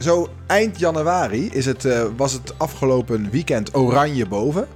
Zo 0.00 0.28
eind 0.46 0.78
januari 0.78 1.48
is 1.52 1.66
het, 1.66 1.84
eh, 1.84 2.02
was 2.16 2.32
het 2.32 2.54
afgelopen 2.56 3.30
weekend 3.30 3.76
oranje 3.76 4.26
boven. 4.26 4.66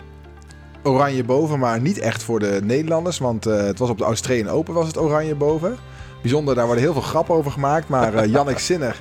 Oranje 0.83 1.25
boven, 1.25 1.59
maar 1.59 1.81
niet 1.81 1.99
echt 1.99 2.23
voor 2.23 2.39
de 2.39 2.61
Nederlanders. 2.63 3.19
Want 3.19 3.47
eh, 3.47 3.57
het 3.57 3.79
was 3.79 3.91
op 3.91 3.99
de 3.99 4.05
Australian 4.05 4.49
Open 4.49 4.75
was 4.75 4.87
het 4.87 4.99
oranje 4.99 5.35
boven. 5.35 5.77
Bijzonder, 6.23 6.55
daar 6.55 6.65
worden 6.67 6.85
heel 6.85 6.93
veel 6.93 7.03
grappen 7.03 7.35
over 7.35 7.51
gemaakt. 7.51 7.89
Maar 7.89 8.15
eh 8.15 8.31
Jannik 8.35 8.59
Sinner 8.59 9.01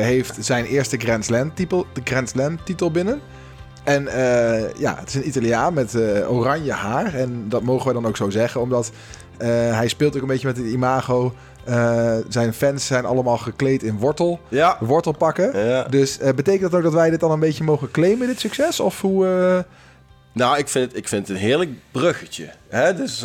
heeft 0.00 0.36
zijn 0.40 0.64
eerste 0.64 0.96
Grand 0.96 1.24
Slam 1.24 1.54
titel, 1.54 1.86
de 1.92 2.00
Grand 2.04 2.28
Slam 2.28 2.64
titel 2.64 2.90
binnen. 2.90 3.20
En 3.84 4.04
ja, 4.78 4.96
het 4.98 5.08
is 5.08 5.14
een 5.14 5.26
Italiaan 5.26 5.74
met 5.74 5.96
oranje 6.28 6.72
haar. 6.72 7.14
En 7.14 7.44
dat 7.48 7.62
mogen 7.62 7.86
we 7.86 7.92
dan 7.92 8.06
ook 8.06 8.16
zo 8.16 8.30
zeggen, 8.30 8.60
omdat 8.60 8.90
hij 9.38 9.88
speelt 9.88 10.16
ook 10.16 10.22
een 10.22 10.28
beetje 10.28 10.46
met 10.46 10.56
het 10.56 10.66
imago. 10.66 11.32
Eh, 11.66 12.16
zijn 12.28 12.52
fans 12.54 12.86
zijn 12.86 13.04
allemaal 13.04 13.38
gekleed 13.38 13.82
in 13.82 13.98
wortel, 13.98 14.40
Ja. 14.48 14.76
wortelpakken. 14.80 15.66
ja. 15.66 15.82
Dus 15.84 16.18
eh, 16.18 16.32
betekent 16.34 16.62
dat 16.70 16.74
ook 16.74 16.82
dat 16.82 16.92
wij 16.92 17.10
dit 17.10 17.20
dan 17.20 17.30
een 17.30 17.40
beetje 17.40 17.64
mogen 17.64 17.90
claimen, 17.90 18.26
dit 18.26 18.40
succes? 18.40 18.80
Of 18.80 19.00
hoe... 19.00 19.26
eh, 19.26 19.72
Nou, 20.32 20.58
ik 20.58 20.68
vind, 20.68 20.88
het, 20.88 20.96
ik 20.96 21.08
vind 21.08 21.28
het 21.28 21.36
een 21.36 21.42
heerlijk 21.42 21.70
bruggetje. 21.90 22.50
Hè? 22.68 22.94
Dus 22.94 23.18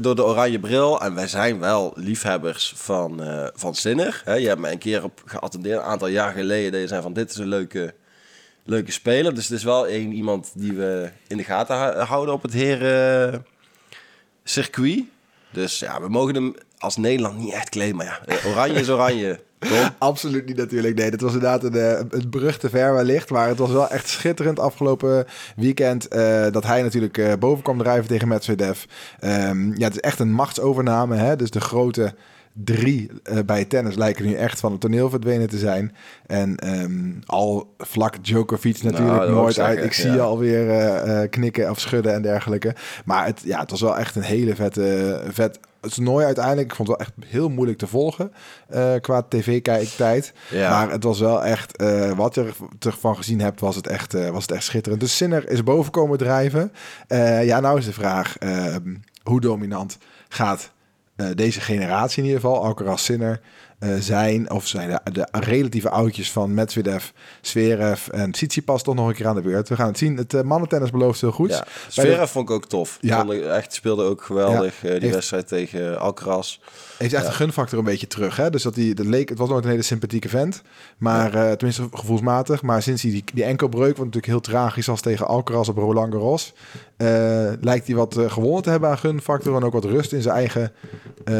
door 0.00 0.14
de 0.16 0.24
oranje 0.24 0.58
bril. 0.60 1.00
En 1.00 1.14
wij 1.14 1.28
zijn 1.28 1.58
wel 1.58 1.92
liefhebbers 1.96 2.72
van, 2.76 3.20
van 3.54 3.74
Sinner. 3.74 4.22
Hè? 4.24 4.34
Je 4.34 4.48
hebt 4.48 4.60
me 4.60 4.70
een 4.70 4.78
keer 4.78 5.04
op 5.04 5.22
geattendeerd, 5.24 5.78
een 5.78 5.84
aantal 5.84 6.08
jaar 6.08 6.32
geleden. 6.32 6.72
Dat 6.72 6.80
je 6.80 6.86
zei 6.86 7.02
van, 7.02 7.12
dit 7.12 7.30
is 7.30 7.36
een 7.36 7.48
leuke, 7.48 7.94
leuke 8.64 8.92
speler. 8.92 9.34
Dus 9.34 9.48
het 9.48 9.58
is 9.58 9.64
wel 9.64 9.88
een, 9.88 10.12
iemand 10.12 10.50
die 10.54 10.72
we 10.72 11.10
in 11.28 11.36
de 11.36 11.44
gaten 11.44 11.76
hou- 11.76 11.98
houden 11.98 12.34
op 12.34 12.42
het 12.42 12.52
heren 12.52 13.44
circuit. 14.44 15.02
Dus 15.52 15.78
ja, 15.78 16.00
we 16.00 16.08
mogen 16.08 16.34
hem 16.34 16.54
als 16.78 16.96
Nederland 16.96 17.38
niet 17.38 17.52
echt 17.52 17.68
claimen. 17.68 17.96
Maar 17.96 18.06
ja, 18.26 18.34
eh, 18.34 18.46
oranje 18.46 18.80
is 18.80 18.90
oranje. 18.90 19.44
Tom. 19.58 19.88
Absoluut 19.98 20.46
niet 20.46 20.56
natuurlijk. 20.56 20.94
Nee, 20.94 21.10
dat 21.10 21.20
was 21.20 21.32
inderdaad 21.32 21.64
een, 21.64 21.74
eh, 21.74 22.18
een 22.20 22.28
brug 22.28 22.58
te 22.58 22.68
ver 22.68 22.94
wellicht. 22.94 23.30
Maar 23.30 23.48
het 23.48 23.58
was 23.58 23.70
wel 23.70 23.88
echt 23.88 24.08
schitterend 24.08 24.58
afgelopen 24.58 25.26
weekend. 25.56 26.08
eh, 26.08 26.46
dat 26.50 26.64
hij 26.64 26.82
natuurlijk 26.82 27.18
eh, 27.18 27.32
boven 27.38 27.62
kwam 27.62 27.78
drijven 27.78 28.08
tegen 28.08 28.28
Medvedev. 28.28 28.84
Ehm, 29.20 29.68
ja, 29.74 29.84
het 29.84 29.94
is 29.94 30.00
echt 30.00 30.18
een 30.18 30.32
machtsovername. 30.32 31.16
Hè? 31.16 31.36
Dus 31.36 31.50
de 31.50 31.60
grote 31.60 32.14
drie 32.64 33.10
eh, 33.22 33.38
bij 33.46 33.64
tennis 33.64 33.94
lijken 33.94 34.24
nu 34.24 34.34
echt 34.34 34.60
van 34.60 34.72
het 34.72 34.80
toneel 34.80 35.10
verdwenen 35.10 35.48
te 35.48 35.58
zijn. 35.58 35.94
En 36.26 36.56
ehm, 36.56 37.12
al 37.26 37.74
vlak 37.78 38.24
Djokovic 38.24 38.82
natuurlijk 38.82 39.16
wou 39.16 39.28
ik 39.28 39.34
nooit 39.34 39.58
uit. 39.58 39.84
Ik 39.84 39.92
zie 39.92 40.08
ja. 40.08 40.14
je 40.14 40.20
alweer 40.20 40.70
eh, 40.70 41.22
eh, 41.22 41.30
knikken 41.30 41.70
of 41.70 41.80
schudden 41.80 42.14
en 42.14 42.22
dergelijke. 42.22 42.74
Maar 43.04 43.26
het, 43.26 43.40
ja, 43.44 43.60
het 43.60 43.70
was 43.70 43.80
wel 43.80 43.98
echt 43.98 44.16
een 44.16 44.22
hele 44.22 44.54
vette, 44.54 45.20
vet 45.28 45.58
toernooi 45.94 46.24
uiteindelijk. 46.24 46.68
Ik 46.70 46.74
vond 46.74 46.88
het 46.88 46.96
wel 46.98 47.06
echt 47.06 47.32
heel 47.32 47.48
moeilijk 47.48 47.78
te 47.78 47.86
volgen 47.86 48.32
eh, 48.68 48.94
qua 49.00 49.22
tv-kijktijd. 49.28 50.32
Ja. 50.50 50.70
Maar 50.70 50.90
het 50.90 51.04
was 51.04 51.20
wel 51.20 51.44
echt, 51.44 51.76
eh, 51.76 52.10
wat 52.10 52.34
je 52.34 52.52
ervan 52.78 53.16
gezien 53.16 53.40
hebt, 53.40 53.60
was 53.60 53.76
het 53.76 53.86
echt, 53.86 54.14
eh, 54.14 54.30
was 54.30 54.42
het 54.42 54.50
echt 54.50 54.64
schitterend. 54.64 55.00
Dus 55.00 55.16
Sinner 55.16 55.48
is 55.48 55.62
boven 55.62 55.92
komen 55.92 56.18
drijven. 56.18 56.72
Ja, 57.42 57.60
nou 57.60 57.78
is 57.78 57.84
de 57.84 57.92
vraag, 57.92 58.38
eh, 58.38 58.76
hoe 59.22 59.40
dominant 59.40 59.98
gaat 60.28 60.70
deze 61.34 61.60
generatie 61.60 62.18
in 62.18 62.28
ieder 62.28 62.40
geval, 62.40 62.64
Alcaraz 62.64 63.02
Sinner, 63.02 63.40
zijn, 63.98 64.50
of 64.50 64.66
zijn 64.66 64.88
de, 65.04 65.10
de 65.12 65.26
relatieve 65.30 65.90
oudjes 65.90 66.32
van 66.32 66.54
Medvedev, 66.54 67.04
Zverev 67.40 68.08
en 68.08 68.30
Tsitsipas 68.30 68.82
toch 68.82 68.94
nog 68.94 69.08
een 69.08 69.14
keer 69.14 69.26
aan 69.26 69.34
de 69.34 69.40
beurt. 69.40 69.68
We 69.68 69.76
gaan 69.76 69.86
het 69.86 69.98
zien. 69.98 70.16
Het 70.16 70.32
uh, 70.32 70.40
mannentennis 70.42 70.90
belooft 70.90 71.20
heel 71.20 71.30
goed. 71.32 71.62
Ja, 71.94 72.26
vond 72.26 72.48
ik 72.48 72.54
ook 72.54 72.66
tof. 72.68 72.98
Ja. 73.00 73.16
Ja. 73.16 73.20
Vond 73.20 73.32
ik 73.32 73.44
echt 73.44 73.72
speelde 73.72 74.04
ook 74.04 74.22
geweldig. 74.22 74.74
eh, 74.74 74.90
die 74.90 75.00
Heeft- 75.00 75.14
wedstrijd 75.14 75.48
tegen 75.48 76.00
Alcaraz. 76.00 76.58
Heeft 76.98 77.12
echt 77.12 77.22
Ja. 77.22 77.28
een 77.28 77.34
gunfactor 77.34 77.78
een 77.78 77.84
beetje 77.84 78.06
terug. 78.06 78.36
Hè? 78.36 78.50
Dus 78.50 78.62
dat 78.62 78.74
die, 78.74 78.94
dat 78.94 79.06
leek, 79.06 79.28
het 79.28 79.38
was 79.38 79.48
nooit 79.48 79.64
een 79.64 79.70
hele 79.70 79.82
sympathieke 79.82 80.28
vent. 80.28 80.62
Maar 80.98 81.34
eh, 81.34 81.52
tenminste 81.52 81.88
gevoelsmatig. 81.92 82.62
Maar 82.62 82.82
sinds 82.82 83.02
hij 83.02 83.10
die, 83.10 83.24
die 83.34 83.44
enkelbreuk, 83.44 83.96
wat 83.96 84.04
natuurlijk 84.04 84.26
heel 84.26 84.40
tragisch 84.40 84.86
was 84.86 85.00
tegen 85.00 85.26
Alcaraz 85.26 85.68
op 85.68 85.76
Roland 85.76 86.12
Garros. 86.12 86.52
Eh, 86.96 87.52
lijkt 87.60 87.86
hij 87.86 87.96
wat 87.96 88.16
eh, 88.16 88.30
gewonnen 88.30 88.62
te 88.62 88.70
hebben 88.70 88.88
aan 88.90 88.98
gunfactor. 88.98 89.56
En 89.56 89.64
ook 89.64 89.72
wat 89.72 89.84
rust 89.84 90.12
in 90.12 90.22
zijn 90.22 90.34
eigen 90.34 90.72
eh, 91.24 91.34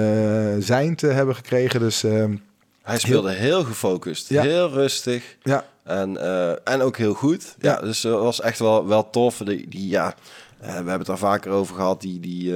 zijn 0.58 0.96
te 0.96 1.06
hebben 1.06 1.34
gekregen. 1.34 1.80
Dus 1.80 2.04
ehm, 2.04 2.36
Hij 2.82 2.98
speelde 2.98 3.32
heel, 3.32 3.64
gefocust, 3.64 4.28
Ja. 4.28 4.42
heel 4.42 4.68
rustig 4.70 5.36
ja, 5.42 5.64
en, 5.84 6.16
en 6.64 6.80
ook 6.80 6.96
heel 6.96 7.14
goed. 7.14 7.54
Ja, 7.58 7.72
Ja. 7.72 7.80
dus 7.80 8.00
dat 8.00 8.20
was 8.20 8.40
echt 8.40 8.58
wel, 8.58 8.86
wel 8.86 9.10
tof. 9.10 9.36
Die, 9.36 9.68
die, 9.68 9.88
ja, 9.88 10.14
we 10.60 10.66
hebben 10.66 10.98
het 10.98 11.06
daar 11.06 11.18
vaker 11.18 11.50
over 11.50 11.74
gehad, 11.74 12.00
die, 12.00 12.20
die, 12.20 12.54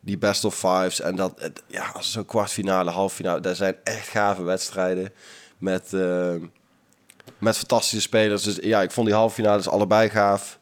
die 0.00 0.18
best 0.18 0.44
of 0.44 0.54
fives. 0.54 1.00
En 1.00 1.16
dat, 1.16 1.50
ja, 1.66 1.90
als 1.94 2.12
zo'n 2.12 2.24
kwartfinale, 2.24 2.90
halffinale, 2.90 3.40
dat 3.40 3.56
zijn 3.56 3.76
echt 3.84 4.08
gave 4.08 4.42
wedstrijden 4.42 5.12
met, 5.58 5.90
met 7.38 7.56
fantastische 7.56 8.00
spelers. 8.00 8.42
Dus 8.42 8.58
ja, 8.62 8.82
ik 8.82 8.90
vond 8.90 9.06
die 9.06 9.16
halve 9.16 9.34
finales 9.34 9.68
allebei 9.68 10.08
gaaf. 10.08 10.58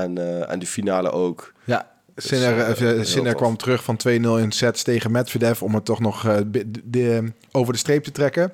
En, 0.00 0.18
eh, 0.18 0.50
en 0.52 0.58
die 0.58 0.68
finale 0.68 1.10
ook. 1.10 1.52
ja. 1.64 1.90
Dus, 2.14 2.26
Sinner, 2.28 2.58
eh, 2.58 2.98
eh, 2.98 3.04
Sinner 3.04 3.34
kwam 3.34 3.56
terug 3.56 3.84
van 3.84 3.96
2-0 3.96 4.38
in 4.38 4.52
sets 4.52 4.82
tegen 4.82 5.10
Medvedev 5.10 5.62
om 5.62 5.74
het 5.74 5.84
toch 5.84 6.00
nog 6.00 6.22
de, 6.46 6.70
de- 6.84 7.32
over 7.52 7.72
de 7.72 7.78
streep 7.78 8.04
te 8.04 8.10
trekken. 8.12 8.52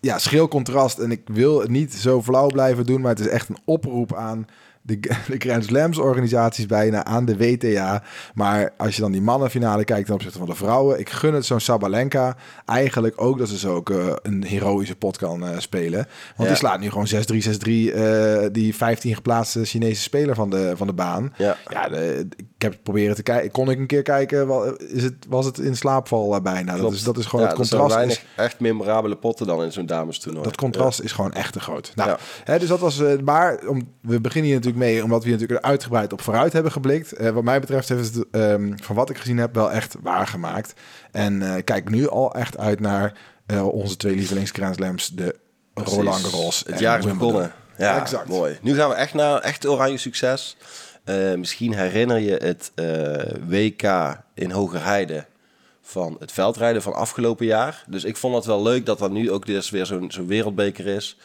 Ja, 0.00 0.18
schril 0.18 0.48
contrast. 0.48 0.98
En 0.98 1.10
ik 1.10 1.20
wil 1.24 1.60
het 1.60 1.68
niet 1.68 1.94
zo 1.94 2.22
flauw 2.22 2.46
blijven 2.46 2.86
doen, 2.86 3.00
maar 3.00 3.10
het 3.10 3.20
is 3.20 3.28
echt 3.28 3.48
een 3.48 3.58
oproep 3.64 4.14
aan 4.14 4.46
de, 4.82 5.00
de 5.28 5.36
Grand 5.38 5.64
Slams 5.64 5.98
organisaties 5.98 6.66
bijna, 6.66 7.04
aan 7.04 7.24
de 7.24 7.36
WTA. 7.36 8.02
Maar 8.34 8.72
als 8.76 8.94
je 8.94 9.00
dan 9.00 9.12
die 9.12 9.22
mannenfinale 9.22 9.84
kijkt 9.84 10.04
ten 10.06 10.14
opzichte 10.14 10.38
van 10.38 10.46
de 10.46 10.54
vrouwen, 10.54 10.98
ik 10.98 11.10
gun 11.10 11.34
het 11.34 11.46
zo'n 11.46 11.60
Sabalenka 11.60 12.36
eigenlijk 12.64 13.20
ook 13.22 13.38
dat 13.38 13.48
ze 13.48 13.58
zo 13.58 13.74
ook 13.74 13.90
eh, 13.90 14.12
een 14.22 14.44
heroïsche 14.44 14.96
pot 14.96 15.16
kan 15.16 15.44
eh, 15.46 15.58
spelen. 15.58 15.96
Want 15.96 16.08
Ja. 16.36 16.46
die 16.46 16.54
slaat 16.56 16.80
nu 16.80 16.90
gewoon 16.90 17.08
6-3, 17.08 17.10
6-3 17.10 17.94
eh, 17.94 18.46
die 18.52 18.74
15 18.74 19.14
geplaatste 19.14 19.64
Chinese 19.64 20.02
speler 20.02 20.34
van 20.34 20.50
de, 20.50 20.72
van 20.76 20.86
de 20.86 20.92
baan. 20.92 21.32
Ja. 21.36 21.56
Ja, 21.68 21.88
de, 21.88 22.26
ik 22.36 22.62
heb 22.62 22.72
het 22.72 22.82
proberen 22.82 23.14
te 23.14 23.22
kijken. 23.22 23.50
Kon 23.50 23.70
ik 23.70 23.78
een 23.78 23.86
keer 23.86 24.02
kijken, 24.02 24.46
wel, 24.46 24.76
is 24.76 25.02
het, 25.02 25.14
was 25.28 25.46
het 25.46 25.58
in 25.58 25.76
slaapval 25.76 26.40
bijna. 26.40 26.76
Dat 26.76 26.92
is, 26.92 27.02
dat 27.02 27.18
is 27.18 27.26
gewoon 27.26 27.44
Ja, 27.44 27.50
het 27.50 27.60
contrast. 27.60 27.94
weinig 27.94 28.16
Is, 28.16 28.24
echt 28.36 28.60
memorabele 28.60 29.16
potten 29.16 29.46
dan 29.46 29.62
in 29.62 29.72
zo'n 29.72 29.86
dames 29.86 30.18
toernooi. 30.18 30.44
dat 30.44 30.56
contrast 30.56 31.00
is 31.00 31.12
gewoon 31.12 31.32
echt 31.32 31.52
te 31.52 31.60
groot. 31.60 31.92
Nou, 31.94 32.18
hè, 32.44 32.58
dus 32.58 32.68
dat 32.68 32.80
was. 32.80 33.02
maar 33.24 33.60
om, 33.66 33.88
we 34.00 34.20
beginnen 34.20 34.46
hier 34.50 34.54
natuurlijk 34.54 34.69
mee, 34.76 35.02
omdat 35.04 35.22
we 35.22 35.28
hier 35.28 35.38
natuurlijk 35.38 35.64
er 35.64 35.70
uitgebreid 35.70 36.12
op 36.12 36.20
vooruit 36.20 36.52
hebben 36.52 36.72
geblikt. 36.72 37.12
Eh, 37.12 37.30
wat 37.30 37.44
mij 37.44 37.60
betreft 37.60 37.88
heeft 37.88 38.14
het, 38.14 38.26
ehm, 38.30 38.72
van 38.82 38.96
wat 38.96 39.10
ik 39.10 39.18
gezien 39.18 39.38
heb, 39.38 39.54
wel 39.54 39.72
echt 39.72 39.96
waargemaakt. 40.02 40.72
En 41.12 41.42
eh, 41.42 41.64
kijk 41.64 41.90
nu 41.90 42.08
al 42.08 42.34
echt 42.34 42.58
uit 42.58 42.80
naar 42.80 43.12
eh, 43.46 43.68
onze 43.68 43.96
twee 43.96 44.14
lievelings 44.14 44.50
Grand 44.50 44.74
Slams, 44.74 45.08
de 45.08 45.36
Precies. 45.74 45.94
Roland 45.94 46.24
Garros. 46.24 46.64
Het 46.66 46.78
jaar 46.78 46.98
is 46.98 47.04
begonnen. 47.04 47.52
Ja, 47.76 48.00
Exact. 48.00 48.28
mooi. 48.28 48.58
Nu 48.62 48.74
gaan 48.74 48.88
we 48.88 48.94
echt 48.94 49.14
naar 49.14 49.40
echt 49.40 49.66
oranje 49.66 49.98
succes. 49.98 50.56
Misschien 51.36 51.74
herinner 51.74 52.18
je 52.18 52.36
het 52.36 52.72
WK 53.48 54.16
in 54.34 54.50
Hogerheide 54.50 55.26
van 55.82 56.16
het 56.18 56.32
veldrijden 56.32 56.82
van 56.82 56.94
afgelopen 56.94 57.46
jaar. 57.46 57.84
Dus 57.86 58.04
ik 58.04 58.16
vond 58.16 58.34
het 58.34 58.44
wel 58.44 58.62
leuk 58.62 58.86
dat 58.86 59.00
er 59.00 59.10
nu 59.10 59.30
ook 59.30 59.46
dus 59.46 59.70
weer 59.70 59.86
zo'n 59.86 60.10
zo'n 60.10 60.26
wereldbeker 60.26 60.86
is. 60.86 61.16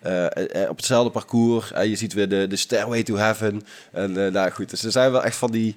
Eh, 0.00 0.62
eh, 0.62 0.70
op 0.70 0.76
hetzelfde 0.76 1.10
parcours. 1.10 1.72
En 1.72 1.88
je 1.88 1.96
ziet 1.96 2.12
weer 2.12 2.28
de, 2.28 2.46
de 2.46 2.56
Stairway 2.56 3.02
to 3.02 3.16
Heaven. 3.16 3.62
En 3.92 4.24
eh, 4.24 4.32
nou 4.32 4.50
goed, 4.50 4.70
dus 4.70 4.84
er 4.84 4.92
zijn 4.92 5.12
wel 5.12 5.24
echt 5.24 5.36
van 5.36 5.50
die 5.50 5.76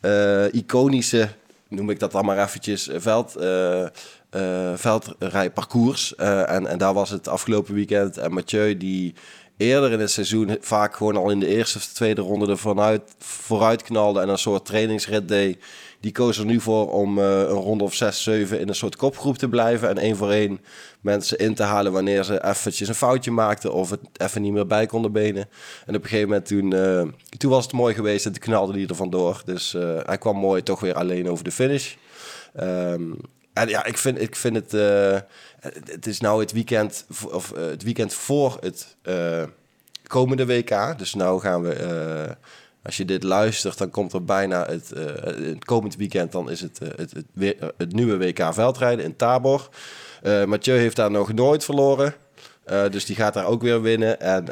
eh, 0.00 0.52
iconische, 0.52 1.28
noem 1.68 1.90
ik 1.90 1.98
dat 1.98 2.12
dan 2.12 2.24
maar 2.24 2.38
eventjes, 2.38 2.88
eh, 2.88 3.00
veld, 3.00 3.36
eh 3.36 3.86
eh, 4.30 4.72
veldrijparcours. 4.74 6.14
Eh, 6.14 6.50
en, 6.50 6.66
en 6.66 6.78
daar 6.78 6.94
was 6.94 7.10
het 7.10 7.28
afgelopen 7.28 7.74
weekend. 7.74 8.16
En 8.16 8.32
Mathieu 8.32 8.76
die 8.76 9.14
eerder 9.56 9.92
in 9.92 10.00
het 10.00 10.10
seizoen 10.10 10.56
vaak 10.60 10.96
gewoon 10.96 11.16
al 11.16 11.30
in 11.30 11.40
de 11.40 11.46
eerste 11.46 11.78
of 11.78 11.86
de 11.86 11.94
tweede 11.94 12.20
ronde 12.20 12.50
er 12.50 12.58
vanuit, 12.58 13.02
vooruit 13.18 13.82
knalde 13.82 14.20
en 14.20 14.28
een 14.28 14.38
soort 14.38 14.64
trainingsrit 14.64 15.28
deed. 15.28 15.58
Die 16.00 16.12
koos 16.12 16.38
er 16.38 16.44
nu 16.44 16.60
voor 16.60 16.92
om 16.92 17.18
eh, 17.18 17.24
een 17.24 17.46
ronde 17.46 17.84
of 17.84 17.94
zes, 17.94 18.22
zeven 18.22 18.60
in 18.60 18.68
een 18.68 18.74
soort 18.74 18.96
kopgroep 18.96 19.38
te 19.38 19.48
blijven. 19.48 19.88
En 19.88 19.98
één 19.98 20.16
voor 20.16 20.30
één 20.30 20.60
mensen 21.00 21.38
in 21.38 21.54
te 21.54 21.62
halen 21.62 21.92
wanneer 21.92 22.24
ze 22.24 22.44
eventjes 22.44 22.88
een 22.88 22.94
foutje 22.94 23.30
maakten 23.30 23.72
of 23.72 23.90
het 23.90 24.00
even 24.16 24.42
niet 24.42 24.52
meer 24.52 24.66
bij 24.66 24.86
konden 24.86 25.12
benen. 25.12 25.48
En 25.86 25.94
op 25.94 26.02
een 26.02 26.08
gegeven 26.08 26.28
moment 26.28 26.46
toen, 26.46 26.72
eh, 26.72 27.02
toen 27.38 27.50
was 27.50 27.64
het 27.64 27.72
mooi 27.72 27.94
geweest 27.94 28.26
en 28.26 28.32
toen 28.32 28.42
knalde 28.42 28.72
hij 28.72 28.86
er 28.86 28.94
vandoor. 28.94 29.42
Dus 29.44 29.74
eh, 29.74 29.98
hij 30.02 30.18
kwam 30.18 30.36
mooi 30.36 30.62
toch 30.62 30.80
weer 30.80 30.94
alleen 30.94 31.30
over 31.30 31.44
de 31.44 31.52
finish. 31.52 31.94
Ehm, 32.54 33.12
en 33.52 33.68
ja, 33.68 33.84
ik 33.84 33.98
vind, 33.98 34.20
ik 34.20 34.36
vind 34.36 34.56
het... 34.56 34.72
het 35.90 36.06
is 36.06 36.20
nou 36.20 36.40
het 36.40 36.52
weekend, 36.52 37.06
of, 37.30 37.52
het 37.54 37.82
weekend 37.82 38.14
voor 38.14 38.56
het 38.60 38.96
komende 40.06 40.46
WK. 40.46 40.98
Dus 40.98 41.14
nou 41.14 41.40
gaan 41.40 41.62
we... 41.62 42.36
als 42.82 42.96
je 42.96 43.04
dit 43.04 43.22
luistert, 43.22 43.78
dan 43.78 43.90
komt 43.90 44.12
er 44.12 44.24
bijna 44.24 44.66
het, 44.66 44.92
eh, 44.92 45.04
het 45.22 45.64
komend 45.64 45.96
weekend... 45.96 46.32
dan 46.32 46.50
is 46.50 46.60
het, 46.60 46.78
eh, 46.78 46.88
het, 46.96 47.12
het, 47.76 47.92
nieuwe 47.92 48.18
WK 48.18 48.54
veldrijden 48.54 49.04
in 49.04 49.16
Tabor. 49.16 49.68
Eh 50.22 50.44
Mathieu 50.44 50.76
heeft 50.76 50.96
daar 50.96 51.10
nog 51.10 51.32
nooit 51.32 51.64
verloren. 51.64 52.14
Dus 52.90 53.04
die 53.04 53.16
gaat 53.16 53.34
daar 53.34 53.46
ook 53.46 53.62
weer 53.62 53.82
winnen. 53.82 54.20
En 54.20 54.44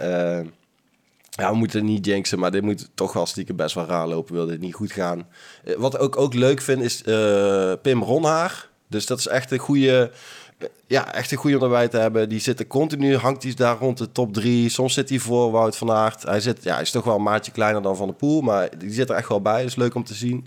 ja, 1.31 1.51
we 1.51 1.57
moeten 1.57 1.85
niet 1.85 2.07
jinxen, 2.07 2.39
maar 2.39 2.51
dit 2.51 2.63
moet 2.63 2.91
toch 2.95 3.13
wel 3.13 3.27
stiekem 3.27 3.57
best 3.57 3.75
wel 3.75 3.87
raar 3.87 4.09
lopen. 4.09 4.35
Wil 4.35 4.47
dit 4.47 4.61
niet 4.61 4.75
goed 4.75 4.93
gaan. 4.93 5.29
Wat 5.77 5.95
ik 5.95 6.01
ook, 6.03 6.17
ook 6.17 6.35
leuk 6.35 6.61
vind 6.61 6.83
is 6.83 7.03
Pim 7.83 8.03
Ronhaar. 8.03 8.69
Dus 8.89 9.07
dat 9.07 9.19
is 9.19 9.27
echt 9.27 9.51
een 9.51 9.59
goede 9.59 10.11
ja, 10.87 11.15
echt 11.15 11.31
een 11.31 11.39
goede 11.39 11.57
om 11.57 11.63
erbij 11.63 11.89
te 11.89 11.99
hebben. 11.99 12.29
Die 12.29 12.41
zitten 12.41 12.67
continu, 12.67 13.17
hangt 13.17 13.43
hij 13.43 13.55
daar 13.55 13.79
rond 13.79 13.99
de 13.99 14.13
top 14.13 14.33
drie. 14.33 14.69
Soms 14.69 14.95
zit 14.95 15.09
hij 15.09 15.19
voor 15.19 15.51
Wout 15.51 15.77
van 15.77 15.91
Aert. 15.91 16.23
Hij, 16.23 16.41
zit, 16.41 16.65
ja, 16.65 16.73
hij 16.73 16.83
is 16.83 16.91
toch 16.91 17.05
wel 17.05 17.17
een 17.17 17.23
maatje 17.23 17.53
kleiner 17.53 17.83
dan 17.83 17.97
Van 17.97 18.09
de 18.09 18.15
Poel, 18.15 18.41
maar 18.41 18.79
die 18.79 18.93
zit 18.93 19.11
er 19.11 19.17
echt 19.17 19.29
wel 19.29 19.43
bij. 19.43 19.59
Dat 19.59 19.71
is 19.71 19.77
leuk 19.77 19.95
om 19.95 20.05
te 20.05 20.15
zien. 20.15 20.47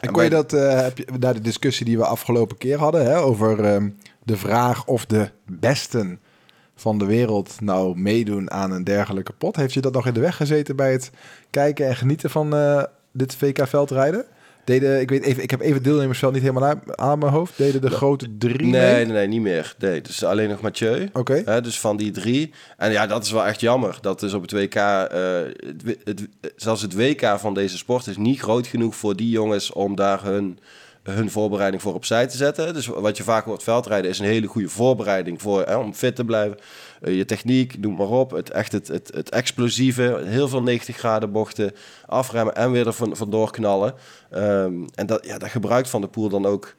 En 0.00 0.12
kon 0.12 0.24
je 0.24 0.30
dat, 0.30 0.52
uh, 0.52 0.80
heb 0.80 0.98
je, 0.98 1.06
naar 1.18 1.34
de 1.34 1.40
discussie 1.40 1.86
die 1.86 1.98
we 1.98 2.06
afgelopen 2.06 2.56
keer 2.56 2.78
hadden, 2.78 3.04
hè, 3.04 3.18
over 3.18 3.74
um, 3.74 3.96
de 4.22 4.36
vraag 4.36 4.86
of 4.86 5.06
de 5.06 5.30
besten 5.44 6.20
van 6.74 6.98
de 6.98 7.04
wereld 7.04 7.60
nou 7.60 7.98
meedoen 7.98 8.50
aan 8.50 8.70
een 8.70 8.84
dergelijke 8.84 9.32
pot. 9.32 9.56
Heeft 9.56 9.74
je 9.74 9.80
dat 9.80 9.92
nog 9.92 10.06
in 10.06 10.14
de 10.14 10.20
weg 10.20 10.36
gezeten 10.36 10.76
bij 10.76 10.92
het 10.92 11.10
kijken 11.50 11.86
en 11.86 11.96
genieten 11.96 12.30
van 12.30 12.54
uh, 12.54 12.82
dit 13.12 13.34
VK-veldrijden? 13.34 14.24
Deden, 14.66 15.00
ik 15.00 15.10
weet 15.10 15.24
even, 15.24 15.42
ik 15.42 15.50
heb 15.50 15.60
even 15.60 15.82
deelnemersveld 15.82 16.32
niet 16.32 16.42
helemaal 16.42 16.68
aan, 16.68 16.80
aan 16.98 17.18
mijn 17.18 17.32
hoofd. 17.32 17.56
Deden 17.56 17.80
de 17.80 17.90
grote 17.90 18.36
drie 18.38 18.66
nee, 18.66 18.94
mee? 18.94 19.04
Nee, 19.04 19.12
nee, 19.12 19.26
niet 19.26 19.40
meer. 19.40 19.74
Nee, 19.78 20.00
dus 20.00 20.24
alleen 20.24 20.48
nog 20.48 20.60
Mathieu. 20.60 21.08
Oké. 21.12 21.38
Okay. 21.38 21.60
Dus 21.60 21.80
van 21.80 21.96
die 21.96 22.10
drie. 22.10 22.52
En 22.76 22.92
ja, 22.92 23.06
dat 23.06 23.24
is 23.24 23.30
wel 23.30 23.46
echt 23.46 23.60
jammer. 23.60 23.98
Dat 24.00 24.22
is 24.22 24.34
op 24.34 24.42
het 24.42 24.52
WK, 24.52 24.74
uh, 24.74 25.00
het, 25.84 25.98
het, 26.04 26.28
zelfs 26.56 26.82
het 26.82 26.94
WK 26.94 27.34
van 27.38 27.54
deze 27.54 27.76
sport 27.76 28.06
is 28.06 28.16
niet 28.16 28.40
groot 28.40 28.66
genoeg 28.66 28.96
voor 28.96 29.16
die 29.16 29.30
jongens 29.30 29.72
om 29.72 29.94
daar 29.94 30.24
hun 30.24 30.58
hun 31.12 31.30
voorbereiding 31.30 31.82
voor 31.82 31.94
opzij 31.94 32.26
te 32.26 32.36
zetten. 32.36 32.74
Dus 32.74 32.86
wat 32.86 33.16
je 33.16 33.22
vaak 33.22 33.44
hoort 33.44 33.62
veldrijden 33.62 34.10
is 34.10 34.18
een 34.18 34.24
hele 34.24 34.46
goede 34.46 34.68
voorbereiding 34.68 35.42
voor, 35.42 35.62
hè, 35.62 35.76
om 35.76 35.94
fit 35.94 36.16
te 36.16 36.24
blijven. 36.24 36.58
Uh, 37.02 37.16
je 37.16 37.24
techniek, 37.24 37.78
noem 37.78 37.96
maar 37.96 38.08
op. 38.08 38.30
Het, 38.30 38.50
echt 38.50 38.72
het, 38.72 38.88
het, 38.88 39.30
explosieve, 39.30 40.22
heel 40.24 40.48
veel 40.48 40.62
90 40.62 40.96
graden 40.96 41.32
bochten, 41.32 41.72
afremmen 42.06 42.54
en 42.54 42.70
weer 42.70 42.86
er 42.86 42.92
van, 42.92 43.16
vandoor 43.16 43.50
knallen. 43.50 43.94
Um, 44.34 44.86
en 44.94 45.06
dat, 45.06 45.26
ja, 45.26 45.38
dat 45.38 45.48
gebruikt 45.48 45.88
Van 45.88 46.00
de 46.00 46.08
Poel 46.08 46.28
dan 46.28 46.46
ook 46.46 46.74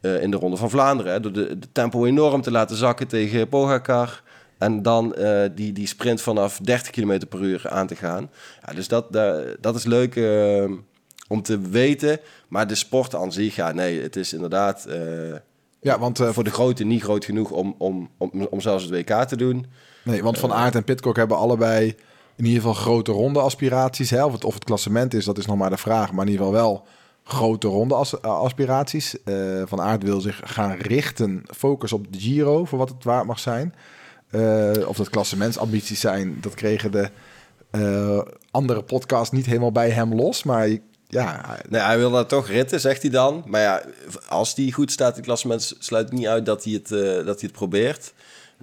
uh, 0.00 0.22
in 0.22 0.30
de 0.30 0.36
Ronde 0.36 0.56
van 0.56 0.70
Vlaanderen. 0.70 1.12
Hè, 1.12 1.20
door 1.20 1.32
de, 1.32 1.58
tempo 1.72 2.04
enorm 2.04 2.42
te 2.42 2.50
laten 2.50 2.76
zakken 2.76 3.08
tegen 3.08 3.48
Pogacar. 3.48 4.22
En 4.58 4.82
dan 4.82 5.14
uh, 5.18 5.44
die, 5.54 5.72
die 5.72 5.86
sprint 5.86 6.20
vanaf 6.20 6.58
30 6.58 6.90
km 6.90 7.20
per 7.28 7.40
uur 7.40 7.70
aan 7.70 7.86
te 7.86 7.96
gaan. 7.96 8.30
Ja, 8.66 8.72
dus 8.72 8.88
dat, 8.88 9.12
dat, 9.60 9.74
is 9.74 9.84
leuk 9.84 10.14
uh, 10.14 10.64
om 11.28 11.42
te 11.42 11.60
weten. 11.60 12.20
Maar 12.48 12.66
de 12.66 12.74
sport 12.74 13.14
aan 13.14 13.32
zich, 13.32 13.56
ja, 13.56 13.72
nee, 13.72 14.02
het 14.02 14.16
is 14.16 14.32
inderdaad 14.32 14.86
uh, 14.88 15.34
ja, 15.80 15.98
want, 15.98 16.20
uh, 16.20 16.28
voor 16.28 16.44
de 16.44 16.50
grote 16.50 16.84
niet 16.84 17.02
groot 17.02 17.24
genoeg 17.24 17.50
om, 17.50 17.74
om, 17.78 18.10
om, 18.16 18.46
om 18.50 18.60
zelfs 18.60 18.84
het 18.84 18.92
WK 18.92 19.24
te 19.24 19.36
doen. 19.36 19.66
Nee, 20.04 20.22
want 20.22 20.38
Van 20.38 20.52
Aert 20.52 20.74
en 20.74 20.84
Pitcock 20.84 21.16
hebben 21.16 21.36
allebei 21.36 21.94
in 22.36 22.44
ieder 22.44 22.60
geval 22.60 22.74
grote 22.74 23.12
ronde 23.12 23.40
aspiraties. 23.40 24.10
Hè? 24.10 24.24
Of, 24.24 24.32
het, 24.32 24.44
of 24.44 24.54
het 24.54 24.64
klassement 24.64 25.14
is, 25.14 25.24
dat 25.24 25.38
is 25.38 25.46
nog 25.46 25.56
maar 25.56 25.70
de 25.70 25.76
vraag. 25.76 26.12
Maar 26.12 26.26
in 26.26 26.30
ieder 26.30 26.46
geval 26.46 26.62
wel 26.62 26.86
grote 27.24 27.68
ronde 27.68 27.94
as, 27.94 28.22
aspiraties. 28.22 29.16
Uh, 29.24 29.62
van 29.64 29.80
Aert 29.80 30.02
wil 30.02 30.20
zich 30.20 30.40
gaan 30.44 30.76
richten, 30.76 31.42
focus 31.56 31.92
op 31.92 32.12
de 32.12 32.18
Giro, 32.18 32.64
voor 32.64 32.78
wat 32.78 32.88
het 32.88 33.04
waard 33.04 33.26
mag 33.26 33.38
zijn. 33.38 33.74
Uh, 34.30 34.88
of 34.88 34.96
dat 34.96 35.10
klassementsambities 35.10 36.00
zijn, 36.00 36.38
dat 36.40 36.54
kregen 36.54 36.92
de 36.92 37.10
uh, 37.72 38.20
andere 38.50 38.82
podcast 38.82 39.32
niet 39.32 39.46
helemaal 39.46 39.72
bij 39.72 39.90
hem 39.90 40.14
los. 40.14 40.42
Maar 40.42 40.68
ja, 41.08 41.58
nee, 41.68 41.80
hij 41.80 41.98
wil 41.98 42.10
daar 42.10 42.26
toch 42.26 42.48
ritten, 42.48 42.80
zegt 42.80 43.02
hij 43.02 43.10
dan. 43.10 43.44
Maar 43.46 43.60
ja, 43.60 43.82
als 44.28 44.54
hij 44.54 44.70
goed 44.70 44.92
staat 44.92 45.10
in 45.10 45.16
het 45.16 45.24
klassement, 45.24 45.74
sluit 45.78 46.12
niet 46.12 46.26
uit 46.26 46.46
dat 46.46 46.64
hij 46.64 46.72
het, 46.72 46.90
uh, 46.90 47.00
dat 47.00 47.40
hij 47.40 47.48
het 47.48 47.52
probeert. 47.52 48.12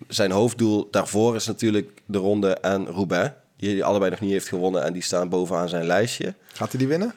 Zijn 0.08 0.32
hoofddoel 0.32 0.88
daarvoor 0.92 1.36
is 1.36 1.48
natuurlijk 1.48 2.02
de 2.06 2.18
ronde 2.18 2.54
en 2.54 2.86
Roubaix. 2.86 3.34
Die 3.58 3.70
hij 3.70 3.84
allebei 3.84 4.12
nog 4.12 4.20
niet 4.20 4.32
heeft 4.32 4.48
gewonnen 4.48 4.84
en 4.84 4.94
die 4.94 5.02
staan 5.02 5.30
bovenaan 5.30 5.70
zijn 5.70 5.86
lijstje. 5.86 6.34
Gaat 6.54 6.70
hij 6.70 6.80
die 6.80 6.88
winnen? 6.88 7.14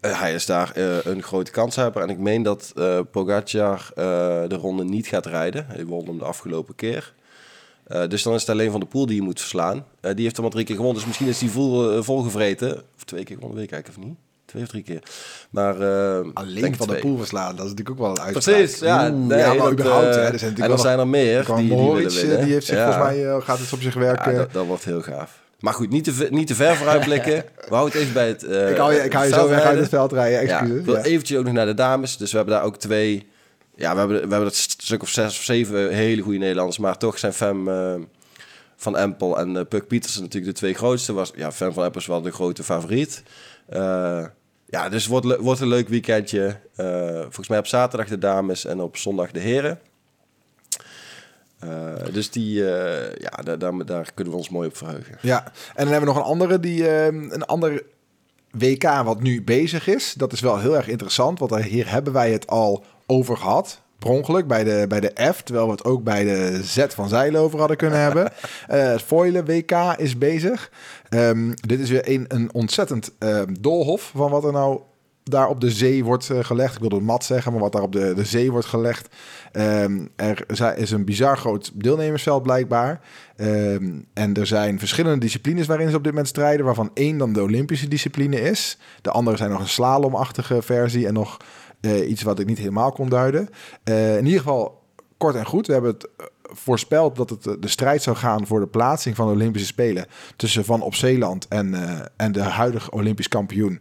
Uh, 0.00 0.20
hij 0.20 0.34
is 0.34 0.46
daar 0.46 0.72
uh, 0.76 1.04
een 1.04 1.22
grote 1.22 1.50
kanshebber. 1.50 2.02
En 2.02 2.08
ik 2.08 2.18
meen 2.18 2.42
dat 2.42 2.72
Pogacar 3.10 3.90
de 3.94 4.58
ronde 4.60 4.84
niet 4.84 5.06
gaat 5.06 5.26
rijden. 5.26 5.66
Hij 5.66 5.86
won 5.86 6.06
hem 6.06 6.18
de 6.18 6.24
afgelopen 6.24 6.74
keer. 6.74 7.12
Uh, 7.92 8.08
dus 8.08 8.22
dan 8.22 8.34
is 8.34 8.40
het 8.40 8.50
alleen 8.50 8.70
van 8.70 8.80
de 8.80 8.86
pool 8.86 9.06
die 9.06 9.16
je 9.16 9.22
moet 9.22 9.40
verslaan. 9.40 9.76
Uh, 9.76 10.14
die 10.14 10.24
heeft 10.24 10.36
er 10.36 10.42
maar 10.42 10.50
drie 10.50 10.64
keer 10.64 10.74
gewonnen. 10.74 10.98
Dus 10.98 11.06
misschien 11.06 11.28
is 11.28 11.38
die 11.38 11.50
vol, 11.50 11.96
uh, 11.96 12.02
volgevreten. 12.02 12.82
Of 12.96 13.04
twee 13.04 13.24
keer 13.24 13.34
gewonnen, 13.34 13.58
weet 13.58 13.66
ik 13.66 13.72
eigenlijk 13.72 14.02
of 14.02 14.08
niet. 14.08 14.18
Twee 14.44 14.62
of 14.62 14.68
drie 14.68 14.82
keer. 14.82 15.02
Maar 15.50 15.74
alleen 16.34 16.76
van 16.76 16.88
de 16.88 16.94
pool 16.94 17.16
verslaan, 17.16 17.56
dat 17.56 17.64
is 17.64 17.70
natuurlijk 17.70 17.90
ook 17.90 18.06
wel 18.06 18.10
een 18.10 18.20
uitspraak. 18.22 18.56
Precies, 18.56 18.78
ja. 18.78 19.08
Nee, 19.08 19.38
ja, 19.38 19.46
maar 19.46 19.56
dat, 19.56 19.72
überhaupt. 19.72 20.14
Hè, 20.14 20.20
er 20.20 20.38
zijn 20.38 20.56
en 20.56 20.68
dan 20.68 20.78
zijn 20.78 20.98
er 20.98 21.08
meer 21.08 21.44
die, 21.44 21.54
die 21.54 21.68
Moritz, 21.68 22.22
willen. 22.22 22.44
Die 22.44 22.52
heeft 22.52 22.66
zich 22.66 22.76
ja. 22.76 22.92
volgens 22.92 23.16
mij, 23.16 23.40
gaat 23.40 23.58
het 23.58 23.72
op 23.72 23.80
zich 23.80 23.94
werken. 23.94 24.32
Ja, 24.32 24.38
dat, 24.38 24.52
dat 24.52 24.66
wordt 24.66 24.84
heel 24.84 25.02
gaaf. 25.02 25.40
Maar 25.60 25.74
goed, 25.74 25.90
niet 25.90 26.04
te, 26.04 26.28
niet 26.30 26.46
te 26.46 26.54
ver 26.54 26.76
vooruitblikken. 26.76 27.44
We 27.68 27.74
houden 27.74 27.92
het 27.92 28.02
even 28.02 28.14
bij 28.14 28.28
het 28.28 28.42
ik 28.70 28.76
hou 28.76 28.94
je, 28.94 29.00
ik 29.00 29.12
hou 29.12 29.26
je 29.26 29.32
zo 29.32 29.48
weg 29.48 29.62
uit 29.62 29.78
het 29.78 29.88
veld 29.88 30.12
rijden, 30.12 30.38
excuses. 30.40 30.74
Ja, 30.74 30.80
ik 30.80 30.84
wil 30.84 30.96
eventjes 30.96 31.38
ook 31.38 31.44
nog 31.44 31.54
naar 31.54 31.66
de 31.66 31.74
dames. 31.74 32.16
Dus 32.16 32.30
we 32.30 32.36
hebben 32.36 32.54
daar 32.54 32.64
ook 32.64 32.76
twee... 32.76 33.26
Ja, 33.74 33.92
we 33.92 33.98
hebben, 33.98 34.16
we 34.16 34.20
hebben 34.20 34.44
dat 34.44 34.56
stuk 34.56 35.02
of 35.02 35.08
zes 35.08 35.38
of 35.38 35.44
zeven 35.44 35.94
hele 35.94 36.22
goede 36.22 36.38
Nederlanders. 36.38 36.78
Maar 36.78 36.98
toch 36.98 37.18
zijn 37.18 37.32
Fem... 37.32 37.68
Van 38.82 38.96
Empel 38.96 39.38
en 39.38 39.54
uh, 39.54 39.60
Puck 39.68 39.86
Pietersen 39.86 40.22
natuurlijk 40.22 40.52
de 40.52 40.58
twee 40.58 40.74
grootste. 40.74 41.12
Was, 41.12 41.32
ja, 41.34 41.52
Fan 41.52 41.72
van 41.72 41.84
Empel 41.84 42.00
is 42.00 42.06
wel 42.06 42.22
de 42.22 42.32
grote 42.32 42.62
favoriet. 42.62 43.22
Ja, 44.66 44.88
dus 44.90 45.06
wordt, 45.06 45.36
wordt 45.36 45.60
een 45.60 45.68
leuk 45.68 45.88
weekendje. 45.88 46.60
Volgens 47.22 47.48
mij 47.48 47.58
op 47.58 47.66
zaterdag 47.66 48.08
de 48.08 48.18
dames 48.18 48.64
en 48.64 48.80
op 48.80 48.96
zondag 48.96 49.30
de 49.30 49.40
heren. 49.40 49.80
dus 52.12 52.30
die, 52.30 52.62
ja, 53.18 53.56
daar, 53.58 53.84
daar, 53.84 54.10
kunnen 54.14 54.32
we 54.32 54.38
ons 54.38 54.48
mooi 54.48 54.68
op 54.68 54.76
verheugen. 54.76 55.18
Ja, 55.20 55.44
en 55.44 55.84
dan 55.84 55.88
hebben 55.88 56.08
we 56.08 56.14
nog 56.14 56.24
een 56.24 56.30
andere, 56.30 56.60
die, 56.60 56.88
een 56.88 57.44
ander 57.44 57.82
WK 58.50 59.02
wat 59.04 59.22
nu 59.22 59.42
bezig 59.42 59.86
is. 59.86 60.14
Dat 60.16 60.32
is 60.32 60.40
wel 60.40 60.58
heel 60.58 60.76
erg 60.76 60.88
interessant, 60.88 61.38
want 61.38 61.56
hier 61.56 61.90
hebben 61.90 62.12
wij 62.12 62.32
het 62.32 62.46
al 62.46 62.84
over 63.12 63.36
gehad 63.36 63.82
per 63.98 64.10
ongeluk 64.10 64.46
bij 64.46 64.64
de, 64.64 64.84
bij 64.88 65.00
de 65.00 65.12
F, 65.32 65.42
terwijl 65.42 65.66
we 65.66 65.72
het 65.72 65.84
ook 65.84 66.02
bij 66.02 66.24
de 66.24 66.60
Z 66.62 66.84
van 66.88 67.08
Zeilen 67.08 67.40
over 67.40 67.58
hadden 67.58 67.76
kunnen 67.76 68.00
hebben. 68.06 68.24
Uh, 68.24 68.90
het 68.90 69.02
Foilen 69.02 69.44
WK 69.44 69.72
is 69.96 70.18
bezig. 70.18 70.70
Um, 71.10 71.54
dit 71.54 71.80
is 71.80 71.90
weer 71.90 72.08
een, 72.08 72.24
een 72.28 72.52
ontzettend 72.52 73.12
uh, 73.18 73.40
doolhof 73.60 74.12
van 74.14 74.30
wat 74.30 74.44
er 74.44 74.52
nou 74.52 74.80
daar 75.24 75.48
op 75.48 75.60
de 75.60 75.70
zee 75.70 76.04
wordt 76.04 76.28
uh, 76.28 76.38
gelegd. 76.44 76.74
Ik 76.74 76.80
wilde 76.80 77.00
mat 77.00 77.24
zeggen, 77.24 77.52
maar 77.52 77.60
wat 77.60 77.72
daar 77.72 77.82
op 77.82 77.92
de, 77.92 78.14
de 78.14 78.24
zee 78.24 78.50
wordt 78.50 78.66
gelegd. 78.66 79.14
Um, 79.52 80.08
er 80.16 80.44
is 80.76 80.90
een 80.90 81.04
bizar 81.04 81.38
groot 81.38 81.70
deelnemersveld 81.74 82.42
blijkbaar. 82.42 83.00
Um, 83.36 84.04
en 84.12 84.34
er 84.34 84.46
zijn 84.46 84.78
verschillende 84.78 85.18
disciplines 85.18 85.66
waarin 85.66 85.90
ze 85.90 85.96
op 85.96 86.02
dit 86.02 86.12
moment 86.12 86.28
strijden, 86.28 86.64
waarvan 86.66 86.90
één 86.94 87.18
dan 87.18 87.32
de 87.32 87.42
Olympische 87.42 87.88
discipline 87.88 88.40
is. 88.40 88.78
De 89.02 89.10
andere 89.10 89.36
zijn 89.36 89.50
nog 89.50 89.60
een 89.60 89.68
slalomachtige 89.68 90.62
versie 90.62 91.06
en 91.06 91.14
nog 91.14 91.36
uh, 91.82 92.10
iets 92.10 92.22
wat 92.22 92.38
ik 92.38 92.46
niet 92.46 92.58
helemaal 92.58 92.92
kon 92.92 93.08
duiden. 93.08 93.48
Uh, 93.84 94.16
in 94.16 94.24
ieder 94.24 94.40
geval 94.40 94.82
kort 95.16 95.34
en 95.34 95.46
goed. 95.46 95.66
We 95.66 95.72
hebben 95.72 95.92
het 95.92 96.08
voorspeld 96.42 97.16
dat 97.16 97.30
het 97.30 97.42
de 97.42 97.68
strijd 97.68 98.02
zou 98.02 98.16
gaan 98.16 98.46
voor 98.46 98.60
de 98.60 98.66
plaatsing 98.66 99.16
van 99.16 99.26
de 99.26 99.32
Olympische 99.32 99.66
Spelen 99.66 100.06
tussen 100.36 100.64
Van 100.64 100.82
op 100.82 100.94
Zeeland 100.94 101.48
en, 101.48 101.66
uh, 101.66 102.00
en 102.16 102.32
de 102.32 102.42
huidige 102.42 102.90
Olympisch 102.90 103.28
kampioen 103.28 103.80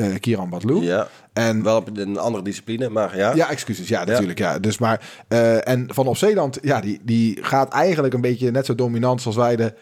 uh, 0.00 0.14
Kiran 0.20 0.50
Badlou. 0.50 0.82
Ja, 0.82 1.08
en 1.32 1.62
wel 1.62 1.76
op 1.76 1.96
een 1.96 2.18
andere 2.18 2.44
discipline, 2.44 2.88
maar 2.88 3.16
ja. 3.16 3.34
Ja, 3.34 3.50
excuses. 3.50 3.88
Ja, 3.88 4.04
natuurlijk. 4.04 4.38
Ja. 4.38 4.52
ja. 4.52 4.58
Dus 4.58 4.78
maar, 4.78 5.24
uh, 5.28 5.68
en 5.68 5.86
Van 5.94 6.06
op 6.06 6.16
Zeeland, 6.16 6.58
ja, 6.62 6.80
die, 6.80 7.00
die 7.02 7.38
gaat 7.44 7.72
eigenlijk 7.72 8.14
een 8.14 8.20
beetje 8.20 8.50
net 8.50 8.66
zo 8.66 8.74
dominant 8.74 9.22
zoals 9.22 9.36
wij 9.36 9.56
de 9.56 9.74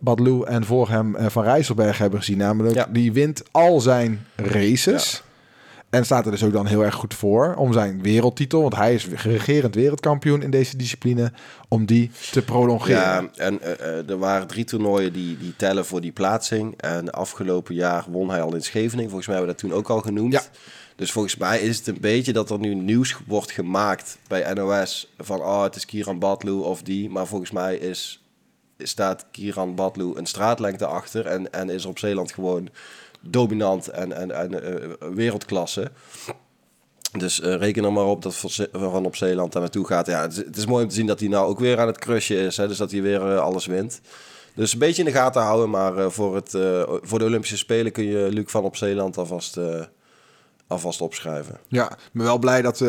Badlou 0.00 0.46
en 0.46 0.64
voor 0.64 0.88
hem 0.88 1.16
Van 1.18 1.42
Rijsselberg 1.42 1.98
hebben 1.98 2.18
gezien. 2.18 2.38
Namelijk, 2.38 2.74
ja. 2.74 2.88
die 2.90 3.12
wint 3.12 3.42
al 3.50 3.80
zijn 3.80 4.26
races. 4.36 5.12
Ja. 5.12 5.27
En 5.90 6.04
staat 6.04 6.24
er 6.24 6.30
dus 6.30 6.42
ook 6.42 6.52
dan 6.52 6.66
heel 6.66 6.84
erg 6.84 6.94
goed 6.94 7.14
voor 7.14 7.54
om 7.54 7.72
zijn 7.72 8.02
wereldtitel, 8.02 8.60
want 8.60 8.76
hij 8.76 8.94
is 8.94 9.06
regerend 9.06 9.74
wereldkampioen 9.74 10.42
in 10.42 10.50
deze 10.50 10.76
discipline, 10.76 11.32
om 11.68 11.86
die 11.86 12.10
te 12.30 12.42
prolongeren. 12.42 12.96
Ja, 12.96 13.28
en 13.34 13.58
uh, 13.62 14.10
er 14.10 14.18
waren 14.18 14.46
drie 14.46 14.64
toernooien 14.64 15.12
die, 15.12 15.38
die 15.38 15.56
tellen 15.56 15.86
voor 15.86 16.00
die 16.00 16.12
plaatsing. 16.12 16.74
En 16.80 17.10
afgelopen 17.10 17.74
jaar 17.74 18.04
won 18.08 18.30
hij 18.30 18.42
al 18.42 18.54
in 18.54 18.62
Scheveningen. 18.62 19.10
Volgens 19.10 19.26
mij 19.26 19.36
hebben 19.36 19.54
we 19.54 19.60
dat 19.60 19.70
toen 19.70 19.80
ook 19.80 19.88
al 19.88 20.00
genoemd. 20.00 20.32
Ja. 20.32 20.42
Dus 20.96 21.12
volgens 21.12 21.36
mij 21.36 21.60
is 21.60 21.76
het 21.76 21.86
een 21.86 22.00
beetje 22.00 22.32
dat 22.32 22.50
er 22.50 22.58
nu 22.58 22.74
nieuws 22.74 23.16
wordt 23.26 23.50
gemaakt 23.50 24.18
bij 24.26 24.52
NOS 24.52 25.12
van 25.18 25.40
oh, 25.40 25.62
het 25.62 25.76
is 25.76 25.84
Kiran 25.84 26.18
Badlou 26.18 26.62
of 26.62 26.82
die. 26.82 27.10
Maar 27.10 27.26
volgens 27.26 27.50
mij 27.50 27.76
is, 27.76 28.24
staat 28.78 29.26
Kiran 29.30 29.74
Badlou 29.74 30.18
een 30.18 30.26
straatlengte 30.26 30.86
achter 30.86 31.26
en, 31.26 31.52
en 31.52 31.70
is 31.70 31.82
er 31.82 31.88
op 31.88 31.98
Zeeland 31.98 32.32
gewoon 32.32 32.68
dominant 33.30 33.88
en, 33.88 34.12
en, 34.12 34.30
en 34.30 34.52
uh, 34.52 35.14
wereldklasse. 35.14 35.90
Dus 37.18 37.40
uh, 37.40 37.54
reken 37.54 37.84
er 37.84 37.92
maar 37.92 38.04
op 38.04 38.22
dat 38.22 38.34
Van 38.72 39.06
op 39.06 39.16
Zeeland 39.16 39.52
daar 39.52 39.62
naartoe 39.62 39.86
gaat. 39.86 40.06
Ja, 40.06 40.22
het 40.22 40.56
is, 40.56 40.66
mooi 40.66 40.82
om 40.82 40.88
te 40.88 40.94
zien 40.94 41.06
dat 41.06 41.20
hij 41.20 41.28
nou 41.28 41.46
ook 41.46 41.58
weer 41.58 41.80
aan 41.80 41.86
het 41.86 41.98
crushen 41.98 42.36
is. 42.36 42.56
Hè, 42.56 42.68
dus 42.68 42.78
dat 42.78 42.90
hij 42.90 43.02
weer 43.02 43.32
uh, 43.32 43.40
alles 43.40 43.66
wint. 43.66 44.00
Dus 44.54 44.72
een 44.72 44.78
beetje 44.78 45.02
in 45.02 45.12
de 45.12 45.18
gaten 45.18 45.42
houden. 45.42 45.70
Maar 45.70 46.10
voor, 46.10 46.34
het, 46.34 46.50
voor 47.02 47.18
de 47.18 47.24
Olympische 47.24 47.56
Spelen 47.56 47.92
kun 47.92 48.04
je 48.04 48.28
Luc 48.30 48.44
van 48.46 48.64
op 48.64 48.76
Zeeland 48.76 49.18
alvast, 49.18 49.58
alvast 50.66 51.00
opschrijven. 51.00 51.58
Ja, 51.68 51.98
ben 52.12 52.24
wel 52.24 52.38
blij 52.38 52.62
dat 52.62 52.80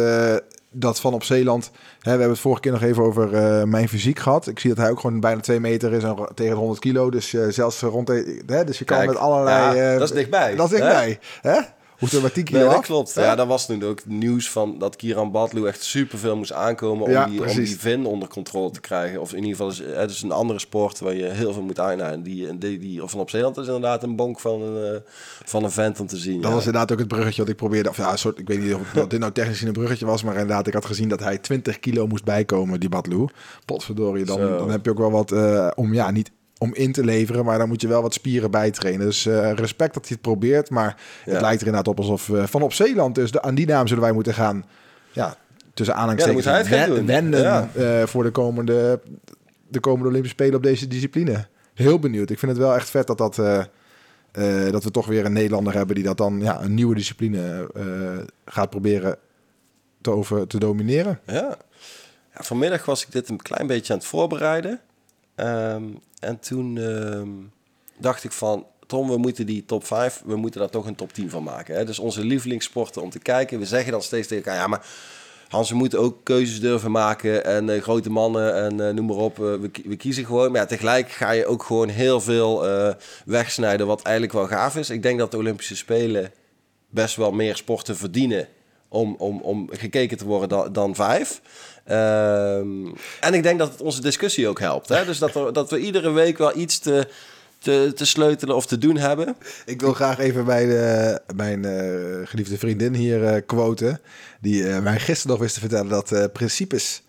dat 0.71 0.99
van 0.99 1.13
op 1.13 1.23
Zeeland. 1.23 1.71
Hè, 1.73 1.99
we 2.01 2.09
hebben 2.09 2.29
het 2.29 2.39
vorige 2.39 2.61
keer 2.61 2.71
nog 2.71 2.81
even 2.81 3.03
over 3.03 3.33
uh, 3.33 3.63
mijn 3.63 3.89
fysiek 3.89 4.19
gehad. 4.19 4.47
Ik 4.47 4.59
zie 4.59 4.69
dat 4.69 4.79
hij 4.79 4.89
ook 4.89 4.99
gewoon 4.99 5.19
bijna 5.19 5.41
twee 5.41 5.59
meter 5.59 5.93
is 5.93 6.03
en 6.03 6.15
tegen 6.33 6.53
de 6.53 6.59
100 6.59 6.79
kilo. 6.79 7.09
Dus 7.09 7.33
uh, 7.33 7.47
zelfs 7.49 7.81
rond 7.81 8.07
de, 8.07 8.41
hè, 8.45 8.63
dus 8.63 8.79
je 8.79 8.85
kan 8.85 9.05
met 9.05 9.15
allerlei. 9.15 9.77
Ja, 9.77 9.91
uh, 9.93 9.99
dat 9.99 10.09
is 10.09 10.15
dichtbij. 10.15 10.55
Dat 10.55 10.65
is 10.65 10.71
dichtbij. 10.71 11.19
Hè? 11.41 11.59
Hoeft 11.99 12.13
er 12.13 12.21
maar 12.21 12.31
10 12.31 12.43
kilo 12.43 12.59
Nee, 12.59 12.69
dat 12.69 12.81
klopt. 12.81 13.13
Ja, 13.13 13.35
dan 13.35 13.47
was 13.47 13.65
toen 13.65 13.83
ook 13.83 14.05
nieuws 14.05 14.49
van 14.49 14.77
dat 14.77 14.95
Kieran 14.95 15.31
Badlu 15.31 15.67
echt 15.67 15.83
superveel 15.83 16.37
moest 16.37 16.51
aankomen 16.51 17.05
om, 17.05 17.11
Ja, 17.11 17.25
die, 17.25 17.41
om 17.41 17.55
die 17.55 17.79
vin 17.79 18.05
onder 18.05 18.27
controle 18.27 18.71
te 18.71 18.79
krijgen. 18.79 19.21
Of 19.21 19.31
in 19.33 19.43
ieder 19.43 19.51
geval, 19.51 19.69
is, 19.69 19.81
het 19.95 20.11
is 20.11 20.21
een 20.21 20.31
andere 20.31 20.59
sport 20.59 20.99
waar 20.99 21.13
je 21.13 21.25
heel 21.25 21.53
veel 21.53 21.61
moet 21.61 21.79
aan. 21.79 22.21
Die, 22.21 22.57
die, 22.57 22.79
die, 22.79 23.03
of 23.03 23.11
van 23.11 23.19
op 23.19 23.29
Zeeland 23.29 23.57
is 23.57 23.65
inderdaad 23.65 24.03
een 24.03 24.15
bonk 24.15 24.39
van 24.39 24.61
een, 24.61 24.93
eh, 24.93 24.99
van 25.45 25.63
een 25.63 25.71
vent 25.71 25.99
om 25.99 26.07
te 26.07 26.17
zien. 26.17 26.41
Dat 26.41 26.49
ja. 26.49 26.55
was 26.55 26.65
inderdaad 26.65 26.91
ook 26.91 26.99
het 26.99 27.07
bruggetje 27.07 27.41
wat 27.41 27.51
ik 27.51 27.55
probeerde. 27.55 27.89
Of 27.89 27.97
ja, 27.97 28.15
soort, 28.15 28.39
ik 28.39 28.47
weet 28.47 28.61
niet 28.61 28.73
of 28.73 28.91
dit 29.07 29.19
nou 29.19 29.31
technisch 29.31 29.53
gezien 29.53 29.67
een 29.67 29.73
bruggetje 29.73 30.05
was, 30.05 30.23
maar 30.23 30.33
inderdaad, 30.33 30.67
ik 30.67 30.73
had 30.73 30.85
gezien 30.85 31.09
dat 31.09 31.19
hij 31.19 31.37
20 31.37 31.79
kilo 31.79 32.07
moest 32.07 32.23
bijkomen, 32.23 32.79
die 32.79 32.89
Badloo. 32.89 33.27
Potverdorie, 33.65 34.25
dan, 34.25 34.37
Zo. 34.37 34.57
dan 34.57 34.71
heb 34.71 34.85
je 34.85 34.91
ook 34.91 34.97
wel 34.97 35.11
wat 35.11 35.31
eh, 35.31 35.67
om, 35.75 35.93
ja, 35.93 36.11
niet 36.11 36.31
om 36.61 36.73
in 36.75 36.91
te 36.91 37.03
leveren, 37.03 37.45
maar 37.45 37.57
dan 37.57 37.67
moet 37.67 37.81
je 37.81 37.87
wel 37.87 38.01
wat 38.01 38.13
spieren 38.13 38.51
bijtrainen. 38.51 39.05
Dus 39.05 39.25
eh, 39.25 39.51
respect 39.53 39.93
dat 39.93 40.03
hij 40.07 40.11
het 40.13 40.21
probeert, 40.21 40.69
maar 40.69 40.97
het 41.23 41.33
Ja. 41.33 41.41
lijkt 41.41 41.61
er 41.61 41.67
inderdaad 41.67 41.87
op 41.93 41.97
alsof 41.99 42.29
eh, 42.29 42.45
van 42.45 42.61
op 42.61 42.73
Zeeland, 42.73 43.15
dus 43.15 43.31
de, 43.31 43.41
aan 43.41 43.55
die 43.55 43.65
naam 43.67 43.87
zullen 43.87 44.03
wij 44.03 44.11
moeten 44.11 44.33
gaan, 44.33 44.65
ja, 45.11 45.35
tussen 45.73 45.95
aanhalingstekens, 45.95 46.45
Ja, 46.45 46.63
wen- 47.05 47.31
Ja. 47.31 47.69
eh, 47.75 48.05
voor 48.07 48.23
de 48.23 48.29
komende, 48.31 48.99
de 49.67 49.79
komende 49.79 50.07
Olympische 50.07 50.35
Spelen 50.37 50.55
op 50.55 50.63
deze 50.63 50.87
discipline. 50.87 51.47
Heel 51.73 51.99
benieuwd. 51.99 52.29
Ik 52.29 52.39
vind 52.39 52.51
het 52.51 52.61
wel 52.61 52.75
echt 52.75 52.89
vet 52.89 53.07
dat 53.07 53.17
dat... 53.17 53.35
dat 54.71 54.83
we 54.83 54.91
toch 54.91 55.05
weer 55.05 55.25
een 55.25 55.33
Nederlander 55.33 55.73
hebben 55.73 55.95
die 55.95 56.03
dat 56.03 56.17
dan 56.17 56.39
ja, 56.41 56.61
een 56.61 56.73
nieuwe 56.73 56.95
discipline 56.95 57.69
gaat 58.45 58.69
proberen 58.69 59.17
te, 60.01 60.09
over, 60.11 60.47
te 60.47 60.59
domineren. 60.59 61.19
Ja. 61.25 61.33
ja. 61.33 61.57
Vanmiddag 62.43 62.85
was 62.85 63.05
ik 63.05 63.11
dit 63.11 63.29
een 63.29 63.41
klein 63.41 63.67
beetje 63.67 63.93
aan 63.93 63.99
het 63.99 64.07
voorbereiden. 64.07 64.79
Ehm, 65.39 65.83
en 66.19 66.39
toen 66.39 66.77
ehm, 66.77 67.29
dacht 67.97 68.23
ik 68.23 68.31
van... 68.31 68.65
Tom, 68.87 69.09
we 69.09 69.17
moeten 69.17 69.45
die 69.45 69.65
top 69.65 69.85
5, 69.85 70.21
we 70.25 70.35
moeten 70.35 70.59
daar 70.59 70.69
toch 70.69 70.85
een 70.85 70.95
top 70.95 71.13
10 71.13 71.29
van 71.29 71.43
maken. 71.43 71.75
Hè? 71.75 71.85
Dus 71.85 71.99
onze 71.99 72.23
lievelingssporten 72.23 73.01
om 73.01 73.09
te 73.09 73.19
kijken. 73.19 73.59
We 73.59 73.65
zeggen 73.65 73.91
dan 73.91 74.01
steeds 74.01 74.27
tegen 74.27 74.45
elkaar... 74.45 74.61
Ja, 74.61 74.67
maar 74.67 74.85
Hans, 75.49 75.69
we 75.69 75.75
moeten 75.75 75.99
ook 75.99 76.23
keuzes 76.23 76.59
durven 76.59 76.91
maken. 76.91 77.45
En 77.45 77.69
eh, 77.69 77.81
grote 77.81 78.09
mannen 78.09 78.55
en 78.55 78.87
eh, 78.87 78.93
noem 78.93 79.05
maar 79.05 79.15
op. 79.15 79.39
eh, 79.39 79.45
we, 79.45 79.71
we 79.85 79.95
kiezen 79.95 80.25
gewoon. 80.25 80.51
Maar 80.51 80.61
ja, 80.61 80.67
tegelijk 80.67 81.11
ga 81.11 81.31
je 81.31 81.45
ook 81.45 81.63
gewoon 81.63 81.89
heel 81.89 82.21
veel 82.21 82.65
wegsnijden... 83.25 83.87
wat 83.87 84.01
eigenlijk 84.01 84.35
wel 84.35 84.47
gaaf 84.47 84.75
is. 84.75 84.89
Ik 84.89 85.01
denk 85.01 85.19
dat 85.19 85.31
de 85.31 85.37
Olympische 85.37 85.75
Spelen 85.75 86.31
best 86.89 87.15
wel 87.15 87.31
meer 87.31 87.55
sporten 87.55 87.97
verdienen 87.97 88.47
om, 88.87 89.15
om, 89.17 89.41
om 89.41 89.69
gekeken 89.71 90.17
te 90.17 90.25
worden 90.25 90.49
dan, 90.49 90.73
dan 90.73 90.95
vijf. 90.95 91.41
Ehm, 91.89 92.85
en 93.19 93.33
ik 93.33 93.43
denk 93.43 93.59
dat 93.59 93.71
het 93.71 93.81
onze 93.81 94.01
discussie 94.01 94.47
ook 94.47 94.59
helpt. 94.59 94.89
Hè? 94.89 95.05
Dus 95.05 95.17
dat, 95.17 95.35
er, 95.35 95.53
dat 95.53 95.69
we 95.69 95.79
iedere 95.79 96.11
week 96.11 96.37
wel 96.37 96.57
iets 96.57 96.79
te, 96.79 97.07
te, 97.59 97.91
te 97.95 98.05
sleutelen 98.05 98.55
of 98.55 98.65
te 98.65 98.77
doen 98.77 98.97
hebben. 98.97 99.35
Ik 99.65 99.81
wil 99.81 99.93
graag 99.93 100.19
even 100.19 100.45
bij 100.45 100.65
de, 100.65 101.21
mijn 101.35 101.65
eh, 101.65 102.27
geliefde 102.27 102.57
vriendin 102.57 102.93
hier 102.93 103.25
eh 103.25 103.41
quoten. 103.45 104.01
Die 104.41 104.69
eh, 104.69 104.81
mij 104.81 104.99
gisteren 104.99 105.31
nog 105.31 105.39
wist 105.39 105.53
te 105.53 105.59
vertellen 105.59 105.89
dat 105.89 106.33
principes 106.33 107.01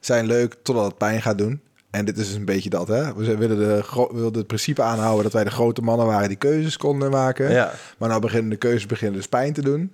zijn 0.00 0.26
leuk 0.26 0.56
totdat 0.62 0.84
het 0.84 0.98
pijn 0.98 1.22
gaat 1.22 1.38
doen. 1.38 1.60
En 1.90 2.04
dit 2.04 2.18
is 2.18 2.26
dus 2.26 2.36
een 2.36 2.44
beetje 2.44 2.70
dat, 2.70 2.88
hè? 2.88 3.14
We 3.14 3.36
willen, 3.36 3.58
de, 3.58 3.84
wilden 3.94 4.38
het 4.38 4.46
principe 4.46 4.82
aanhouden 4.82 5.22
dat 5.22 5.32
wij 5.32 5.44
de 5.44 5.50
grote 5.50 5.82
mannen 5.82 6.06
waren 6.06 6.28
die 6.28 6.36
keuzes 6.36 6.76
konden 6.76 7.10
maken. 7.10 7.50
Ja. 7.50 7.72
Maar 7.98 8.08
nou 8.08 8.20
beginnen 8.20 8.50
de 8.50 8.56
keuzes 8.56 8.86
beginnen 8.86 9.16
dus 9.16 9.28
pijn 9.28 9.52
te 9.52 9.62
doen. 9.62 9.90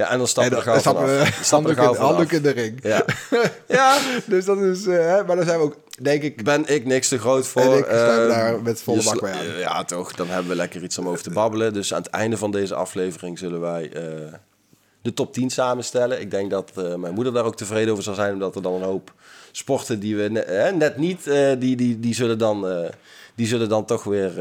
Ja, 0.00 0.10
en 0.10 0.18
dan 0.18 0.26
stappen 0.26 0.52
en 0.52 0.58
we 0.58 0.64
gauw 0.64 0.78
stappen 0.78 1.08
vanaf. 1.08 1.38
Stappen 1.42 1.76
handdoek 1.76 1.96
in, 1.96 2.04
handdoek 2.04 2.42
de 2.42 2.50
ring. 2.50 2.78
Ja. 2.82 3.04
ja, 3.78 3.98
Dus 4.26 4.44
dat 4.44 4.58
is, 4.58 4.86
eh, 4.86 5.26
maar 5.26 5.36
dan 5.36 5.44
zijn 5.44 5.58
we 5.58 5.64
ook, 5.64 5.76
denk 6.02 6.22
ik, 6.22 6.44
ben 6.44 6.66
ik 6.66 6.84
niks 6.84 7.08
te 7.08 7.18
groot 7.18 7.46
voor. 7.46 7.62
En 7.62 7.78
ik 7.78 7.86
Ehm, 7.86 8.28
daar 8.28 8.62
met 8.62 8.82
volle 8.82 9.02
bak 9.02 9.20
bij 9.20 9.32
aan. 9.32 9.58
Ja, 9.58 9.84
toch. 9.84 10.12
Dan 10.14 10.28
hebben 10.28 10.48
we 10.50 10.56
lekker 10.56 10.82
iets 10.82 10.98
om 10.98 11.08
over 11.08 11.22
te 11.22 11.30
babbelen. 11.30 11.72
Dus 11.72 11.94
aan 11.94 12.02
het 12.02 12.10
einde 12.10 12.36
van 12.36 12.50
deze 12.50 12.74
aflevering 12.74 13.38
zullen 13.38 13.60
wij 13.60 13.90
eh, 13.92 14.02
de 15.02 15.14
top 15.14 15.32
10 15.32 15.50
samenstellen. 15.50 16.20
Ik 16.20 16.30
denk 16.30 16.50
dat 16.50 16.72
mijn 16.74 17.14
moeder 17.14 17.32
daar 17.32 17.44
ook 17.44 17.56
tevreden 17.56 17.90
over 17.92 18.04
zal 18.04 18.14
zijn. 18.14 18.32
Omdat 18.32 18.54
er 18.54 18.62
dan 18.62 18.74
een 18.74 18.82
hoop 18.82 19.12
sporten 19.52 20.00
die 20.00 20.16
we 20.16 20.28
ne- 20.28 20.72
net 20.76 20.96
niet... 20.96 21.24
die, 21.58 21.76
die, 21.76 22.00
die, 22.00 22.14
zullen 22.14 22.38
dan, 22.38 22.66
die 23.34 23.46
zullen 23.46 23.68
dan 23.68 23.84
toch 23.84 24.04
weer 24.04 24.32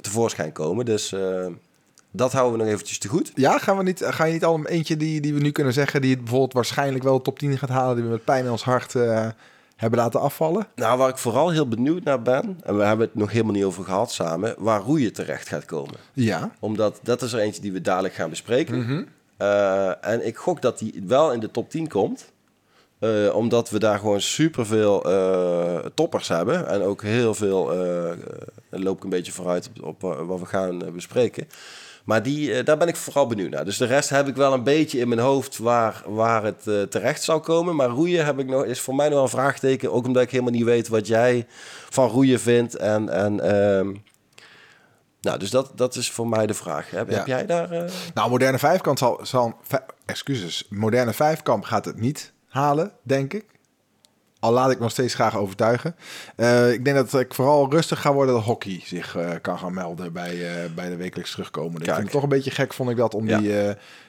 tevoorschijn 0.00 0.52
komen. 0.52 0.84
Dus 0.84 1.12
dat 2.16 2.32
houden 2.32 2.58
we 2.58 2.64
nog 2.64 2.72
eventjes 2.72 2.98
te 2.98 3.08
goed. 3.08 3.32
Ja, 3.34 3.58
gaan 3.58 3.76
we 3.76 3.82
niet, 3.82 4.02
ga 4.04 4.24
je 4.24 4.32
niet 4.32 4.44
al 4.44 4.54
een 4.54 4.66
eentje 4.66 4.96
die, 4.96 5.20
die 5.20 5.34
we 5.34 5.40
nu 5.40 5.50
kunnen 5.50 5.72
zeggen, 5.72 6.00
die 6.00 6.10
het 6.10 6.20
bijvoorbeeld 6.20 6.52
waarschijnlijk 6.52 7.04
wel 7.04 7.16
de 7.16 7.22
top 7.22 7.38
10 7.38 7.58
gaat 7.58 7.68
halen, 7.68 7.94
die 7.96 8.04
we 8.04 8.10
met 8.10 8.24
pijn 8.24 8.44
in 8.44 8.50
ons 8.50 8.62
hart 8.64 8.94
eh, 8.94 9.28
hebben 9.76 9.98
laten 9.98 10.20
afvallen? 10.20 10.66
Nou, 10.74 10.98
waar 10.98 11.08
ik 11.08 11.18
vooral 11.18 11.50
heel 11.50 11.68
benieuwd 11.68 12.04
naar 12.04 12.22
ben... 12.22 12.58
en 12.64 12.76
we 12.76 12.84
hebben 12.84 13.06
het 13.06 13.14
nog 13.16 13.30
helemaal 13.30 13.52
niet 13.52 13.64
over 13.64 13.84
gehad 13.84 14.12
samen... 14.12 14.54
waar 14.58 14.80
roeien 14.80 15.12
terecht 15.12 15.48
gaat 15.48 15.64
komen. 15.64 15.94
Ja. 16.12 16.50
Omdat 16.60 17.00
dat 17.02 17.22
is 17.22 17.32
er 17.32 17.40
eentje 17.40 17.60
die 17.62 17.72
we 17.72 17.80
dadelijk 17.80 18.14
gaan 18.14 18.30
bespreken. 18.30 19.08
Eh, 19.36 20.04
en 20.04 20.26
ik 20.26 20.36
gok 20.36 20.62
dat 20.62 20.78
die 20.78 21.02
wel 21.06 21.32
in 21.32 21.40
de 21.40 21.50
top 21.50 21.70
10 21.70 21.88
komt. 21.88 22.32
Eh, 22.98 23.34
omdat 23.34 23.70
we 23.70 23.78
daar 23.78 23.98
gewoon 23.98 24.20
superveel 24.20 25.04
eh 25.10 25.78
toppers 25.94 26.28
hebben. 26.28 26.68
En 26.68 26.82
ook 26.82 27.02
heel 27.02 27.34
veel... 27.34 27.72
eh 27.72 28.10
eh, 28.10 28.18
dan 28.70 28.82
loop 28.82 28.96
ik 28.96 29.04
een 29.04 29.10
beetje 29.10 29.32
vooruit 29.32 29.70
op, 29.80 29.84
op 29.86 30.00
wa- 30.00 30.24
wat 30.24 30.40
we 30.40 30.46
gaan 30.46 30.84
eh, 30.84 30.90
bespreken. 30.92 31.46
Maar 32.04 32.22
die, 32.22 32.54
eh, 32.54 32.64
daar 32.64 32.76
ben 32.76 32.88
ik 32.88 32.96
vooral 32.96 33.26
benieuwd 33.26 33.50
naar. 33.50 33.64
Dus 33.64 33.76
de 33.76 33.84
rest 33.86 34.08
heb 34.10 34.28
ik 34.28 34.36
wel 34.36 34.52
een 34.52 34.62
beetje 34.62 34.98
in 34.98 35.08
mijn 35.08 35.20
hoofd 35.20 35.58
waar, 35.58 36.02
waar 36.06 36.44
het 36.44 36.66
eh, 36.66 36.82
terecht 36.82 37.22
zou 37.22 37.40
komen. 37.40 37.76
Maar 37.76 37.88
roeien 37.88 38.24
heb 38.24 38.38
ik 38.38 38.46
nog, 38.46 38.64
is 38.64 38.80
voor 38.80 38.94
mij 38.94 39.08
nog 39.08 39.22
een 39.22 39.28
vraagteken. 39.28 39.92
Ook 39.92 40.06
omdat 40.06 40.22
ik 40.22 40.30
helemaal 40.30 40.52
niet 40.52 40.64
weet 40.64 40.88
wat 40.88 41.06
jij 41.06 41.46
van 41.90 42.08
roeien 42.08 42.40
vindt. 42.40 42.76
En, 42.76 43.08
en 43.08 43.40
ehm, 43.40 43.94
nou, 45.20 45.38
dus 45.38 45.50
dat, 45.50 45.72
dat 45.74 45.94
is 45.94 46.10
voor 46.10 46.28
mij 46.28 46.46
de 46.46 46.54
vraag. 46.54 46.90
Heb, 46.90 47.10
Ja. 47.10 47.16
heb 47.16 47.26
jij 47.26 47.46
daar... 47.46 47.70
eh, 47.70 47.90
Nou, 48.14 48.30
moderne 48.30 48.58
vijfkant 48.58 48.98
zal, 48.98 49.20
zal 49.22 49.54
excuses, 50.04 50.66
moderne 50.70 51.12
vijfkamp 51.12 51.64
gaat 51.64 51.84
het 51.84 52.00
niet 52.00 52.32
halen, 52.48 52.92
denk 53.02 53.32
ik. 53.32 53.44
Al 54.44 54.52
laat 54.52 54.70
ik 54.70 54.78
nog 54.78 54.90
steeds 54.90 55.14
graag 55.14 55.36
overtuigen. 55.36 55.96
Eh, 56.36 56.72
ik 56.72 56.84
denk 56.84 56.96
dat 56.96 57.20
ik 57.20 57.34
vooral 57.34 57.70
rustig 57.70 58.00
ga 58.00 58.12
worden 58.12 58.34
dat 58.34 58.44
hockey 58.44 58.80
zich 58.84 59.16
eh, 59.16 59.30
kan 59.42 59.58
gaan 59.58 59.74
melden 59.74 60.12
bij, 60.12 60.62
eh, 60.64 60.70
bij 60.74 60.88
de 60.88 60.96
wekelijks 60.96 61.30
terugkomen. 61.30 61.76
Ik 61.76 61.82
Kijk. 61.82 61.94
vind 61.94 62.02
het 62.02 62.10
toch 62.10 62.22
een 62.22 62.28
beetje 62.28 62.50
gek, 62.50 62.72
vond 62.72 62.90
ik 62.90 62.96
dat, 62.96 63.14
om 63.14 63.28
Ja. 63.28 63.38
die, 63.38 63.52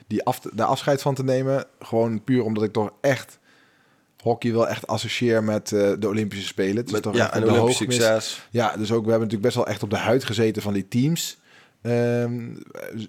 die 0.06 0.24
af, 0.24 0.40
de 0.40 0.64
afscheid 0.64 1.02
van 1.02 1.14
te 1.14 1.24
nemen. 1.24 1.64
Gewoon 1.80 2.24
puur 2.24 2.44
omdat 2.44 2.62
ik 2.62 2.72
toch 2.72 2.90
echt 3.00 3.38
hockey 4.20 4.52
wel 4.52 4.68
echt 4.68 4.86
associeer 4.86 5.44
met 5.44 5.68
de 5.68 6.06
Olympische 6.06 6.46
Spelen. 6.46 6.76
Het 6.76 6.86
is 6.86 6.92
met, 6.92 7.02
toch 7.02 7.14
ja, 7.16 7.36
een 7.36 7.42
de 7.42 7.50
Olympisch 7.50 7.76
succes. 7.76 8.46
Ja, 8.50 8.76
dus 8.76 8.92
ook 8.92 9.04
we 9.04 9.10
hebben 9.10 9.28
natuurlijk 9.28 9.42
best 9.42 9.54
wel 9.54 9.66
echt 9.66 9.82
op 9.82 9.90
de 9.90 9.96
huid 9.96 10.24
gezeten 10.24 10.62
van 10.62 10.72
die 10.72 10.88
teams. 10.88 11.38
Ehm, 11.82 12.54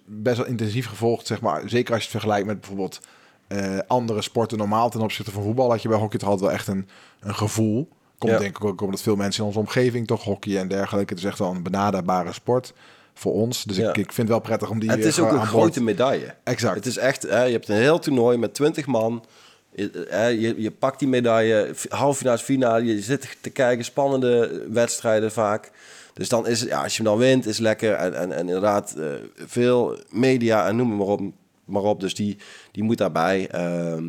best 0.05 0.38
wel 0.38 0.46
intensief 0.46 0.88
gevolgd, 0.88 1.27
zeg 1.27 1.41
maar. 1.41 1.62
Zeker 1.65 1.93
als 1.93 2.03
je 2.03 2.10
het 2.10 2.17
vergelijkt 2.17 2.48
met 2.48 2.60
bijvoorbeeld 2.60 3.00
eh, 3.48 3.77
andere 3.88 4.22
sporten 4.22 4.58
normaal 4.58 4.89
ten 4.89 5.01
opzichte 5.01 5.32
van 5.32 5.44
voetbal. 5.44 5.70
Had 5.70 5.82
je 5.82 5.88
bij 5.89 5.98
hockey 5.98 6.20
toch 6.20 6.30
altijd 6.30 6.50
wel 6.50 6.58
echt 6.58 6.68
een, 6.68 6.88
een 7.20 7.36
gevoel. 7.36 7.89
Komt 8.18 8.32
Ja. 8.32 8.38
denk 8.39 8.58
ik 8.58 8.66
ook 8.66 8.82
omdat 8.82 9.01
veel 9.01 9.16
mensen 9.16 9.42
in 9.42 9.48
onze 9.48 9.60
omgeving 9.60 10.08
toch 10.08 10.24
hockey 10.24 10.58
en 10.58 10.68
dergelijke. 10.68 11.13
Het 11.13 11.24
is 11.24 11.30
echt 11.30 11.39
wel 11.39 11.51
een 11.51 11.63
benaderbare 11.63 12.34
sport 12.34 12.74
voor 13.13 13.34
ons. 13.34 13.63
Dus 13.63 13.77
Ja. 13.77 13.89
ik, 13.89 13.98
ik 13.98 14.06
vind 14.13 14.18
het 14.18 14.27
wel 14.27 14.39
prettig 14.39 14.70
om 14.70 14.80
die 14.80 14.89
En 14.89 14.96
het 14.98 15.06
is 15.06 15.20
ook 15.20 15.27
gewoon 15.27 15.42
een 15.42 15.48
grote 15.48 15.84
medaille. 15.84 16.36
Exact. 16.44 16.75
Het 16.75 16.86
is 16.86 16.98
echt, 16.98 17.22
hè, 17.24 17.44
je 17.44 17.51
hebt 17.51 17.68
een 17.70 17.75
heel 17.75 18.00
toernooi 18.00 18.38
met 18.38 18.54
20 18.54 18.86
man. 18.86 19.25
Je, 19.72 20.06
hè, 20.10 20.25
je, 20.27 20.62
je 20.62 20.72
pakt 20.72 21.00
die 21.00 21.08
medaille, 21.08 21.72
f- 21.75 21.86
halve 21.89 22.18
finale, 22.18 22.38
finale. 22.38 22.86
Je 22.86 23.01
zit 23.01 23.38
te 23.42 23.50
kijken, 23.50 23.86
spannende 23.86 24.63
wedstrijden 24.70 25.32
vaak. 25.32 25.72
Dus 26.13 26.30
dan 26.30 26.48
is 26.48 26.60
het, 26.60 26.70
ja, 26.70 26.84
als 26.84 26.98
je 26.98 27.04
hem 27.04 27.12
dan 27.12 27.20
wint, 27.20 27.46
is 27.46 27.58
lekker. 27.58 27.94
En, 27.94 28.13
en, 28.18 28.32
en 28.32 28.39
inderdaad, 28.39 28.96
eh, 28.98 29.06
veel 29.46 29.98
media 30.10 30.68
en 30.68 30.75
noem 30.75 30.96
maar 30.96 31.08
op. 31.08 31.22
Maar 31.67 31.81
op 31.81 32.00
dus 32.00 32.15
die, 32.15 32.38
die 32.71 32.83
moet 32.83 32.97
daarbij. 32.97 33.47
Ehm, 33.51 34.03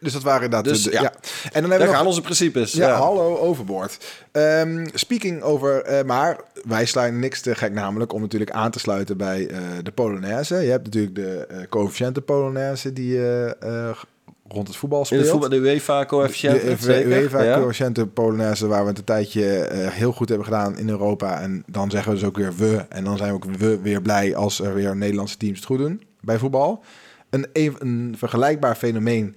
Dus 0.00 0.12
dat 0.12 0.22
waren 0.22 0.44
inderdaad... 0.44 0.72
Dus, 0.72 0.82
de- 0.82 0.90
ja. 0.90 1.00
ja. 1.02 1.12
En 1.12 1.20
dan 1.42 1.52
hebben 1.52 1.70
daar 1.70 1.78
we 1.78 1.84
nog 1.86 1.94
gaan 1.96 2.06
onze 2.06 2.20
principes. 2.20 2.72
Ja, 2.72 2.88
Ja, 2.88 2.94
hallo, 2.94 3.36
overboord. 3.36 3.98
Ehm, 4.32 4.86
speaking 4.94 5.42
over, 5.42 5.82
eh, 5.82 6.04
maar 6.04 6.40
wij 6.64 6.84
slaan 6.86 7.18
niks 7.18 7.40
te 7.40 7.54
gek 7.54 7.72
namelijk 7.72 8.12
om 8.12 8.20
natuurlijk 8.20 8.50
aan 8.50 8.70
te 8.70 8.78
sluiten 8.78 9.16
bij 9.16 9.46
eh, 9.48 9.58
de 9.82 9.92
Polonaise. 9.92 10.54
Je 10.54 10.70
hebt 10.70 10.84
natuurlijk 10.84 11.14
de 11.14 11.46
eh 11.48 11.56
coëfficiënte 11.68 12.20
Polonaise 12.20 12.92
die 12.92 13.20
rond 14.48 14.68
het 14.68 14.76
voetbal 14.76 14.98
In 15.00 15.04
speelt. 15.06 15.20
het 15.20 15.30
voetbal, 15.30 15.48
de 15.48 15.56
UEFA-coëfficiënt. 15.56 16.60
De 16.60 16.76
zeker? 16.78 17.06
UEFA 17.22 17.42
Ja. 17.42 17.58
coëfficiënte 17.58 18.06
Polonaise 18.06 18.66
waar 18.66 18.82
we 18.82 18.88
het 18.88 18.98
een 18.98 19.04
tijdje 19.04 19.68
heel 19.72 20.12
goed 20.12 20.28
hebben 20.28 20.46
gedaan 20.46 20.78
in 20.78 20.88
Europa. 20.88 21.40
En 21.40 21.62
dan 21.66 21.90
zeggen 21.90 22.12
we 22.12 22.18
dus 22.18 22.28
ook 22.28 22.36
weer 22.36 22.54
we. 22.56 22.84
En 22.88 23.04
dan 23.04 23.16
zijn 23.16 23.28
we 23.28 23.34
ook 23.34 23.44
we 23.44 23.78
weer 23.80 24.02
blij 24.02 24.36
als 24.36 24.60
er 24.60 24.74
weer 24.74 24.96
Nederlandse 24.96 25.36
teams 25.36 25.56
het 25.56 25.66
goed 25.66 25.78
doen 25.78 26.02
bij 26.28 26.38
voetbal. 26.38 26.82
Een, 27.30 27.46
een, 27.52 28.14
vergelijkbaar 28.18 28.76
fenomeen 28.76 29.36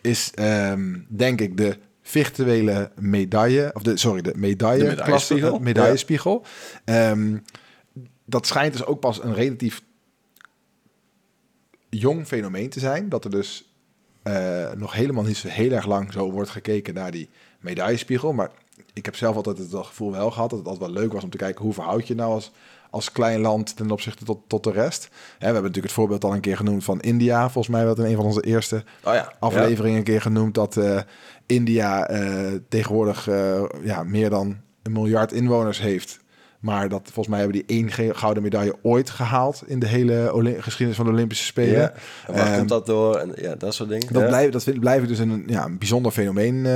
is 0.00 0.30
ehm, 0.34 0.98
denk 1.08 1.40
ik 1.40 1.56
de 1.56 1.76
virtuele 2.02 2.90
medaille, 2.98 3.70
of 3.74 3.82
de, 3.82 3.96
sorry, 3.96 4.22
de 4.22 4.32
medaille, 4.36 4.82
De 4.82 4.88
medaillespiegel, 4.88 5.48
klasse, 5.48 5.64
medaillespiegel. 5.64 6.44
Ehm, 6.84 7.36
dat 8.24 8.46
schijnt 8.46 8.72
dus 8.72 8.84
ook 8.84 9.00
pas 9.00 9.22
een 9.22 9.34
relatief 9.34 9.82
jong 11.88 12.26
fenomeen 12.26 12.68
te 12.68 12.80
zijn. 12.80 13.08
Dat 13.08 13.24
er 13.24 13.30
dus 13.30 13.74
eh, 14.22 14.72
nog 14.72 14.92
helemaal 14.92 15.24
niet 15.24 15.36
zo 15.36 15.48
heel 15.48 15.70
erg 15.70 15.86
lang 15.86 16.12
zo 16.12 16.30
wordt 16.30 16.50
gekeken 16.50 16.94
naar 16.94 17.10
die 17.10 17.28
medaillespiegel. 17.60 18.32
Maar 18.32 18.50
ik 18.92 19.04
heb 19.04 19.16
zelf 19.16 19.36
altijd 19.36 19.58
het 19.58 19.70
gevoel 19.72 20.12
wel 20.12 20.30
gehad 20.30 20.50
dat 20.50 20.58
het 20.58 20.68
altijd 20.68 20.92
wel 20.92 21.02
leuk 21.02 21.12
was 21.12 21.24
om 21.24 21.30
te 21.30 21.36
kijken 21.36 21.64
hoe 21.64 21.74
verhoud 21.74 22.06
je 22.06 22.14
nou 22.14 22.32
als, 22.32 22.50
als 22.90 23.12
klein 23.12 23.40
land 23.40 23.76
ten 23.76 23.90
opzichte 23.90 24.24
tot, 24.24 24.38
tot 24.46 24.64
de 24.64 24.70
rest. 24.72 25.08
We 25.38 25.44
hebben 25.44 25.62
natuurlijk 25.62 25.86
het 25.86 25.96
voorbeeld 25.96 26.24
al 26.24 26.34
een 26.34 26.40
keer 26.40 26.56
genoemd 26.56 26.84
van 26.84 27.00
India. 27.00 27.50
Volgens 27.50 27.74
mij 27.74 27.84
werd 27.84 27.98
in 27.98 28.04
een 28.04 28.16
van 28.16 28.24
onze 28.24 28.42
eerste 28.42 28.84
Oh 29.04 29.14
ja. 29.14 29.32
afleveringen 29.40 29.98
een 29.98 30.04
keer 30.04 30.20
genoemd 30.20 30.54
dat 30.54 30.76
eh, 30.76 31.00
India 31.46 32.06
eh, 32.08 32.52
tegenwoordig 32.68 33.28
eh, 33.28 33.62
ja, 33.82 34.02
meer 34.02 34.30
dan 34.30 34.56
een 34.82 34.92
miljard 34.92 35.32
inwoners 35.32 35.80
heeft. 35.80 36.18
Maar 36.60 36.88
dat 36.88 37.00
volgens 37.04 37.28
mij 37.28 37.38
hebben 37.38 37.56
die 37.66 37.76
één 37.76 38.14
gouden 38.16 38.42
medaille 38.42 38.76
ooit 38.82 39.10
gehaald 39.10 39.62
in 39.66 39.78
de 39.78 39.86
hele 39.86 40.32
Olymp- 40.32 40.60
geschiedenis 40.60 40.96
van 40.96 41.06
de 41.06 41.12
Olympische 41.12 41.44
Spelen. 41.44 41.80
Ja. 41.80 41.92
En 42.26 42.34
waar 42.34 42.46
Ehm, 42.46 42.56
komt 42.56 42.68
dat 42.68 42.86
door? 42.86 43.16
En 43.16 43.32
ja, 43.36 43.54
dat 43.54 43.74
soort 43.74 43.88
dingen. 43.88 44.12
Dat, 44.12 44.22
Ja. 44.22 44.28
blijft, 44.28 44.52
dat 44.52 44.62
vind- 44.62 44.80
blijft 44.80 45.08
dus 45.08 45.18
een, 45.18 45.42
ja, 45.46 45.64
een 45.64 45.78
bijzonder 45.78 46.12
fenomeen. 46.12 46.66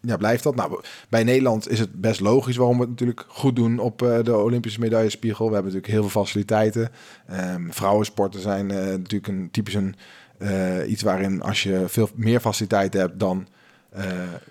Ja, 0.00 0.16
blijft 0.16 0.42
dat. 0.42 0.54
Nou, 0.54 0.80
bij 1.08 1.24
Nederland 1.24 1.70
is 1.70 1.78
het 1.78 2.00
best 2.00 2.20
logisch 2.20 2.56
waarom 2.56 2.74
we 2.76 2.80
het 2.80 2.90
natuurlijk 2.90 3.24
goed 3.28 3.56
doen 3.56 3.78
op 3.78 4.02
eh, 4.02 4.18
de 4.22 4.36
Olympische 4.36 4.80
medaillespiegel. 4.80 5.46
We 5.48 5.54
hebben 5.54 5.72
natuurlijk 5.72 6.00
heel 6.00 6.10
veel 6.10 6.22
faciliteiten. 6.22 6.90
Ehm, 7.26 7.70
vrouwensporten 7.70 8.40
zijn 8.40 8.70
eh, 8.70 8.76
natuurlijk 8.76 9.26
een 9.26 9.48
typisch 9.50 9.74
een, 9.74 9.94
eh, 10.38 10.90
iets 10.90 11.02
waarin 11.02 11.42
als 11.42 11.62
je 11.62 11.84
veel 11.86 12.08
meer 12.14 12.40
faciliteiten 12.40 13.00
hebt, 13.00 13.20
dan 13.20 13.46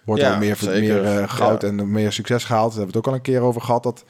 wordt 0.03 0.21
Ja, 0.21 0.33
er 0.33 0.39
meer, 0.39 0.55
zeker. 0.55 1.01
meer 1.01 1.29
goud 1.29 1.61
Ja. 1.61 1.67
en 1.67 1.91
meer 1.91 2.11
succes 2.11 2.43
gehaald. 2.43 2.69
Daar 2.71 2.77
hebben 2.79 2.93
we 2.93 2.97
het 2.97 3.07
ook 3.07 3.13
al 3.13 3.17
een 3.19 3.33
keer 3.33 3.41
over 3.41 3.61
gehad. 3.61 3.83
Dat, 3.83 4.05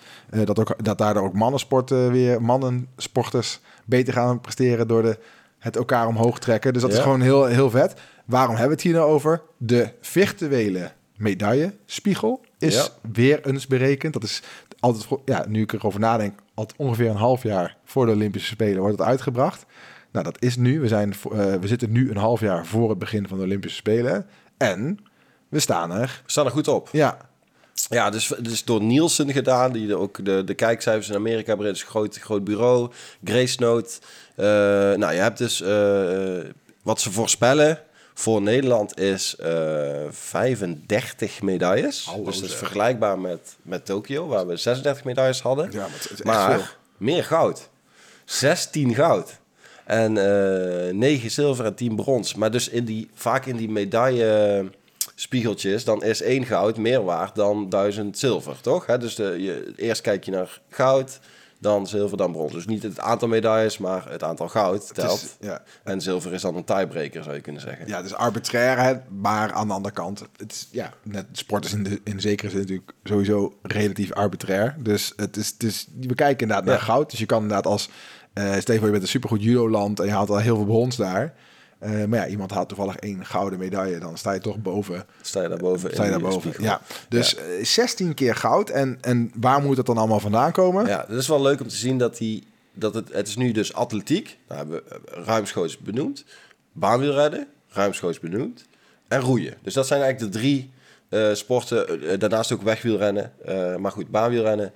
dat, 0.46 0.60
ook, 0.60 0.84
dat 0.86 0.98
daardoor 0.98 1.24
ook 1.24 1.34
mannensporten 1.34 2.12
weer, 2.12 2.42
mannensporters 2.42 3.60
beter 3.86 4.13
gaan 4.13 4.42
presteren 4.42 4.88
door 4.88 5.01
de, 5.01 5.18
het 5.60 5.75
elkaar 5.75 6.08
omhoog 6.08 6.39
trekken. 6.39 6.74
Dus 6.74 6.82
dat 6.82 6.92
is 6.94 7.00
gewoon 7.00 7.22
heel, 7.22 7.46
heel 7.46 7.70
vet. 7.70 7.94
Waarom 8.25 8.56
hebben 8.56 8.68
we 8.68 8.74
het 8.74 8.84
hier 8.84 8.94
nou 8.94 9.12
over? 9.12 9.42
De 9.58 9.89
virtuele 10.01 10.92
medaillespiegel 11.17 12.41
is 12.60 12.75
Ja. 12.75 12.88
weer 13.12 13.45
eens 13.48 13.67
berekend. 13.67 14.13
Dat 14.13 14.24
is 14.24 14.41
altijd, 14.79 15.05
ja, 15.25 15.45
nu 15.48 15.62
ik 15.62 15.74
erover 15.74 16.00
nadenk, 16.00 16.39
altijd 16.53 16.79
ongeveer 16.79 17.10
een 17.10 17.15
half 17.15 17.43
jaar 17.43 17.77
voor 17.86 18.05
de 18.05 18.12
Olympische 18.12 18.50
Spelen 18.50 18.79
wordt 18.81 18.98
het 18.98 19.07
uitgebracht. 19.07 19.65
Nou, 20.12 20.25
dat 20.25 20.41
is 20.41 20.55
nu. 20.55 20.79
We, 20.79 20.88
zijn, 20.88 21.13
eh, 21.31 21.53
we 21.55 21.67
zitten 21.67 21.91
nu 21.91 22.10
een 22.10 22.17
half 22.17 22.39
jaar 22.39 22.65
voor 22.65 22.89
het 22.89 23.00
begin 23.00 23.27
van 23.27 23.38
de 23.38 23.43
Olympische 23.43 23.77
Spelen. 23.77 24.25
En 24.57 25.00
we 25.50 25.60
staan 25.60 25.91
er. 25.91 26.22
We 26.25 26.31
staan 26.31 26.45
er 26.45 26.51
goed 26.51 26.67
op. 26.67 26.89
Ja, 26.91 27.17
Ja, 27.89 28.10
dus, 28.10 28.34
dus 28.41 28.63
door 28.63 28.81
Nielsen 28.81 29.31
gedaan, 29.31 29.72
die 29.72 29.88
de- 29.88 29.95
ook 29.98 30.25
de, 30.25 30.43
de 30.43 30.53
kijkcijfers 30.53 31.10
in 31.10 31.15
Amerika. 31.15 31.57
Het 31.57 31.75
is 31.75 31.81
een 31.81 31.88
groot, 31.88 32.17
groot 32.17 32.43
bureau. 32.43 32.91
Grace 33.24 33.55
Note. 33.60 33.89
Eh, 34.36 34.45
nou, 34.98 35.13
je 35.13 35.19
hebt 35.19 35.38
dus 35.38 35.62
eh, 35.62 36.38
wat 36.84 37.01
ze 37.01 37.12
voorspellen 37.12 37.79
voor 38.17 38.41
Nederland 38.41 39.00
is 39.00 39.36
eh 39.36 40.03
35 40.10 41.41
medailles. 41.41 42.05
Hallo, 42.05 42.24
dus 42.24 42.39
dat 42.39 42.50
is 42.50 42.55
vergelijkbaar 42.55 43.19
met, 43.19 43.55
met 43.62 43.86
Tokio, 43.86 44.27
waar 44.27 44.48
we 44.48 44.57
36 44.57 45.03
medailles 45.03 45.41
hadden. 45.41 45.72
ja 45.72 45.79
maar 45.79 45.91
het 45.91 46.03
is 46.03 46.12
echt 46.12 46.24
maar 46.24 46.60
veel. 46.60 46.67
meer 46.98 47.24
goud. 47.24 47.69
16 48.25 48.95
goud. 48.95 49.39
En 49.86 50.17
eh 50.88 50.93
9 50.93 51.31
zilver 51.31 51.65
en 51.65 51.75
10 51.75 51.95
brons. 51.95 52.36
Maar 52.36 52.51
dus 52.51 52.69
in 52.69 52.86
die, 52.86 53.10
vaak 53.13 53.45
in 53.45 53.55
die 53.55 53.69
medaille 53.69 54.65
spiegeltjes, 55.15 55.84
dan 55.84 56.03
is 56.03 56.22
één 56.22 56.45
goud 56.45 56.77
meer 56.77 57.03
waard 57.03 57.36
dan 57.36 57.69
duizend 57.69 58.17
zilver, 58.17 58.62
toch? 58.62 58.86
Hè, 58.86 58.98
dus 58.98 59.15
de, 59.15 59.36
je, 59.39 59.74
eerst 59.75 60.01
kijk 60.01 60.24
je 60.25 60.31
naar 60.31 60.62
goud, 60.69 61.19
dan 61.59 61.88
zilver, 61.88 62.17
dan 62.17 62.31
brons. 62.31 62.51
Dus 62.53 62.65
niet 62.65 62.83
het 62.83 63.00
aantal 63.00 63.27
medailles, 63.27 63.77
maar 63.77 64.09
het 64.09 64.24
aantal 64.24 64.47
goud 64.47 64.93
telt. 64.95 65.21
is, 65.21 65.35
ja, 65.47 65.62
En 65.83 66.01
zilver 66.01 66.33
is 66.33 66.41
dan 66.41 66.55
een 66.55 66.63
tiebreaker, 66.63 67.24
zou 67.24 67.35
je 67.35 67.41
kunnen 67.41 67.62
zeggen. 67.62 67.88
ja, 67.88 67.97
het 67.97 68.05
is 68.05 68.13
arbitrair, 68.13 68.77
hè, 68.79 68.93
maar 69.19 69.51
aan 69.51 69.67
de 69.67 69.74
andere 69.74 69.93
kant, 69.93 70.24
het 70.38 70.51
is, 70.51 70.67
ja, 70.71 70.93
net, 71.03 71.25
sport 71.31 71.65
is 71.65 71.74
in, 71.74 71.83
de, 71.83 72.01
in 72.03 72.19
zekere 72.21 72.50
zin 72.50 72.59
natuurlijk 72.59 72.91
sowieso 73.03 73.57
relatief 73.62 74.13
arbitrair. 74.13 74.75
Dus 74.79 75.13
het 75.15 75.38
is, 75.38 75.47
het 75.47 75.63
is, 75.63 75.88
we 76.00 76.15
kijken 76.15 76.41
inderdaad 76.41 76.65
naar 76.65 76.75
Ja. 76.77 76.81
goud. 76.83 77.09
Dus 77.09 77.19
je 77.19 77.25
kan 77.25 77.41
inderdaad 77.41 77.65
als, 77.65 77.89
stel 78.33 78.74
je 78.74 78.75
voor 78.75 78.85
je 78.85 78.91
bent 78.91 79.01
een 79.01 79.07
supergoed 79.07 79.43
judo-land 79.43 80.00
en 80.00 80.05
je 80.05 80.12
haalt 80.12 80.29
al 80.29 80.38
heel 80.38 80.55
veel 80.55 80.65
brons 80.65 80.95
daar. 80.95 81.33
Eh, 81.86 82.06
maar 82.06 82.20
ja, 82.20 82.27
iemand 82.27 82.51
haalt 82.51 82.68
toevallig 82.68 82.96
één 82.96 83.25
gouden 83.25 83.60
medaille, 83.60 84.00
dan 84.00 84.18
sta 84.18 84.32
je 84.32 84.39
toch 84.39 84.58
boven. 84.58 85.06
Sta 85.22 85.42
je 85.42 85.50
daarboven 85.50 85.91
Sta 85.91 86.04
je 86.04 86.10
daarboven. 86.10 86.54
Ja, 86.60 86.82
dus 87.10 87.36
eh, 87.36 87.43
16 87.63 88.13
keer 88.13 88.36
goud. 88.36 88.69
En, 88.69 88.98
en 89.02 89.32
waar 89.36 89.62
moet 89.62 89.78
het 89.78 89.86
dan 89.86 89.98
allemaal 89.98 90.19
vandaan 90.19 90.52
komen? 90.52 90.86
Ja, 90.86 91.06
dat 91.10 91.19
is 91.19 91.28
wel 91.28 91.41
leuk 91.41 91.62
om 91.62 91.67
te 91.67 91.76
zien 91.76 91.98
dat, 91.98 92.17
die, 92.17 92.43
dat 92.74 92.93
het, 92.93 93.13
het 93.13 93.28
is 93.28 93.36
nu 93.36 93.52
dus 93.52 93.74
atletiek, 93.74 94.38
nou, 94.48 94.60
hebben 94.60 94.76
we 94.76 95.12
eh, 95.12 95.24
ruimschoots 95.26 95.78
benoemd, 95.78 96.26
baanwielrennen, 96.71 97.48
ruimschoots 97.67 98.19
benoemd 98.19 98.65
en 99.08 99.19
roeien. 99.19 99.54
Dus 99.62 99.74
dat 99.74 99.88
zijn 99.88 100.02
eigenlijk 100.02 100.34
de 100.34 100.39
drie 100.39 100.74
eh, 101.10 101.34
sporten, 101.34 102.02
eh, 102.10 102.19
daarnaast 102.19 102.52
ook 102.52 102.62
wegwielrennen, 102.62 103.32
eh, 103.45 103.76
maar 103.76 103.91
goed, 103.91 104.10
baanwielrennen, 104.10 104.71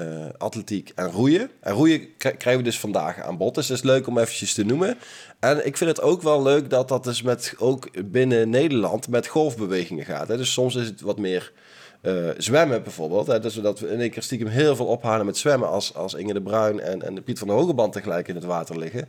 eh, 0.00 0.26
atletiek 0.38 0.92
en 0.94 1.10
roeien. 1.10 1.50
En 1.60 1.72
roeien 1.72 2.16
krijgen 2.16 2.56
we 2.56 2.62
dus 2.62 2.80
vandaag 2.80 3.20
aan 3.20 3.36
bod, 3.36 3.54
dus 3.54 3.66
dat 3.66 3.76
is 3.76 3.82
leuk 3.82 4.06
om 4.06 4.18
eventjes 4.18 4.54
te 4.54 4.64
noemen. 4.64 4.98
En 5.40 5.66
ik 5.66 5.76
vind 5.76 5.90
het 5.90 6.00
ook 6.00 6.22
wel 6.22 6.42
leuk 6.42 6.70
dat 6.70 6.88
dat 6.88 7.04
dus 7.04 7.22
met, 7.22 7.54
ook 7.58 8.10
binnen 8.10 8.50
Nederland 8.50 9.08
met 9.08 9.26
golfbewegingen 9.26 10.04
gaat. 10.04 10.28
Hè. 10.28 10.36
Dus 10.36 10.52
soms 10.52 10.74
is 10.74 10.86
het 10.86 11.00
wat 11.00 11.18
meer 11.18 11.52
eh, 12.00 12.28
zwemmen 12.36 12.82
bijvoorbeeld. 12.82 13.26
Hè, 13.26 13.40
dus 13.40 13.54
dat 13.54 13.80
we 13.80 13.88
in 13.88 14.00
één 14.00 14.10
keer 14.10 14.22
stiekem 14.22 14.48
heel 14.48 14.76
veel 14.76 14.86
ophalen 14.86 15.26
met 15.26 15.36
zwemmen 15.36 15.68
als, 15.68 15.94
als 15.94 16.14
Inge 16.14 16.32
de 16.32 16.42
Bruin 16.42 16.80
en, 16.80 17.02
en 17.02 17.14
de 17.14 17.20
Piet 17.20 17.38
van 17.38 17.48
de 17.48 17.54
Hogeband 17.54 17.92
tegelijk 17.92 18.28
in 18.28 18.34
het 18.34 18.44
water 18.44 18.78
liggen. 18.78 19.08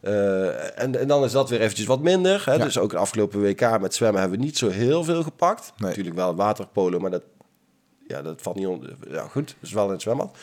Eh, 0.00 0.80
en, 0.82 1.00
en 1.00 1.08
dan 1.08 1.24
is 1.24 1.32
dat 1.32 1.50
weer 1.50 1.60
eventjes 1.60 1.86
wat 1.86 2.00
minder. 2.00 2.42
Hè? 2.44 2.52
Ja. 2.52 2.64
Dus 2.64 2.78
ook 2.78 2.90
de 2.90 2.96
afgelopen 2.96 3.42
WK 3.42 3.80
met 3.80 3.94
zwemmen 3.94 4.20
hebben 4.20 4.38
we 4.38 4.44
niet 4.44 4.58
zo 4.58 4.68
heel 4.68 5.04
veel 5.04 5.22
gepakt. 5.22 5.72
Nee. 5.76 5.88
Natuurlijk 5.88 6.16
wel 6.16 6.34
waterpolo, 6.34 6.98
maar 6.98 7.10
dat, 7.10 7.22
ja, 8.12 8.22
dat 8.22 8.42
valt 8.42 8.56
niet 8.56 8.66
onder. 8.66 8.94
Ja, 9.10 9.26
goed, 9.30 9.56
dus 9.60 9.72
wel 9.72 9.86
in 9.86 9.92
het 9.92 10.02
zwembad. 10.02 10.36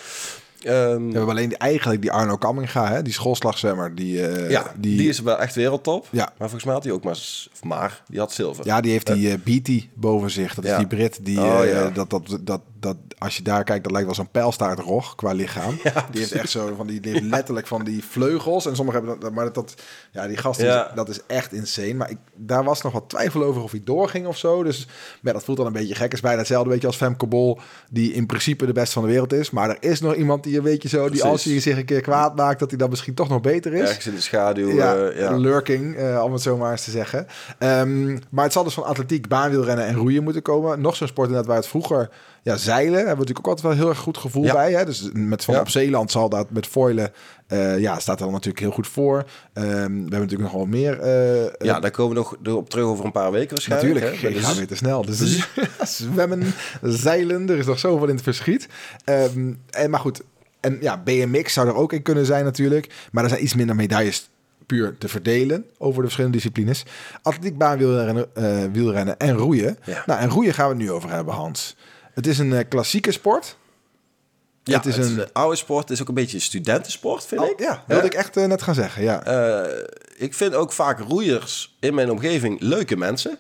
Ehm, 0.60 1.06
We 1.08 1.12
hebben 1.12 1.30
alleen 1.30 1.50
die, 1.50 1.58
eigenlijk 1.58 2.02
die 2.02 2.12
Arno 2.12 2.36
Kamminga, 2.38 2.88
hè, 2.92 3.02
die 3.02 3.14
schoolslagzwemmer. 3.14 3.96
Die, 3.96 4.28
eh, 4.28 4.50
ja, 4.50 4.74
die, 4.78 5.10
is 5.10 5.20
wel 5.22 5.38
echt 5.40 5.56
wereldtop. 5.56 6.08
Ja. 6.10 6.24
Maar 6.26 6.34
volgens 6.38 6.64
mij 6.64 6.74
had 6.74 6.84
hij 6.84 6.94
ook 6.94 7.04
maar, 7.04 7.14
of 7.54 7.64
maar 7.64 8.04
die 8.08 8.20
had 8.20 8.32
zilver. 8.34 8.66
Ja, 8.66 8.82
die 8.82 8.92
heeft 8.92 9.14
die 9.14 9.32
eh 9.32 9.38
Beatty 9.44 9.90
boven 9.94 10.32
zich. 10.32 10.54
Dat 10.56 10.64
is 10.64 10.70
Ja. 10.70 10.78
die 10.78 10.88
Brit 10.88 11.20
die, 11.26 11.40
Oh, 11.40 11.66
ja. 11.66 11.90
dat, 11.90 12.10
dat, 12.10 12.38
dat, 12.42 12.62
dat, 12.80 12.98
als 13.18 13.38
je 13.38 13.44
daar 13.44 13.64
kijkt, 13.64 13.84
dat 13.84 13.92
lijkt 13.92 14.08
wel 14.08 14.16
zo'n 14.16 14.32
pijlstaartrog 14.32 15.16
qua 15.16 15.32
lichaam. 15.32 15.78
die 16.12 16.20
heeft 16.20 16.32
echt 16.32 16.50
zo 16.50 16.74
van 16.76 16.88
die, 16.88 17.00
die 17.00 17.12
heeft 17.12 17.24
letterlijk 17.38 17.68
van 17.68 17.84
die 17.84 18.04
vleugels. 18.04 18.66
En 18.66 18.76
sommigen 18.76 19.00
hebben 19.02 19.20
dat, 19.20 19.34
maar 19.34 19.46
dat, 19.46 19.54
dat 19.56 19.74
ja, 20.12 20.28
die 20.28 20.38
gast, 20.38 20.60
is- 20.60 20.84
dat 20.96 21.10
is 21.10 21.20
echt 21.28 21.54
insane. 21.54 21.94
Maar 21.94 22.10
ik, 22.10 22.18
daar 22.36 22.64
was 22.64 22.82
nog 22.82 22.94
wat 22.94 23.10
twijfel 23.10 23.44
over 23.44 23.62
of 23.64 23.72
hij 23.72 23.82
doorging 23.84 24.28
of 24.28 24.38
zo. 24.38 24.64
Dus 24.64 24.88
maar 25.22 25.34
dat 25.34 25.44
voelt 25.44 25.58
dan 25.58 25.66
een 25.66 25.74
beetje 25.74 25.96
gek. 25.96 26.14
is 26.14 26.22
bijna 26.22 26.38
hetzelfde 26.38 26.70
beetje 26.70 26.88
als 26.88 26.96
Femke 26.96 27.28
Bol, 27.28 27.60
die 27.92 28.14
in 28.14 28.26
principe 28.26 28.66
de 28.66 28.74
beste 28.74 28.94
van 28.94 29.04
de 29.04 29.10
wereld 29.10 29.34
is. 29.34 29.50
Maar 29.50 29.70
er 29.70 29.78
is 29.80 30.00
nog 30.00 30.16
iemand 30.16 30.44
die 30.44 30.58
een 30.58 30.64
beetje 30.64 30.90
zo, 30.90 31.10
die 31.10 31.24
als 31.24 31.44
hij 31.44 31.60
zich 31.60 31.78
een 31.78 31.86
keer 31.86 32.02
kwaad 32.02 32.36
maakt, 32.36 32.60
dat 32.60 32.70
hij 32.70 32.78
dan 32.78 32.90
misschien 32.90 33.14
toch 33.14 33.30
nog 33.30 33.42
beter 33.42 33.74
is. 33.74 33.82
Ergens 33.82 34.08
in 34.08 34.16
de 34.16 34.22
schaduw. 34.22 34.70
Ja, 34.70 34.96
eh, 34.96 35.20
ja. 35.20 35.36
lurking, 35.36 35.96
eh, 35.96 36.22
om 36.24 36.34
het 36.34 36.42
zo 36.42 36.58
maar 36.58 36.72
eens 36.72 36.84
te 36.84 36.92
zeggen. 36.92 37.28
Ehm, 37.58 38.18
maar 38.30 38.44
het 38.44 38.54
zal 38.54 38.64
dus 38.64 38.74
van 38.74 38.84
atletiek, 38.84 39.28
baanwielrennen 39.28 39.86
en 39.86 39.96
roeien 39.96 40.24
moeten 40.24 40.42
komen. 40.42 40.82
Nog 40.82 40.96
zo'n 40.96 41.08
sport 41.08 41.28
inderdaad 41.28 41.50
waar 41.52 41.60
het 41.62 41.68
vroeger... 41.68 42.10
Ja, 42.44 42.58
zeilen 42.58 42.94
hebben 42.94 43.14
we 43.14 43.20
natuurlijk 43.20 43.48
ook 43.48 43.54
altijd 43.54 43.68
wel 43.68 43.78
heel 43.78 43.90
erg 43.90 43.98
goed 43.98 44.18
gevoel 44.18 44.44
Ja. 44.44 44.54
bij. 44.54 44.72
Hè? 44.74 44.86
Dus 44.86 45.10
met 45.14 45.44
Van 45.44 45.54
Ja. 45.54 45.60
op 45.60 45.70
Zeeland 45.70 46.12
zal 46.12 46.30
dat 46.30 46.50
met 46.50 46.68
foilen... 46.68 47.12
eh, 47.48 47.80
ja, 47.80 48.00
staat 48.00 48.18
er 48.20 48.24
dan 48.24 48.32
natuurlijk 48.34 48.60
heel 48.60 48.72
goed 48.72 48.88
voor. 48.88 49.24
Ehm, 49.54 49.66
we 49.66 49.72
hebben 49.76 50.10
natuurlijk 50.10 50.42
nog 50.42 50.52
wel 50.52 50.66
meer... 50.66 51.00
eh, 51.00 51.46
eh, 51.46 51.52
ja, 51.60 51.80
daar 51.80 51.92
komen 51.92 52.16
we 52.16 52.36
nog 52.42 52.56
op 52.58 52.70
terug 52.70 52.86
over 52.86 53.06
een 53.06 53.12
paar 53.12 53.32
weken 53.32 53.50
waarschijnlijk. 53.50 53.94
Natuurlijk, 53.94 54.22
hè. 54.22 54.28
ik 54.28 54.36
Dus- 54.36 54.46
ga 54.46 54.56
weer 54.56 54.68
te 54.68 54.76
snel. 54.76 55.06
Dus 55.06 55.48
zwemmen, 56.14 56.44
zeilen, 56.82 57.50
er 57.50 57.58
is 57.58 57.66
nog 57.66 57.80
zoveel 57.80 58.08
in 58.08 58.16
het 58.16 58.24
verschiet. 58.24 58.68
Ehm, 59.04 59.54
en, 59.70 59.90
maar 59.90 60.00
goed, 60.00 60.22
en 60.60 60.78
ja, 60.82 60.98
BMX 61.04 61.54
zou 61.54 61.68
er 61.68 61.76
ook 61.76 61.94
in 61.94 62.02
kunnen 62.02 62.26
zijn 62.26 62.44
natuurlijk. 62.44 63.08
Maar 63.12 63.24
er 63.24 63.30
zijn 63.30 63.44
iets 63.44 63.56
minder 63.56 63.76
medailles 63.76 64.30
puur 64.66 64.96
te 64.98 65.08
verdelen 65.08 65.66
over 65.78 65.96
de 65.96 66.02
verschillende 66.04 66.38
disciplines. 66.38 66.84
Atletiek, 67.22 67.58
baanwielrennen 67.58 68.36
eh, 68.36 68.58
wielrennen 68.72 69.18
en 69.18 69.34
roeien. 69.38 69.78
Ja. 69.86 70.04
Nou, 70.06 70.20
en 70.20 70.30
roeien 70.30 70.54
gaan 70.54 70.66
we 70.70 70.74
het 70.74 70.84
nu 70.84 70.92
over 70.92 71.10
hebben, 71.12 71.34
Hans. 71.34 71.76
Het 72.20 72.28
is 72.28 72.40
een 72.40 72.54
eh, 72.54 72.64
klassieke 72.70 73.12
sport. 73.12 73.58
Ja, 74.64 74.76
het 74.78 74.86
is 74.86 74.98
een... 74.98 75.28
oude 75.34 75.56
sport. 75.56 75.82
Het 75.82 75.92
is 75.92 76.02
ook 76.02 76.08
een 76.08 76.14
beetje 76.14 76.36
een 76.36 76.42
studentensport, 76.44 77.26
vind 77.26 77.42
Oh, 77.42 77.50
ik. 77.50 77.60
ja, 77.60 77.84
wilde 77.88 78.06
ik 78.06 78.14
echt 78.14 78.38
eh, 78.38 78.46
net 78.46 78.62
gaan 78.62 78.74
zeggen, 78.74 79.04
ja. 79.04 79.24
Eh, 79.24 79.84
ik 80.18 80.34
vind 80.34 80.56
ook 80.56 80.72
vaak 80.72 81.00
roeiers 81.00 81.78
in 81.80 81.94
mijn 81.94 82.12
omgeving 82.12 82.62
leuke 82.62 82.98
mensen. 82.98 83.38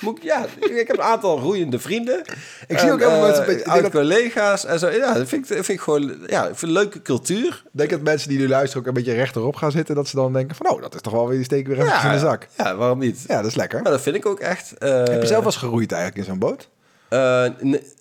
Moet 0.00 0.16
ik, 0.16 0.22
ja, 0.22 0.46
ik 0.60 0.86
heb 0.86 0.96
een 0.96 1.02
aantal 1.02 1.38
roeiende 1.38 1.78
vrienden. 1.78 2.22
Ik 2.66 2.78
zie 2.78 2.92
ook 2.92 2.98
veel 3.00 3.20
mensen 3.20 3.32
eh, 3.32 3.38
een 3.38 3.44
beetje- 3.46 3.58
ik 3.64 3.72
denk 3.72 3.82
oud-collega's 3.82 4.64
en 4.64 4.78
zo. 4.78 4.88
Ja, 4.90 5.14
dat 5.14 5.28
vind 5.28 5.50
ik, 5.50 5.56
vind 5.56 5.68
ik 5.68 5.80
gewoon... 5.80 6.16
Ja, 6.26 6.40
ik 6.42 6.56
vind 6.56 6.62
een 6.62 6.70
leuke 6.78 7.02
cultuur. 7.02 7.62
Ik 7.64 7.70
denk 7.70 7.90
dat 7.90 8.00
mensen 8.00 8.28
die 8.28 8.38
nu 8.38 8.48
luisteren 8.48 8.82
ook 8.82 8.88
een 8.88 8.94
beetje 8.94 9.12
rechterop 9.14 9.56
gaan 9.56 9.70
zitten. 9.70 9.94
Dat 9.94 10.08
ze 10.08 10.16
dan 10.16 10.32
denken 10.32 10.56
van, 10.56 10.70
oh, 10.70 10.82
dat 10.82 10.94
is 10.94 11.00
toch 11.00 11.12
wel 11.12 11.26
weer, 11.26 11.36
die 11.36 11.44
steken 11.44 11.68
weer 11.70 11.78
even 11.78 11.88
Ja, 11.92 12.04
in 12.04 12.12
de 12.12 12.18
zak. 12.18 12.48
Ja, 12.56 12.76
waarom 12.76 12.98
niet? 12.98 13.24
Ja, 13.26 13.36
dat 13.36 13.46
is 13.50 13.54
lekker. 13.54 13.82
Maar 13.82 13.92
dat 13.92 14.00
vind 14.00 14.16
ik 14.16 14.26
ook 14.26 14.40
echt. 14.40 14.78
eh, 14.78 14.90
Heb 14.90 15.06
je 15.20 15.26
zelf 15.26 15.30
wel 15.30 15.42
eens 15.44 15.56
geroeid 15.56 15.92
eigenlijk 15.92 16.20
in 16.26 16.30
zo'n 16.30 16.38
boot? 16.38 16.68
Eh, 17.08 17.44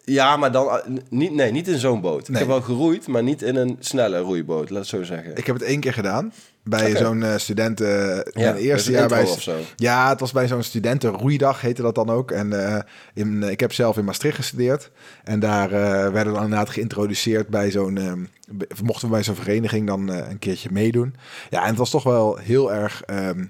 ja, 0.03 0.37
maar 0.37 0.51
dan... 0.51 0.69
eh, 0.69 0.75
niet, 1.09 1.33
nee, 1.33 1.51
niet 1.51 1.67
in 1.67 1.77
zo'n 1.77 2.01
boot. 2.01 2.27
Ik 2.29 2.37
heb 2.37 2.47
wel 2.47 2.61
geroeid, 2.61 3.07
maar 3.07 3.23
niet 3.23 3.41
in 3.41 3.55
een 3.55 3.77
snelle 3.79 4.19
roeiboot, 4.19 4.69
laat 4.69 4.79
het 4.79 4.89
zo 4.89 5.03
zeggen. 5.03 5.35
Ik 5.35 5.45
heb 5.45 5.55
het 5.55 5.63
één 5.63 5.79
keer 5.79 5.93
gedaan. 5.93 6.33
Bij 6.63 6.95
zo'n 6.95 7.23
eh, 7.23 7.37
studenten... 7.37 8.23
in 8.31 8.41
Ja, 8.41 8.47
het 8.47 8.57
eerste 8.57 8.91
jaar 8.91 9.07
bij... 9.07 9.27
Ja, 9.75 10.09
het 10.09 10.19
was 10.19 10.31
bij 10.31 10.47
zo'n 10.47 10.63
studentenroeidag, 10.63 11.61
heette 11.61 11.81
dat 11.81 11.95
dan 11.95 12.09
ook. 12.09 12.31
En 12.31 12.85
in, 13.13 13.43
ik 13.43 13.59
heb 13.59 13.73
zelf 13.73 13.97
in 13.97 14.05
Maastricht 14.05 14.35
gestudeerd. 14.35 14.91
En 15.23 15.39
daar 15.39 15.69
werden 16.11 16.33
we 16.33 16.39
inderdaad 16.39 16.69
geïntroduceerd 16.69 17.47
bij 17.47 17.71
zo'n... 17.71 18.27
mochten 18.83 19.07
we 19.07 19.13
bij 19.13 19.23
zo'n 19.23 19.35
vereniging 19.35 19.87
dan 19.87 20.07
een 20.07 20.39
keertje 20.39 20.69
meedoen. 20.71 21.15
Ja, 21.49 21.61
en 21.61 21.67
het 21.69 21.77
was 21.77 21.89
toch 21.89 22.03
wel 22.03 22.35
heel 22.37 22.73
erg, 22.73 23.03
ehm, 23.03 23.45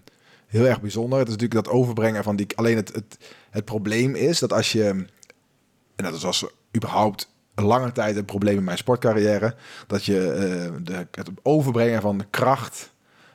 heel 0.48 0.66
erg 0.66 0.82
bijzonder. 0.82 1.20
Het 1.20 1.28
is 1.28 1.34
natuurlijk 1.34 1.66
dat 1.66 1.74
overbrengen 1.74 2.24
van 2.24 2.36
die... 2.36 2.48
Alleen 2.56 2.76
het, 2.76 2.94
het, 2.94 3.18
het 3.50 3.66
probleem 3.66 4.16
is 4.16 4.40
dat 4.40 4.54
als 4.54 4.72
je... 4.72 5.06
En 5.98 6.04
dat 6.12 6.22
was 6.22 6.46
überhaupt 6.76 7.36
lange 7.56 7.92
tijd 7.92 8.16
een 8.16 8.26
probleem 8.26 8.58
in 8.58 8.64
mijn 8.64 8.78
sportcarrière. 8.78 9.56
Dat 9.88 10.06
je 10.06 10.32
eh, 10.32 10.72
de, 10.84 11.08
het 11.12 11.30
overbrengen 11.44 12.02
van 12.02 12.18
de 12.18 12.26
kracht 12.30 12.94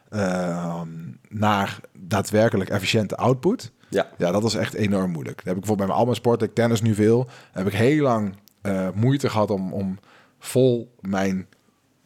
eh, 0.08 0.80
naar 1.28 1.80
daadwerkelijk 1.98 2.70
efficiënte 2.70 3.16
output. 3.16 3.72
Ja. 3.88 4.06
Ja, 4.18 4.30
dat 4.30 4.42
was 4.42 4.54
echt 4.54 4.74
enorm 4.74 5.10
moeilijk. 5.10 5.36
Dat 5.36 5.44
heb 5.46 5.54
ik 5.54 5.60
bijvoorbeeld 5.60 5.76
bij 5.78 5.86
mijn 5.86 5.98
allemaal 5.98 6.14
sport, 6.14 6.42
ik 6.42 6.54
tennis 6.54 6.80
nu 6.82 6.94
veel, 6.94 7.28
heb 7.52 7.66
ik 7.66 7.72
heel 7.72 8.02
lang 8.02 8.36
eh, 8.62 8.88
moeite 8.94 9.30
gehad 9.30 9.50
om, 9.50 9.72
om 9.72 9.98
vol 10.38 10.94
mijn 11.00 11.46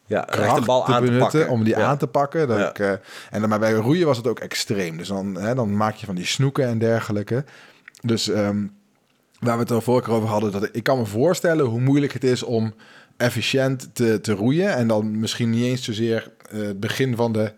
Ja, 0.06 0.20
kracht 0.20 0.56
de 0.60 0.64
bal 0.66 0.84
te 0.84 0.92
aan 0.92 1.00
te 1.00 1.04
benutten, 1.10 1.30
pakken. 1.30 1.48
om 1.48 1.64
die 1.64 1.76
Ja. 1.76 1.84
aan 1.86 1.98
te 1.98 2.06
pakken. 2.06 2.48
Dat 2.48 2.58
Ja. 2.58 2.68
ik, 2.68 2.78
eh, 2.78 2.90
en 3.30 3.40
dan, 3.40 3.48
maar 3.48 3.58
bij 3.58 3.72
roeien 3.72 4.06
was 4.06 4.16
het 4.16 4.26
ook 4.26 4.38
extreem. 4.40 4.96
Dus 4.96 5.08
dan, 5.08 5.34
hè, 5.34 5.54
dan 5.54 5.76
maak 5.76 5.94
je 5.94 6.06
van 6.06 6.14
die 6.14 6.26
snoeken 6.26 6.66
en 6.66 6.78
dergelijke. 6.78 7.44
Dus 8.02 8.28
ehm, 8.28 8.66
waar 9.46 9.54
we 9.56 9.62
het 9.62 9.70
er 9.70 9.82
vorige 9.82 10.04
keer 10.08 10.14
over 10.16 10.28
hadden, 10.28 10.52
dat 10.52 10.62
ik, 10.64 10.70
ik 10.74 10.82
kan 10.82 10.98
me 10.98 11.06
voorstellen 11.06 11.64
hoe 11.66 11.80
moeilijk 11.80 12.12
het 12.12 12.24
is 12.24 12.42
om 12.42 12.74
efficiënt 13.16 13.88
te, 13.92 14.20
te 14.20 14.32
roeien. 14.32 14.74
En 14.74 14.88
dan 14.88 15.18
misschien 15.18 15.50
niet 15.50 15.64
eens 15.64 15.82
zozeer 15.84 16.30
eh, 16.50 16.60
het 16.60 16.80
begin 16.80 17.16
van 17.16 17.32
de 17.32 17.52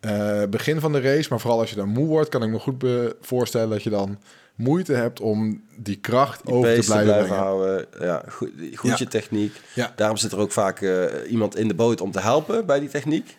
eh, 0.00 0.42
begin 0.50 0.80
van 0.80 0.92
de 0.92 1.00
race, 1.00 1.26
maar 1.30 1.40
vooral 1.40 1.60
als 1.60 1.70
je 1.70 1.76
dan 1.76 1.88
moe 1.88 2.06
wordt, 2.06 2.28
kan 2.28 2.42
ik 2.42 2.48
me 2.50 2.58
goed 2.58 2.84
voorstellen 3.20 3.70
dat 3.70 3.82
je 3.82 3.90
dan 3.90 4.18
moeite 4.54 4.92
hebt 4.92 5.20
om 5.20 5.62
die 5.76 5.96
kracht 5.96 6.44
Die 6.46 6.54
over 6.54 6.74
te 6.80 6.84
blijven, 6.86 7.14
brengen. 7.14 7.36
houden. 7.36 7.86
Ja, 8.00 8.22
goed, 8.28 8.50
goed 8.74 8.90
Ja. 8.90 8.96
je 8.98 9.08
techniek. 9.08 9.56
Ja. 9.74 9.92
Daarom 9.96 10.16
zit 10.16 10.32
er 10.32 10.38
ook 10.38 10.52
vaak 10.52 10.80
eh, 10.80 11.04
iemand 11.30 11.56
in 11.56 11.68
de 11.68 11.74
boot 11.74 12.00
om 12.00 12.10
te 12.10 12.20
helpen 12.20 12.66
bij 12.66 12.80
die 12.80 12.88
techniek. 12.88 13.36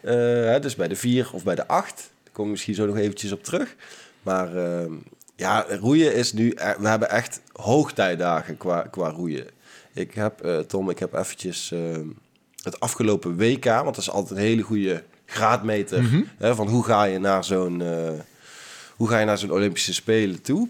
Hè, 0.00 0.60
dus 0.60 0.74
bij 0.76 0.88
de 0.88 0.96
vier 0.96 1.30
of 1.32 1.44
bij 1.44 1.54
de 1.54 1.66
acht. 1.66 1.96
Daar 1.96 2.32
komen 2.32 2.44
we 2.44 2.50
misschien 2.50 2.74
zo 2.74 2.86
nog 2.86 2.96
eventjes 2.96 3.32
op 3.32 3.44
terug. 3.44 3.74
Maar 4.22 4.56
ehm, 4.56 4.92
ja, 5.42 5.66
roeien 5.80 6.14
is 6.14 6.32
nu... 6.32 6.48
e- 6.56 6.74
We 6.78 6.88
hebben 6.88 7.10
echt 7.10 7.40
hoogtijdagen 7.52 8.56
qua, 8.56 8.82
qua 8.82 9.08
roeien. 9.10 9.46
Ik 9.92 10.14
heb, 10.14 10.40
eh, 10.40 10.58
Tom, 10.58 10.90
ik 10.90 10.98
heb 10.98 11.14
eventjes 11.14 11.72
ehm, 11.72 12.06
het 12.62 12.80
afgelopen 12.80 13.36
WK... 13.36 13.64
Want 13.64 13.84
dat 13.84 13.96
is 13.96 14.10
altijd 14.10 14.38
een 14.38 14.46
hele 14.46 14.62
goede 14.62 15.02
graadmeter... 15.26 16.02
Mhm. 16.02 16.22
hè, 16.38 16.54
van 16.54 16.68
hoe 16.68 16.84
ga 16.84 17.04
je 17.04 17.18
naar 17.18 17.44
zo'n... 17.44 17.82
eh, 17.82 18.10
hoe 18.96 19.08
ga 19.08 19.18
je 19.18 19.24
naar 19.24 19.38
zo'n 19.38 19.52
Olympische 19.52 19.94
Spelen 19.94 20.42
toe? 20.42 20.68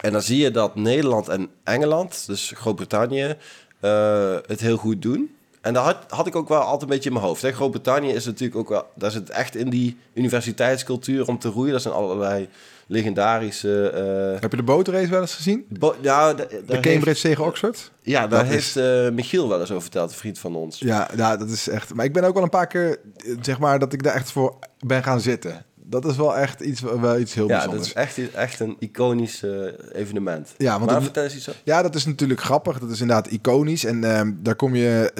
En 0.00 0.12
dan 0.12 0.22
zie 0.22 0.38
je 0.38 0.50
dat 0.50 0.74
Nederland 0.74 1.28
en 1.28 1.48
Engeland, 1.64 2.26
dus 2.26 2.52
Groot-Brittannië, 2.54 3.36
eh, 3.80 4.36
het 4.46 4.60
heel 4.60 4.76
goed 4.76 5.02
doen. 5.02 5.36
En 5.60 5.72
dat 5.74 5.84
had, 5.84 5.96
had 6.08 6.26
ik 6.26 6.36
ook 6.36 6.48
wel 6.48 6.60
altijd 6.60 6.82
een 6.82 6.88
beetje 6.88 7.08
in 7.08 7.14
mijn 7.14 7.26
hoofd. 7.26 7.44
Groot-Brittannië 7.44 8.10
is 8.12 8.24
natuurlijk 8.24 8.58
ook 8.58 8.68
wel, 8.68 8.90
daar 8.94 9.10
zit 9.10 9.30
echt 9.30 9.56
in 9.56 9.70
die 9.70 9.96
universiteitscultuur 10.14 11.28
om 11.28 11.38
te 11.38 11.48
roeien. 11.48 11.72
Dat 11.72 11.82
zijn 11.82 11.94
allerlei 11.94 12.48
legendarische. 12.86 13.90
eh, 14.34 14.40
Heb 14.40 14.50
je 14.50 14.56
de 14.56 14.62
bootrace 14.62 15.08
wel 15.08 15.20
eens 15.20 15.34
gezien? 15.34 15.66
bo- 15.68 15.96
De 16.02 16.78
Cambridge 16.80 17.20
tegen 17.20 17.44
Oxford? 17.44 17.90
Ja, 18.02 18.26
daar 18.26 18.44
Dat 18.44 18.54
is- 18.54 18.74
heeft 18.74 18.76
eh, 18.76 19.10
Michiel 19.14 19.48
wel 19.48 19.60
eens 19.60 19.70
over 19.70 19.82
verteld, 19.82 20.10
een 20.10 20.16
vriend 20.16 20.38
van 20.38 20.54
ons. 20.56 20.78
Ja, 20.78 21.08
ja, 21.16 21.36
dat 21.36 21.50
is 21.50 21.68
echt. 21.68 21.94
Maar 21.94 22.04
ik 22.04 22.12
ben 22.12 22.24
ook 22.24 22.34
wel 22.34 22.42
een 22.42 22.48
paar 22.48 22.66
keer, 22.66 22.98
zeg 23.40 23.58
maar, 23.58 23.78
dat 23.78 23.92
ik 23.92 24.02
daar 24.02 24.14
echt 24.14 24.30
voor 24.32 24.58
ben 24.86 25.02
gaan 25.02 25.20
zitten. 25.20 25.64
Dat 25.88 26.04
is 26.04 26.16
wel 26.16 26.36
echt 26.36 26.60
iets, 26.60 26.80
wel 26.80 27.18
iets 27.18 27.34
heel 27.34 27.48
Ja, 27.48 27.54
dat 27.54 27.64
bijzonders. 27.70 27.88
is 27.88 27.94
echt, 28.24 28.34
echt 28.34 28.60
een 28.60 28.76
iconisch 28.78 29.42
eh, 29.42 29.50
evenement. 29.92 30.54
Ja, 30.58 30.78
want 30.78 30.90
maar 30.90 31.02
vertel 31.02 31.22
eens 31.24 31.36
iets. 31.36 31.48
Ja, 31.64 31.82
dat 31.82 31.94
is 31.94 32.06
natuurlijk 32.06 32.40
grappig. 32.40 32.78
Dat 32.78 32.90
is 32.90 33.00
inderdaad 33.00 33.30
iconisch. 33.30 33.84
En 33.84 34.04
ehm, 34.04 34.32
daar 34.36 34.54
kom 34.56 34.74
je. 34.74 35.10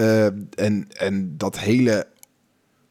en, 0.55 0.87
en 0.97 1.35
dat 1.37 1.59
hele. 1.59 2.07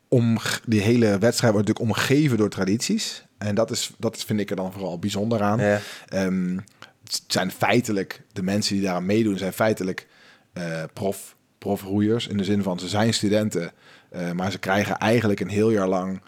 Om, 0.08 0.38
die 0.66 0.82
hele 0.82 1.18
wedstrijd 1.18 1.54
wordt 1.54 1.68
natuurlijk 1.68 1.98
omgeven 1.98 2.38
door 2.38 2.50
tradities. 2.50 3.26
En 3.45 3.55
dat, 3.55 3.71
is, 3.71 3.91
dat 3.97 4.23
vind 4.23 4.39
ik 4.39 4.49
er 4.49 4.55
dan 4.55 4.71
vooral 4.71 4.99
bijzonder 4.99 5.41
aan. 5.41 5.60
Ja. 5.60 5.79
Ehm, 6.08 6.58
het 7.03 7.23
zijn 7.27 7.51
feitelijk, 7.51 8.21
de 8.31 8.43
mensen 8.43 8.73
die 8.75 8.84
daaraan 8.84 9.05
meedoen, 9.05 9.38
zijn 9.38 9.53
feitelijk 9.53 10.08
eh 10.53 10.84
prof, 10.93 11.36
profroeiers. 11.58 12.27
In 12.27 12.38
de 12.38 12.43
zin 12.43 12.63
van 12.63 12.79
ze 12.79 12.88
zijn 12.88 13.13
studenten, 13.13 13.71
eh, 14.10 14.31
maar 14.31 14.51
ze 14.51 14.60
krijgen 14.60 14.97
eigenlijk 14.97 15.39
een 15.39 15.49
heel 15.49 15.69
jaar 15.69 15.88
lang 15.88 16.21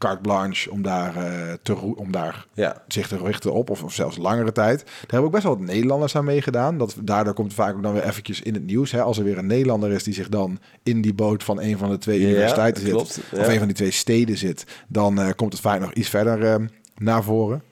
carte 0.00 0.20
blanche 0.20 0.70
om 0.70 0.82
daar, 0.82 1.16
eh, 1.16 1.52
te 1.62 1.76
om 1.96 2.12
daar 2.12 2.46
Ja. 2.52 2.82
zich 2.88 3.08
te 3.08 3.16
richten 3.16 3.52
op, 3.52 3.70
of, 3.70 3.82
of 3.82 3.92
zelfs 3.92 4.16
langere 4.16 4.52
tijd. 4.52 4.78
Daar 4.84 4.94
hebben 5.00 5.22
ook 5.24 5.32
best 5.32 5.42
wel 5.44 5.56
wat 5.56 5.66
Nederlanders 5.66 6.16
aan 6.16 6.24
meegedaan. 6.24 6.78
Dat, 6.78 6.96
daardoor 7.02 7.34
komt 7.34 7.54
vaak 7.54 7.74
ook 7.74 7.82
dan 7.82 7.92
weer 7.92 8.04
eventjes 8.04 8.42
in 8.42 8.54
het 8.54 8.66
nieuws. 8.66 8.90
Hè, 8.90 9.02
als 9.02 9.18
er 9.18 9.24
weer 9.24 9.38
een 9.38 9.46
Nederlander 9.46 9.90
is 9.92 10.02
die 10.04 10.14
zich 10.14 10.28
dan 10.28 10.58
in 10.82 11.00
die 11.02 11.14
boot 11.14 11.44
van 11.44 11.60
een 11.60 11.78
van 11.78 11.90
de 11.90 11.98
twee 11.98 12.20
Ja, 12.20 12.26
universiteiten 12.28 12.82
zit, 12.82 12.92
klopt, 12.92 13.20
ja. 13.30 13.40
of 13.40 13.48
een 13.48 13.58
van 13.58 13.66
die 13.66 13.76
twee 13.76 13.90
steden 13.90 14.38
zit, 14.38 14.64
dan 14.88 15.20
eh, 15.20 15.28
komt 15.36 15.52
het 15.52 15.62
vaak 15.62 15.80
nog 15.80 15.92
iets 15.92 16.08
verder 16.08 16.44
eh, 16.44 16.66
naar 16.96 17.22
voren. 17.22 17.62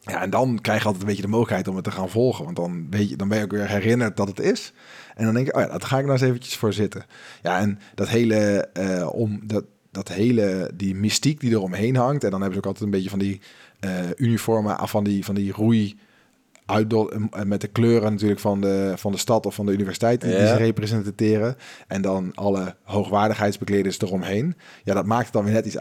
Ja, 0.00 0.22
en 0.22 0.30
dan 0.30 0.58
krijg 0.60 0.78
je 0.78 0.84
altijd 0.84 1.02
een 1.02 1.08
beetje 1.08 1.24
de 1.24 1.28
mogelijkheid 1.28 1.68
om 1.68 1.74
het 1.74 1.84
te 1.84 1.90
gaan 1.90 2.08
volgen. 2.08 2.44
Want 2.44 2.56
dan, 2.56 2.86
weet 2.90 3.08
je, 3.08 3.16
dan 3.16 3.28
ben 3.28 3.38
je 3.38 3.44
ook 3.44 3.50
weer 3.50 3.68
herinnerd 3.68 4.16
dat 4.16 4.28
het 4.28 4.40
is. 4.40 4.72
En 5.14 5.24
dan 5.24 5.34
denk 5.34 5.46
je, 5.46 5.54
oh 5.54 5.60
ja, 5.60 5.66
dat 5.68 5.84
ga 5.84 5.96
ik 5.98 6.04
nou 6.04 6.18
eens 6.18 6.28
eventjes 6.28 6.56
voor 6.56 6.72
zitten. 6.72 7.04
Ja, 7.42 7.58
en 7.58 7.78
dat 7.94 8.08
hele, 8.08 8.68
eh, 8.72 9.08
om, 9.12 9.40
dat, 9.44 9.64
dat 9.96 10.08
hele, 10.08 10.70
die 10.74 10.94
mystiek 10.94 11.40
die 11.40 11.50
eromheen 11.50 11.96
hangt. 11.96 12.24
En 12.24 12.30
dan 12.30 12.40
hebben 12.40 12.52
ze 12.52 12.58
ook 12.58 12.66
altijd 12.66 12.84
een 12.84 12.90
beetje 12.90 13.10
van 13.10 13.18
die 13.18 13.40
eh, 13.80 13.90
uniformen, 14.16 14.88
van 14.88 15.04
die, 15.04 15.24
van 15.24 15.34
die 15.34 15.52
roei 15.52 15.98
uitdol, 16.66 17.10
eh, 17.12 17.42
met 17.42 17.60
de 17.60 17.66
kleuren 17.68 18.12
natuurlijk 18.12 18.40
van 18.40 18.60
de, 18.60 18.92
van 18.96 19.12
de 19.12 19.18
stad 19.18 19.46
of 19.46 19.54
van 19.54 19.66
de 19.66 19.72
universiteit 19.72 20.20
die, 20.20 20.30
Ja. 20.30 20.46
ze 20.46 20.56
representeren. 20.56 21.56
En 21.86 22.02
dan 22.02 22.30
alle 22.34 22.74
hoogwaardigheidsbekleders 22.82 24.00
eromheen. 24.00 24.54
Ja, 24.84 24.94
dat 24.94 25.06
maakt 25.06 25.24
het 25.24 25.32
dan 25.32 25.44
weer 25.44 25.52
net 25.52 25.66
iets, 25.66 25.76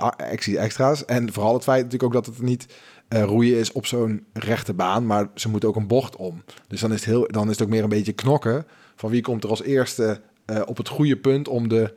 extra's. 0.56 1.06
En 1.06 1.34
vooral 1.34 1.54
het 1.54 1.63
feit 1.63 1.84
natuurlijk 1.84 2.15
ook 2.15 2.23
dat 2.25 2.36
het 2.36 2.45
niet 2.45 2.65
eh, 3.08 3.23
roeien 3.23 3.58
is 3.58 3.71
op 3.71 3.86
zo'n 3.86 4.25
rechte 4.34 4.73
baan, 4.73 5.06
maar 5.06 5.28
ze 5.36 5.49
moeten 5.49 5.69
ook 5.69 5.75
een 5.75 5.88
bocht 5.88 6.15
om. 6.15 6.43
Dus 6.67 6.80
dan 6.80 6.91
is 6.93 6.99
het, 6.99 7.06
heel, 7.10 7.28
dan 7.28 7.43
is 7.45 7.51
het 7.51 7.62
ook 7.62 7.69
meer 7.69 7.84
een 7.84 7.89
beetje 7.89 8.13
knokken 8.13 8.65
van 8.95 9.10
wie 9.10 9.21
komt 9.21 9.43
er 9.43 9.49
als 9.49 9.63
eerste 9.63 10.21
eh, 10.45 10.62
op 10.65 10.78
het 10.78 10.88
goede 10.88 11.17
punt 11.17 11.47
om 11.47 11.67
de, 11.67 11.93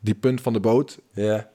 die 0.00 0.14
punt 0.14 0.40
van 0.40 0.52
de 0.52 0.60
boot 0.60 0.98
Ja. 1.12 1.52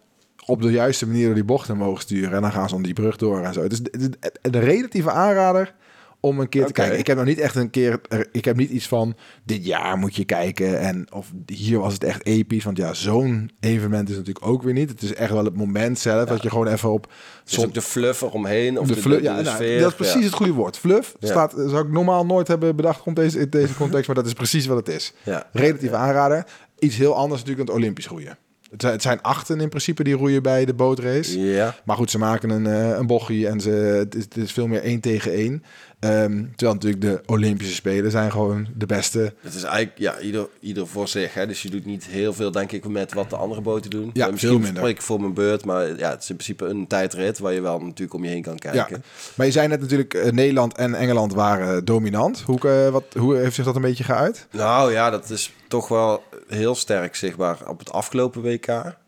Op 0.49 0.61
de 0.61 0.71
juiste 0.71 1.07
manier 1.07 1.25
door 1.25 1.33
die 1.35 1.43
bochten 1.43 1.77
mogen 1.77 2.01
sturen. 2.01 2.31
En 2.33 2.41
dan 2.41 2.51
gaan 2.51 2.69
ze 2.69 2.75
om 2.75 2.83
die 2.83 2.93
brug 2.93 3.17
door 3.17 3.41
en 3.41 3.53
zo. 3.53 3.61
Het 3.61 3.71
is 3.71 3.81
de, 3.81 4.09
de- 4.09 4.49
de 4.49 4.59
relatieve 4.59 5.11
aanrader 5.11 5.73
om 6.21 6.39
een 6.39 6.49
keer 6.49 6.65
te 6.65 6.73
kijken. 6.73 6.99
Ik 6.99 7.07
heb 7.07 7.17
nog 7.17 7.25
niet 7.25 7.39
echt 7.39 7.55
een 7.55 7.69
keer... 7.69 8.01
Ik 8.31 8.45
heb 8.45 8.55
niet 8.55 8.69
iets 8.69 8.87
van, 8.87 9.15
dit 9.43 9.65
jaar 9.65 9.97
moet 9.97 10.15
je 10.15 10.25
kijken. 10.25 10.79
En 10.79 11.13
of 11.13 11.31
hier 11.45 11.79
was 11.79 11.93
het 11.93 12.03
echt 12.03 12.25
episch. 12.25 12.63
Want 12.63 12.77
ja, 12.77 12.93
zo'n 12.93 13.51
evenement 13.59 14.09
is 14.09 14.15
natuurlijk 14.15 14.45
ook 14.45 14.63
weer 14.63 14.73
niet. 14.73 14.89
Het 14.89 15.01
is 15.01 15.13
echt 15.13 15.31
wel 15.31 15.45
het 15.45 15.55
moment 15.55 15.99
zelf 15.99 16.29
dat 16.29 16.43
je 16.43 16.49
gewoon 16.49 16.67
even 16.67 16.91
op... 16.91 17.11
Dus 17.43 17.65
ook 17.65 17.73
de 17.73 17.81
fluff 17.81 18.21
eromheen. 18.21 18.79
Of 18.79 18.87
de 18.87 18.93
de, 18.93 19.01
fluff, 19.01 19.21
ja, 19.21 19.41
nou, 19.41 19.55
sfeer, 19.55 19.79
dat 19.79 19.89
is 19.89 19.95
precies 19.95 20.15
ja. 20.15 20.23
het 20.23 20.33
goede 20.33 20.51
woord. 20.51 20.77
Fluff 20.77 21.15
staat, 21.19 21.51
zou 21.51 21.85
ik 21.85 21.91
normaal 21.91 22.25
nooit 22.25 22.47
hebben 22.47 22.75
bedacht 22.75 23.01
komt 23.01 23.15
deze, 23.15 23.39
in 23.39 23.49
deze 23.49 23.75
context, 23.75 24.07
maar 24.07 24.15
dat 24.15 24.25
is 24.25 24.33
precies 24.33 24.65
wat 24.65 24.77
het 24.77 24.87
is. 24.95 25.13
Ja. 25.23 25.49
Relatieve 25.51 25.95
aanrader. 25.95 26.45
Iets 26.79 26.97
heel 26.97 27.15
anders 27.15 27.39
natuurlijk 27.41 27.67
dan 27.67 27.75
het 27.75 27.83
Olympisch 27.83 28.07
roeien. 28.07 28.37
Het 28.77 29.01
zijn, 29.01 29.21
achten 29.21 29.59
in 29.59 29.69
principe 29.69 30.03
die 30.03 30.15
roeien 30.15 30.43
bij 30.43 30.65
de 30.65 30.73
bootrace. 30.73 31.39
Ja. 31.39 31.75
Maar 31.83 31.95
goed, 31.95 32.11
ze 32.11 32.17
maken 32.17 32.49
een, 32.49 32.67
eh, 32.67 32.97
een 32.97 33.07
bochie 33.07 33.47
en 33.47 33.61
ze, 33.61 33.69
het, 33.69 34.15
is, 34.15 34.23
het 34.23 34.37
is 34.37 34.51
veel 34.51 34.67
meer 34.67 34.83
één 34.83 34.99
tegen 34.99 35.33
één. 35.33 35.63
Ehm, 35.99 36.43
terwijl 36.55 36.73
natuurlijk 36.73 37.01
de 37.01 37.21
Olympische 37.25 37.73
Spelen 37.73 38.11
zijn 38.11 38.31
gewoon 38.31 38.67
de 38.75 38.85
beste. 38.85 39.33
Het 39.41 39.53
is 39.53 39.63
eigenlijk 39.63 39.97
ja, 39.97 40.19
ieder, 40.19 40.47
ieder 40.59 40.87
voor 40.87 41.07
zich. 41.07 41.33
Hè? 41.33 41.47
Dus 41.47 41.61
je 41.61 41.69
doet 41.69 41.85
niet 41.85 42.05
heel 42.05 42.33
veel, 42.33 42.51
denk 42.51 42.71
ik, 42.71 42.87
met 42.87 43.13
wat 43.13 43.29
de 43.29 43.35
andere 43.35 43.61
boten 43.61 43.89
doen. 43.89 44.09
Ja, 44.13 44.25
Eh, 44.25 44.31
misschien 44.31 44.51
veel 44.53 44.61
minder. 44.61 44.77
spreek 44.81 44.95
ik 44.95 45.01
voor 45.01 45.19
mijn 45.21 45.33
beurt, 45.33 45.65
maar 45.65 45.97
ja, 45.97 46.09
het 46.09 46.23
is 46.23 46.29
in 46.29 46.35
principe 46.35 46.65
een 46.65 46.87
tijdrit 46.87 47.39
waar 47.39 47.53
je 47.53 47.61
wel 47.61 47.79
natuurlijk 47.79 48.13
om 48.13 48.23
je 48.23 48.29
heen 48.29 48.41
kan 48.41 48.53
Ja. 48.59 48.71
kijken. 48.71 49.03
Maar 49.35 49.45
je 49.45 49.51
zei 49.51 49.67
net 49.67 49.79
natuurlijk, 49.81 50.13
eh, 50.13 50.31
Nederland 50.31 50.75
en 50.77 50.95
Engeland 50.95 51.33
waren 51.33 51.85
dominant. 51.85 52.41
Hoe, 52.41 52.59
eh, 52.69 52.89
wat, 52.89 53.03
hoe 53.17 53.35
heeft 53.35 53.55
zich 53.55 53.65
dat 53.65 53.75
een 53.75 53.81
beetje 53.81 54.03
geuit? 54.03 54.47
Nou 54.51 54.91
ja, 54.91 55.09
dat 55.09 55.29
is 55.29 55.53
toch 55.67 55.87
wel 55.87 56.23
heel 56.47 56.75
sterk 56.75 57.15
zichtbaar 57.15 57.57
op 57.67 57.79
het 57.79 57.91
afgelopen 57.91 58.41
WK. 58.41 58.67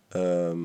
Ehm, 0.10 0.58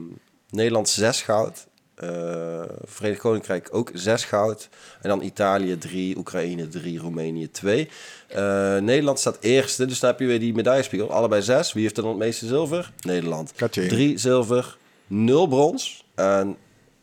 Nederland 0.50 0.88
zes 0.88 1.22
goud. 1.22 1.66
Eh, 1.96 2.62
Verenigd 2.84 3.20
Koninkrijk 3.20 3.68
ook 3.70 3.90
zes 3.94 4.24
goud. 4.24 4.68
En 5.02 5.08
dan 5.08 5.22
Italië 5.22 5.78
drie, 5.78 6.16
Oekraïne 6.16 6.68
drie, 6.68 6.98
Roemenië 6.98 7.50
twee. 7.50 7.88
Eh, 8.28 8.76
Nederland 8.78 9.18
staat 9.18 9.38
eerste, 9.40 9.84
dus 9.86 10.00
dan 10.00 10.10
heb 10.10 10.20
je 10.20 10.26
weer 10.26 10.40
die 10.40 10.54
medaillespiegel. 10.54 11.10
Allebei 11.10 11.42
zes. 11.42 11.72
Wie 11.72 11.82
heeft 11.82 11.96
er 11.96 12.02
dan 12.02 12.12
het 12.12 12.20
meeste 12.20 12.46
zilver? 12.46 12.92
Nederland. 13.00 13.52
Katje. 13.52 13.86
Drie 13.86 14.18
zilver, 14.18 14.76
nul 15.06 15.46
brons. 15.46 16.04
En 16.14 16.56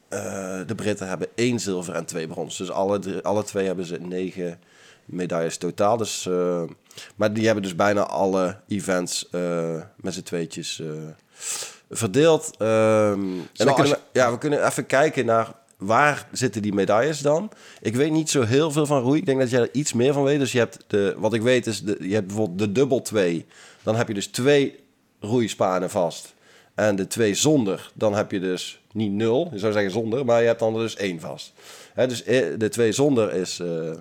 eh, 0.09 0.19
de 0.67 0.75
Britten 0.75 1.07
hebben 1.07 1.27
één 1.35 1.59
zilver 1.59 1.93
en 1.93 2.05
twee 2.05 2.27
brons. 2.27 2.57
Dus 2.57 2.71
alle, 2.71 2.99
drie- 2.99 3.19
alle 3.21 3.43
twee 3.43 3.65
hebben 3.65 3.85
ze 3.85 3.97
negen 4.01 4.59
medailles 5.05 5.57
totaal. 5.57 5.97
Dus, 5.97 6.29
maar 7.15 7.33
die 7.33 7.45
hebben 7.45 7.63
dus 7.63 7.75
bijna 7.75 8.05
alle 8.05 8.57
events 8.67 9.27
met 9.95 10.13
z'n 10.13 10.21
tweetjes 10.23 10.81
verdeeld. 11.93 12.51
ehm, 12.57 13.21
en 13.55 13.65
dan 13.65 13.75
kunnen 13.75 13.93
we, 13.93 13.99
ja, 14.19 14.31
we 14.31 14.37
kunnen 14.37 14.65
even 14.65 14.85
kijken 14.85 15.25
naar 15.25 15.53
waar 15.77 16.27
zitten 16.31 16.61
die 16.61 16.73
medailles 16.73 17.19
dan. 17.19 17.51
Ik 17.81 17.95
weet 17.95 18.11
niet 18.11 18.29
zo 18.29 18.41
heel 18.41 18.71
veel 18.71 18.85
van 18.85 19.01
roei. 19.01 19.19
Ik 19.19 19.25
denk 19.25 19.39
dat 19.39 19.49
jij 19.49 19.61
er 19.61 19.69
iets 19.71 19.93
meer 19.93 20.13
van 20.13 20.23
weet. 20.23 20.39
Dus 20.39 20.51
je 20.51 20.57
hebt 20.57 20.83
de, 20.87 21.15
wat 21.17 21.33
ik 21.33 21.41
weet 21.41 21.67
is, 21.67 21.83
de, 21.83 21.97
je 21.99 22.13
hebt 22.13 22.27
bijvoorbeeld 22.27 22.59
de 22.59 22.71
dubbel 22.71 23.01
2. 23.01 23.45
Dan 23.83 23.95
heb 23.95 24.07
je 24.07 24.13
dus 24.13 24.27
twee 24.27 24.79
roeispanen 25.19 25.89
vast. 25.89 26.33
En 26.75 26.95
de 26.95 27.07
twee 27.07 27.33
zonder, 27.33 27.91
dan 27.93 28.15
heb 28.15 28.31
je 28.31 28.39
dus 28.39 28.81
niet 28.91 29.11
nul. 29.11 29.49
Je 29.51 29.59
zou 29.59 29.73
zeggen 29.73 29.91
zonder, 29.91 30.25
maar 30.25 30.41
je 30.41 30.47
hebt 30.47 30.59
dan 30.59 30.73
dus 30.73 30.95
één 30.95 31.19
vast. 31.19 31.53
Dus 31.95 32.23
eh, 32.23 32.45
de 32.57 32.69
twee 32.69 32.91
zonder 32.91 33.33
is, 33.33 33.59
eh, 33.59 33.91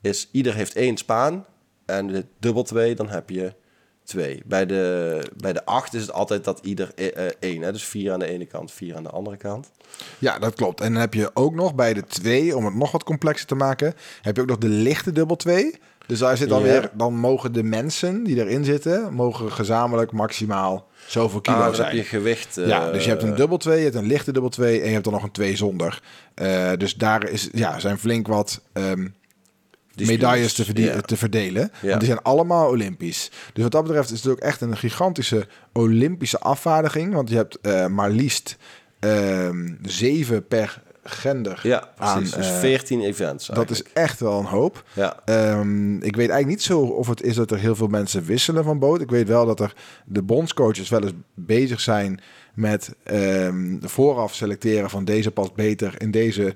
is 0.00 0.28
ieder 0.30 0.54
heeft 0.54 0.74
één 0.74 0.96
spaan. 0.96 1.46
En 1.84 2.06
de 2.06 2.24
dubbel 2.38 2.62
2, 2.62 2.94
dan 2.94 3.08
heb 3.08 3.30
je 3.30 3.52
twee. 4.08 4.42
Bij 4.46 4.66
de, 4.66 5.20
bij 5.36 5.52
de 5.52 5.64
acht 5.64 5.94
is 5.94 6.00
het 6.02 6.12
altijd 6.12 6.44
dat 6.44 6.60
ieder 6.62 6.90
eh, 6.94 7.26
eh, 7.26 7.32
één. 7.40 7.62
Hè? 7.62 7.72
Dus 7.72 7.84
vier 7.84 8.12
aan 8.12 8.18
de 8.18 8.26
ene 8.26 8.46
kant, 8.46 8.72
vier 8.72 8.96
aan 8.96 9.02
de 9.02 9.10
andere 9.10 9.36
kant. 9.36 9.70
Ja, 10.18 10.38
dat 10.38 10.54
klopt. 10.54 10.80
En 10.80 10.92
dan 10.92 11.00
heb 11.00 11.14
je 11.14 11.30
ook 11.34 11.54
nog 11.54 11.74
bij 11.74 11.94
de 11.94 12.04
2, 12.04 12.56
om 12.56 12.64
het 12.64 12.74
nog 12.74 12.90
wat 12.90 13.04
complexer 13.04 13.46
te 13.46 13.54
maken, 13.54 13.94
heb 14.22 14.36
je 14.36 14.42
ook 14.42 14.48
nog 14.48 14.58
de 14.58 14.68
lichte 14.68 15.12
dubbel 15.12 15.36
2. 15.36 15.74
Dus 16.06 16.18
daar 16.18 16.36
zit 16.36 16.48
dan 16.48 16.62
weer, 16.62 16.90
dan 16.94 17.14
mogen 17.14 17.52
de 17.52 17.62
mensen 17.62 18.24
die 18.24 18.36
erin 18.36 18.64
zitten, 18.64 19.14
mogen 19.14 19.52
gezamenlijk 19.52 20.12
maximaal 20.12 20.86
zoveel 21.06 21.40
kilo 21.40 21.56
Ah, 21.56 21.74
zijn. 21.74 21.86
heb 21.88 21.96
je 21.96 22.04
gewicht. 22.04 22.56
eh, 22.56 22.66
ja, 22.66 22.90
dus 22.90 23.04
je 23.04 23.10
hebt 23.10 23.22
een 23.22 23.34
dubbel 23.34 23.56
2, 23.58 23.76
je 23.78 23.82
hebt 23.84 23.94
een 23.96 24.06
lichte 24.06 24.32
dubbel 24.32 24.50
2 24.50 24.80
en 24.80 24.86
je 24.86 24.92
hebt 24.92 25.04
dan 25.04 25.12
nog 25.12 25.22
een 25.22 25.30
2 25.30 25.56
zonder. 25.56 26.02
Eh, 26.34 26.72
dus 26.76 26.94
daar 26.94 27.28
is, 27.28 27.48
ja, 27.52 27.78
zijn 27.78 27.98
flink 27.98 28.26
wat 28.26 28.60
ehm. 28.72 29.06
Medailles 30.06 30.52
te, 30.52 30.82
Ja. 30.82 31.00
te 31.00 31.16
verdelen. 31.16 31.70
Ja. 31.80 31.88
Want 31.88 32.00
die 32.00 32.08
zijn 32.08 32.22
allemaal 32.22 32.68
Olympisch. 32.68 33.30
Dus 33.52 33.62
wat 33.62 33.72
dat 33.72 33.84
betreft 33.84 34.10
is 34.10 34.22
het 34.22 34.32
ook 34.32 34.38
echt 34.38 34.60
een 34.60 34.76
gigantische 34.76 35.46
Olympische 35.72 36.38
afvaardiging. 36.38 37.14
Want 37.14 37.28
je 37.28 37.36
hebt 37.36 37.60
eh, 37.60 37.86
maar 37.86 38.10
liefst 38.10 38.56
ehm, 38.98 39.74
zeven 39.82 40.46
per 40.46 40.82
gender. 41.04 41.60
Ja, 41.62 41.88
aan, 41.96 42.16
precies. 42.18 42.34
dus 42.34 42.46
eh, 42.48 42.58
14 42.58 43.00
events. 43.00 43.46
dat 43.46 43.70
is 43.70 43.82
echt 43.92 44.20
wel 44.20 44.38
een 44.38 44.44
hoop. 44.44 44.84
Ja. 44.92 45.16
Ehm, 45.24 45.94
ik 45.94 46.16
weet 46.16 46.28
eigenlijk 46.30 46.46
niet 46.46 46.62
zo 46.62 46.80
of 46.80 47.08
het 47.08 47.22
is 47.22 47.34
dat 47.34 47.50
er 47.50 47.58
heel 47.58 47.76
veel 47.76 47.86
mensen 47.86 48.24
wisselen 48.24 48.64
van 48.64 48.78
boot. 48.78 49.00
Ik 49.00 49.10
weet 49.10 49.28
wel 49.28 49.46
dat 49.46 49.60
er 49.60 49.72
de 50.04 50.22
bondscoaches 50.22 50.88
wel 50.88 51.02
eens 51.02 51.12
bezig 51.34 51.80
zijn 51.80 52.20
met 52.54 52.94
ehm, 53.02 53.76
vooraf 53.80 54.34
selecteren 54.34 54.90
van 54.90 55.04
deze 55.04 55.30
past 55.30 55.54
beter 55.54 55.94
in 55.98 56.10
deze 56.10 56.54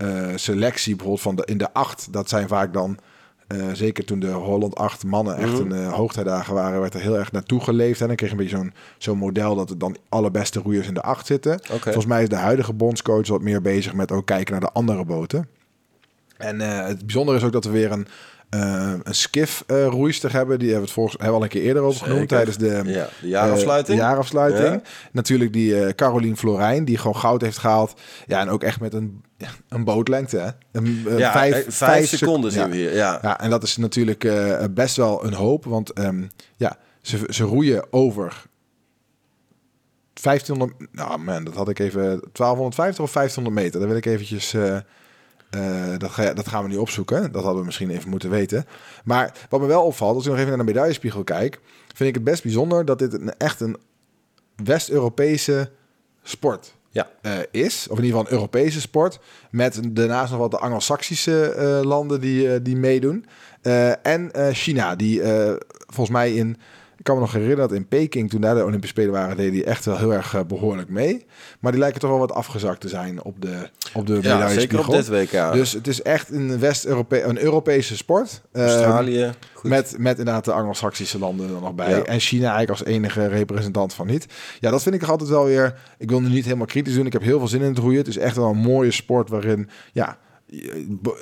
eh, 0.00 0.26
selectie. 0.34 0.96
Bijvoorbeeld 0.96 1.22
van 1.24 1.36
de, 1.36 1.42
in 1.44 1.58
de 1.58 1.72
acht. 1.72 2.12
Dat 2.12 2.28
zijn 2.28 2.48
vaak 2.48 2.72
dan, 2.72 2.98
eh, 3.46 3.66
zeker 3.72 4.04
toen 4.04 4.20
de 4.20 4.30
Holland 4.30 4.74
8 4.76 5.04
mannen 5.04 5.36
echt 5.36 5.52
Mhm. 5.52 5.72
een 5.72 5.84
eh, 5.86 5.92
hoogtijdagen 5.92 6.54
waren, 6.54 6.80
werd 6.80 6.94
er 6.94 7.00
heel 7.00 7.18
erg 7.18 7.32
naartoe 7.32 7.60
geleefd. 7.60 8.00
En 8.00 8.06
dan 8.06 8.16
kreeg 8.16 8.30
je 8.30 8.36
een 8.36 8.42
beetje 8.42 8.56
zo'n 8.56 8.72
zo'n 8.98 9.18
model 9.18 9.54
dat 9.54 9.70
er 9.70 9.78
dan 9.78 9.96
alle 10.08 10.30
beste 10.30 10.60
roeiers 10.60 10.86
in 10.86 10.94
de 10.94 11.02
acht 11.02 11.26
zitten. 11.26 11.60
Volgens 11.64 12.06
mij 12.06 12.22
is 12.22 12.28
de 12.28 12.36
huidige 12.36 12.72
bondscoach 12.72 13.28
wat 13.28 13.40
meer 13.42 13.60
bezig 13.62 13.94
met 13.94 14.12
ook 14.12 14.26
kijken 14.26 14.52
naar 14.52 14.60
de 14.60 14.72
andere 14.72 15.04
boten. 15.04 15.48
En 16.36 16.60
het 16.60 16.98
bijzondere 17.06 17.38
is 17.38 17.44
ook 17.44 17.52
dat 17.52 17.64
we 17.64 17.70
weer 17.70 17.92
een, 17.92 18.06
eh 18.50 18.92
een 19.02 19.14
skiff 19.14 19.64
eh, 19.66 19.76
hebben. 20.32 20.58
Die 20.58 20.68
hebben 20.68 20.68
we 20.68 20.80
het 20.80 20.90
volgens 20.90 21.14
hebben 21.16 21.28
we 21.30 21.36
al 21.36 21.42
een 21.42 21.48
keer 21.48 21.62
eerder 21.62 21.82
over 21.82 21.98
Zeker. 21.98 22.10
genoemd 22.12 22.28
tijdens 22.28 22.56
de, 22.56 22.82
Ja, 22.84 23.08
de 23.20 23.28
jaarafsluiting. 23.28 23.98
eh, 23.98 24.04
de 24.04 24.10
jaarafsluiting. 24.10 24.74
Ja. 24.74 24.90
Natuurlijk 25.12 25.52
die 25.52 25.84
eh 25.84 25.94
Carolien 25.94 26.36
Florijn, 26.36 26.84
die 26.84 26.96
gewoon 26.98 27.16
goud 27.16 27.40
heeft 27.40 27.58
gehaald. 27.58 28.00
Ja, 28.26 28.40
en 28.40 28.48
ook 28.48 28.62
echt 28.62 28.80
met 28.80 28.94
een, 28.94 29.22
een 29.68 29.84
bootlengte. 29.84 30.38
Hè? 30.38 30.50
Een, 30.72 31.04
eh, 31.08 31.18
ja, 31.18 31.32
vijf, 31.32 31.54
eh, 31.54 31.72
vijf, 31.72 32.08
sec- 32.08 32.18
seconden 32.18 32.52
zien 32.52 32.62
ja. 32.62 32.68
we 32.68 32.76
hier. 32.76 32.94
Ja. 32.94 33.40
En 33.40 33.50
dat 33.50 33.62
is 33.62 33.76
natuurlijk 33.76 34.24
eh, 34.24 34.64
best 34.70 34.96
wel 34.96 35.24
een 35.24 35.34
hoop. 35.34 35.64
Want 35.64 35.92
ehm, 35.92 36.22
ja, 36.56 36.76
ze, 37.02 37.18
ze 37.28 37.44
roeien 37.44 37.84
over 37.92 38.42
1500... 40.22 40.72
Nou 40.92 41.18
man, 41.18 41.44
dat 41.44 41.54
had 41.54 41.68
ik 41.68 41.78
even... 41.78 42.00
1250 42.32 43.04
of 43.04 43.12
1500 43.12 43.64
meter. 43.64 43.80
Daar 43.80 43.88
wil 43.88 43.98
ik 43.98 44.06
eventjes... 44.06 44.54
eh, 45.50 45.98
dat, 45.98 46.10
ga, 46.10 46.32
dat 46.32 46.48
gaan 46.48 46.62
we 46.62 46.68
nu 46.68 46.76
opzoeken. 46.76 47.32
Dat 47.32 47.42
hadden 47.42 47.60
we 47.60 47.66
misschien 47.66 47.90
even 47.90 48.10
moeten 48.10 48.30
weten. 48.30 48.66
Maar 49.04 49.34
wat 49.48 49.60
me 49.60 49.66
wel 49.66 49.84
opvalt, 49.84 50.14
als 50.14 50.24
ik 50.24 50.30
nog 50.30 50.38
even 50.38 50.48
naar 50.48 50.66
de 50.66 50.72
medaillespiegel 50.72 51.24
kijk... 51.24 51.60
vind 51.94 52.08
ik 52.08 52.14
het 52.14 52.24
best 52.24 52.42
bijzonder 52.42 52.84
dat 52.84 52.98
dit 52.98 53.12
een, 53.12 53.36
echt 53.36 53.60
een 53.60 53.76
West-Europese 54.64 55.70
sport 56.22 56.74
Ja. 56.90 57.10
eh, 57.22 57.32
is. 57.50 57.86
Of 57.90 57.98
in 57.98 58.04
ieder 58.04 58.18
geval 58.18 58.32
een 58.32 58.38
Europese 58.38 58.80
sport. 58.80 59.18
Met 59.50 59.80
daarnaast 59.96 60.30
nog 60.30 60.40
wat 60.40 60.50
de 60.50 60.58
Anglo-Saxische 60.58 61.42
eh, 61.50 61.80
landen 61.82 62.20
die, 62.20 62.62
die 62.62 62.76
meedoen. 62.76 63.26
En 64.02 64.30
China, 64.52 64.96
die 64.96 65.22
volgens 65.86 66.10
mij 66.10 66.34
in... 66.34 66.56
Ik 67.00 67.06
kan 67.06 67.14
me 67.14 67.20
nog 67.20 67.32
herinneren 67.32 67.68
dat 67.68 67.76
in 67.76 67.88
Peking, 67.88 68.30
toen 68.30 68.40
daar 68.40 68.54
de 68.54 68.64
Olympische 68.64 68.96
Spelen 68.96 69.12
waren, 69.12 69.36
deden 69.36 69.52
die 69.52 69.64
echt 69.64 69.84
wel 69.84 69.98
heel 69.98 70.12
erg 70.12 70.34
eh, 70.34 70.40
behoorlijk 70.46 70.88
mee. 70.88 71.26
Maar 71.60 71.72
die 71.72 71.80
lijken 71.80 72.00
toch 72.00 72.10
wel 72.10 72.18
wat 72.18 72.32
afgezakt 72.32 72.80
te 72.80 72.88
zijn 72.88 73.22
op 73.22 73.42
de, 73.42 73.70
op 73.94 74.06
de 74.06 74.18
ja, 74.22 74.48
zeker 74.48 74.78
op 74.78 74.90
dit 74.90 75.08
WK. 75.08 75.52
Dus 75.52 75.72
het 75.72 75.86
is 75.86 76.02
echt 76.02 76.30
een 76.30 76.58
West-Europe 76.58 77.22
een 77.22 77.38
Europese 77.38 77.96
sport. 77.96 78.42
Eh, 78.52 78.62
Australië. 78.62 79.32
Met, 79.62 79.94
met 79.98 80.18
inderdaad 80.18 80.44
de 80.44 80.52
Anglo-Saxische 80.52 81.18
landen 81.18 81.54
er 81.54 81.60
nog 81.60 81.74
bij. 81.74 81.90
Ja. 81.90 82.02
En 82.02 82.20
China 82.20 82.54
eigenlijk 82.54 82.70
als 82.70 82.84
enige 82.84 83.26
representant 83.26 83.94
van 83.94 84.06
niet. 84.06 84.26
Ja, 84.60 84.70
dat 84.70 84.82
vind 84.82 84.94
ik 84.94 85.02
altijd 85.02 85.28
wel 85.28 85.44
weer... 85.44 85.74
Ik 85.98 86.10
wil 86.10 86.20
nu 86.20 86.28
niet 86.28 86.44
helemaal 86.44 86.66
kritisch 86.66 86.94
doen. 86.94 87.06
Ik 87.06 87.12
heb 87.12 87.22
heel 87.22 87.38
veel 87.38 87.48
zin 87.48 87.60
in 87.60 87.68
het 87.68 87.78
roeien. 87.78 87.98
Het 87.98 88.08
is 88.08 88.18
echt 88.18 88.36
wel 88.36 88.48
een 88.50 88.56
mooie 88.56 88.90
sport 88.90 89.28
waarin... 89.28 89.68
Ja, 89.92 90.18
bo- 90.88 91.16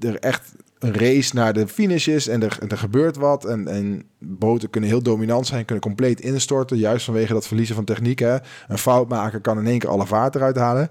er 0.00 0.18
echt 0.18 0.52
een 0.80 0.94
race 0.94 1.34
naar 1.34 1.52
de 1.52 1.68
finish 1.68 2.06
is. 2.06 2.28
En 2.28 2.42
er, 2.42 2.58
er 2.68 2.78
gebeurt 2.78 3.16
wat. 3.16 3.44
En, 3.44 3.68
en 3.68 4.08
boten 4.18 4.70
kunnen 4.70 4.90
heel 4.90 5.02
dominant 5.02 5.46
zijn. 5.46 5.64
Kunnen 5.64 5.84
compleet 5.84 6.20
instorten. 6.20 6.76
Juist 6.76 7.04
vanwege 7.04 7.32
dat 7.32 7.46
verliezen 7.46 7.74
van 7.74 7.84
techniek. 7.84 8.18
Hè. 8.18 8.36
Een 8.68 8.78
fout 8.78 9.08
maken 9.08 9.40
kan 9.40 9.58
in 9.58 9.66
één 9.66 9.78
keer 9.78 9.90
alle 9.90 10.06
vaart 10.06 10.34
eruit 10.34 10.56
halen. 10.56 10.90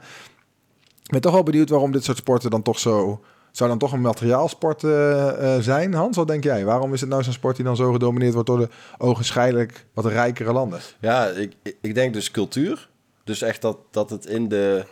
Ik 1.04 1.12
ben 1.12 1.22
toch 1.22 1.34
wel 1.34 1.44
benieuwd 1.44 1.70
waarom 1.70 1.92
dit 1.92 2.04
soort 2.04 2.18
sporten 2.18 2.50
dan 2.50 2.62
toch 2.62 2.80
zo... 2.80 3.22
Zou 3.52 3.70
dan 3.70 3.80
toch 3.80 3.92
een 3.92 4.02
materiaalsport 4.02 4.84
eh, 4.84 5.58
zijn, 5.60 5.94
Hans? 5.94 6.18
Wat 6.18 6.28
denk 6.28 6.44
jij? 6.44 6.66
Waarom 6.66 6.94
is 6.94 7.02
het 7.02 7.10
nou 7.10 7.24
zo'n 7.24 7.34
sport 7.34 7.56
die 7.56 7.66
dan 7.66 7.76
zo 7.76 7.92
gedomineerd 7.92 8.34
wordt 8.34 8.48
door 8.48 8.60
de 8.60 8.70
ogenschijnlijk 8.98 9.86
wat 9.94 10.06
rijkere 10.06 10.54
landen? 10.54 10.80
Ja, 11.00 11.28
ik, 11.28 11.54
ik 11.82 11.96
denk 11.96 12.14
dus 12.14 12.32
cultuur. 12.32 12.90
Dus 13.24 13.42
echt 13.42 13.62
dat, 13.62 13.78
dat 13.92 14.10
het 14.10 14.26
in 14.26 14.48
de... 14.48 14.86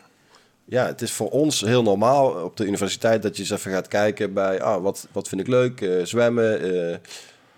Ja, 0.69 0.85
het 0.85 1.01
is 1.01 1.11
voor 1.11 1.29
ons 1.29 1.61
heel 1.61 1.83
normaal 1.83 2.43
op 2.43 2.57
de 2.57 2.65
universiteit 2.65 3.21
dat 3.21 3.35
je 3.35 3.41
eens 3.41 3.51
even 3.51 3.71
gaat 3.71 3.87
kijken 3.87 4.33
bij... 4.33 4.61
Ah, 4.61 4.81
wat, 4.83 5.07
wat 5.11 5.27
vind 5.27 5.41
ik 5.41 5.47
leuk? 5.47 5.81
Eh, 5.81 6.03
zwemmen. 6.05 6.61
eh, 6.91 6.97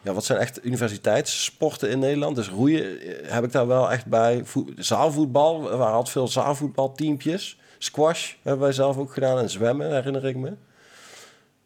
ja, 0.02 0.14
wat 0.14 0.26
zijn 0.26 0.40
echt 0.40 0.66
universiteitssporten 0.66 1.90
in 1.90 2.00
Nederland? 2.00 2.36
Dus 2.36 2.50
roeien 2.50 3.02
eh, 3.02 3.32
heb 3.32 3.44
ik 3.44 3.52
daar 3.52 3.68
wel 3.68 3.92
echt 3.92 4.06
bij. 4.06 4.42
Voet- 4.46 4.72
zaalvoetbal, 4.78 5.62
we 5.64 5.76
hadden 5.76 6.12
veel 6.12 6.28
zaalvoetbalteampjes. 6.28 7.58
Squash 7.78 8.34
hebben 8.42 8.62
wij 8.62 8.72
zelf 8.72 8.98
ook 8.98 9.14
gedaan. 9.14 9.40
En 9.40 9.50
zwemmen, 9.50 9.94
herinner 9.94 10.26
ik 10.26 10.36
me. 10.36 10.52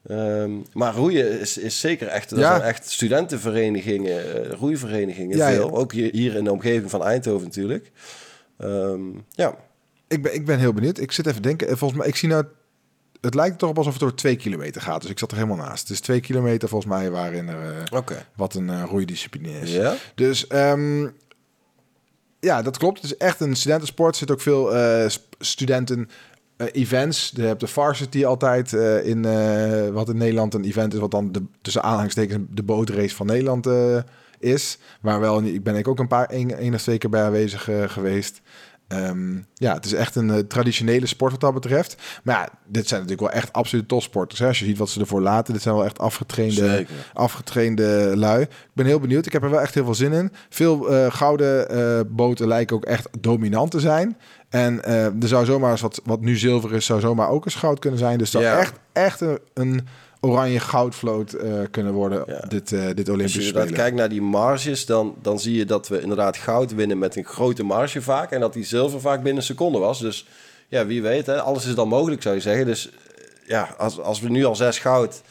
Ehm, 0.08 0.51
maar 0.73 0.93
roeien 0.95 1.39
is, 1.39 1.58
is 1.58 1.79
zeker 1.79 2.08
echt... 2.08 2.32
Er 2.32 2.39
Ja. 2.39 2.49
zijn 2.56 2.62
echt 2.62 2.89
studentenverenigingen, 2.91 4.47
roeiverenigingen, 4.51 5.38
Ja, 5.38 5.47
ja. 5.47 5.56
veel. 5.56 5.77
Ook 5.77 5.91
hier, 5.93 6.10
hier 6.12 6.36
in 6.36 6.43
de 6.43 6.51
omgeving 6.51 6.89
van 6.89 7.03
Eindhoven 7.03 7.47
natuurlijk. 7.47 7.91
Ehm, 8.58 9.01
ja, 9.29 9.56
Ik 10.13 10.21
ben, 10.21 10.34
ik 10.34 10.45
ben 10.45 10.60
heel 10.60 10.73
benieuwd. 10.73 10.99
Ik 10.99 11.12
zit 11.12 11.28
even 11.28 11.41
denken. 11.41 11.67
Eh, 11.67 11.76
Volgens 11.76 11.99
mij, 11.99 12.10
ik 12.10 12.15
zie 12.15 12.30
nou... 12.30 12.45
Het 13.21 13.34
lijkt 13.34 13.60
toch 13.60 13.69
op 13.69 13.78
alsof 13.78 13.93
het 13.93 14.02
door 14.02 14.15
twee 14.15 14.36
kilometer 14.36 14.82
gaat. 14.82 15.02
Dus 15.02 15.12
ik 15.12 15.19
zat 15.19 15.32
er 15.32 15.38
helemaal 15.38 15.65
naast. 15.65 15.82
Het 15.82 15.89
is 15.89 15.99
twee 15.99 16.19
kilometer 16.19 16.69
volgens 16.69 16.91
mij 16.93 17.12
waarin 17.12 17.47
er... 17.47 17.84
oké. 17.93 18.26
wat 18.36 18.54
een 18.54 18.69
eh, 18.69 18.84
roeidiscipline 18.88 19.60
is. 19.60 19.71
Ja? 19.71 19.95
Dus 20.15 20.47
ehm, 20.47 21.08
ja, 22.39 22.62
dat 22.62 22.78
klopt. 22.78 23.02
Het 23.02 23.12
is 23.12 23.17
echt 23.17 23.39
een 23.39 23.56
studentensport. 23.56 24.12
Er 24.12 24.17
zitten 24.17 24.36
ook 24.36 24.41
veel 24.41 24.71
studenten 25.39 26.10
events. 26.58 27.32
Je 27.36 27.41
hebt 27.41 27.60
de 27.60 27.67
varsity 27.67 28.26
altijd 28.26 28.73
in 29.04 29.21
wat 29.93 30.10
in 30.10 30.17
Nederland 30.17 30.54
een 30.54 30.63
event 30.63 30.93
is, 30.93 30.99
wat 30.99 31.12
dan 31.12 31.32
de, 31.32 31.43
tussen 31.62 31.84
aanhalingstekens 31.84 32.43
de 32.49 32.63
bootrace 32.63 33.15
van 33.15 33.26
Nederland 33.26 33.67
is. 34.39 34.78
Waar 35.02 35.19
wel, 35.19 35.43
ik 35.43 35.63
ben 35.63 35.76
ik 35.76 35.88
ook 35.88 35.99
een 35.99 36.08
paar 36.08 36.26
één, 36.26 36.73
of 36.73 36.82
twee 36.82 36.97
keer 36.97 37.10
bij 37.10 37.23
aanwezig 37.23 37.69
geweest. 37.88 38.41
Ehm, 38.93 39.36
ja, 39.53 39.73
het 39.73 39.86
is 39.86 39.93
echt 39.93 40.15
een 40.15 40.29
eh, 40.32 40.39
traditionele 40.39 41.06
sport 41.06 41.32
wat 41.32 41.41
dat 41.41 41.53
betreft. 41.53 41.95
Maar 42.23 42.36
ja, 42.36 42.49
dit 42.67 42.88
zijn 42.88 43.01
natuurlijk 43.01 43.29
wel 43.32 43.41
echt 43.41 43.53
absolute 43.53 43.88
topsporters. 43.88 44.39
Hè? 44.39 44.47
Als 44.47 44.60
je 44.60 44.65
ziet 44.65 44.77
wat 44.77 44.89
ze 44.89 44.99
ervoor 44.99 45.21
laten, 45.21 45.53
dit 45.53 45.62
zijn 45.62 45.75
wel 45.75 45.86
echt 45.86 45.99
afgetrainde, 45.99 46.53
Zeker. 46.69 46.95
afgetrainde 47.13 48.12
lui. 48.15 48.41
Ik 48.41 48.49
ben 48.73 48.86
heel 48.86 48.99
benieuwd. 48.99 49.25
Ik 49.25 49.34
heb 49.34 49.43
er 49.43 49.49
wel 49.49 49.62
echt 49.62 49.73
heel 49.73 49.84
veel 49.86 49.95
zin 49.95 50.12
in. 50.13 50.32
Veel 50.49 50.89
eh, 50.93 51.12
gouden 51.12 51.69
eh, 51.69 51.99
boten 52.08 52.47
lijken 52.47 52.75
ook 52.75 52.86
echt 52.86 53.08
dominant 53.19 53.71
te 53.71 53.79
zijn. 53.79 54.17
En 54.49 54.84
er 54.86 55.27
zou 55.27 55.45
zomaar 55.45 55.71
eens 55.71 55.82
wat, 55.82 56.01
wat 56.03 56.21
nu 56.21 56.38
zilver 56.38 56.73
is, 56.73 56.86
zou 56.86 56.99
zomaar 56.99 57.29
ook 57.29 57.45
eens 57.45 57.56
goud 57.56 57.79
kunnen 57.79 57.99
zijn. 57.99 58.17
Dus 58.17 58.32
zou 58.32 58.43
Ja. 58.43 58.58
echt, 58.60 58.73
echt 58.91 59.21
een, 59.21 59.39
een 59.53 59.88
oranje 60.23 60.59
goudvloot 60.59 61.33
eh, 61.33 61.53
kunnen 61.71 61.93
worden, 61.93 62.23
Ja. 62.27 62.39
dit, 62.47 62.71
eh, 62.71 62.79
dit 62.86 62.97
Als 62.97 63.05
je 63.05 63.12
Olympische 63.12 63.39
inderdaad 63.39 63.62
Spelen. 63.63 63.83
kijkt 63.83 63.95
naar 63.97 64.09
die 64.09 64.21
marges, 64.21 64.86
dan, 64.86 65.15
dan 65.21 65.39
zie 65.39 65.55
je 65.57 65.65
dat 65.65 65.88
we 65.88 66.01
inderdaad 66.01 66.38
goud 66.38 66.73
winnen 66.75 66.97
met 66.97 67.15
een 67.15 67.25
grote 67.25 67.63
marge 67.63 68.01
vaak. 68.01 68.31
En 68.31 68.39
dat 68.39 68.53
die 68.53 68.63
zilver 68.65 69.01
vaak 69.01 69.15
binnen 69.17 69.36
een 69.36 69.43
seconde 69.47 69.77
was. 69.79 69.99
Dus 69.99 70.27
ja, 70.67 70.86
wie 70.86 71.01
weet, 71.01 71.25
hè, 71.25 71.41
alles 71.41 71.65
is 71.65 71.75
dan 71.75 71.88
mogelijk 71.88 72.21
zou 72.21 72.36
je 72.36 72.41
zeggen. 72.41 72.65
Dus 72.65 72.89
eh, 72.89 72.95
ja, 73.47 73.75
als, 73.77 73.99
als 73.99 74.19
we 74.19 74.29
nu 74.29 74.45
al 74.45 74.55
zes 74.55 74.79
goud... 74.79 75.21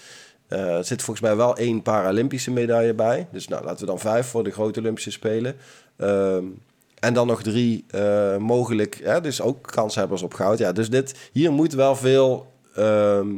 er 0.49 0.85
zit 0.85 1.03
volgens 1.03 1.27
mij 1.27 1.37
wel 1.37 1.57
één 1.57 1.83
Paralympische 1.83 2.51
medaille 2.51 2.95
bij. 2.95 3.27
Dus 3.33 3.49
nou, 3.49 3.65
laten 3.65 3.81
we 3.81 3.87
dan 3.87 3.99
vijf 3.99 4.27
voor 4.27 4.45
de 4.45 4.51
grote 4.51 4.81
Olympische 4.81 5.11
Spelen. 5.11 5.57
Ehm, 5.97 6.45
En 7.01 7.15
dan 7.15 7.27
nog 7.27 7.43
drie 7.43 7.85
mogelijk, 8.39 9.01
hè, 9.03 9.21
dus 9.21 9.41
ook 9.41 9.67
kanshebbers 9.67 10.23
op 10.23 10.35
goud. 10.35 10.59
Ja, 10.59 10.73
dus 10.73 10.91
dit, 10.91 11.15
hier 11.33 11.53
moet 11.53 11.73
wel 11.73 11.97
veel 11.97 12.47
ehm, 12.75 13.29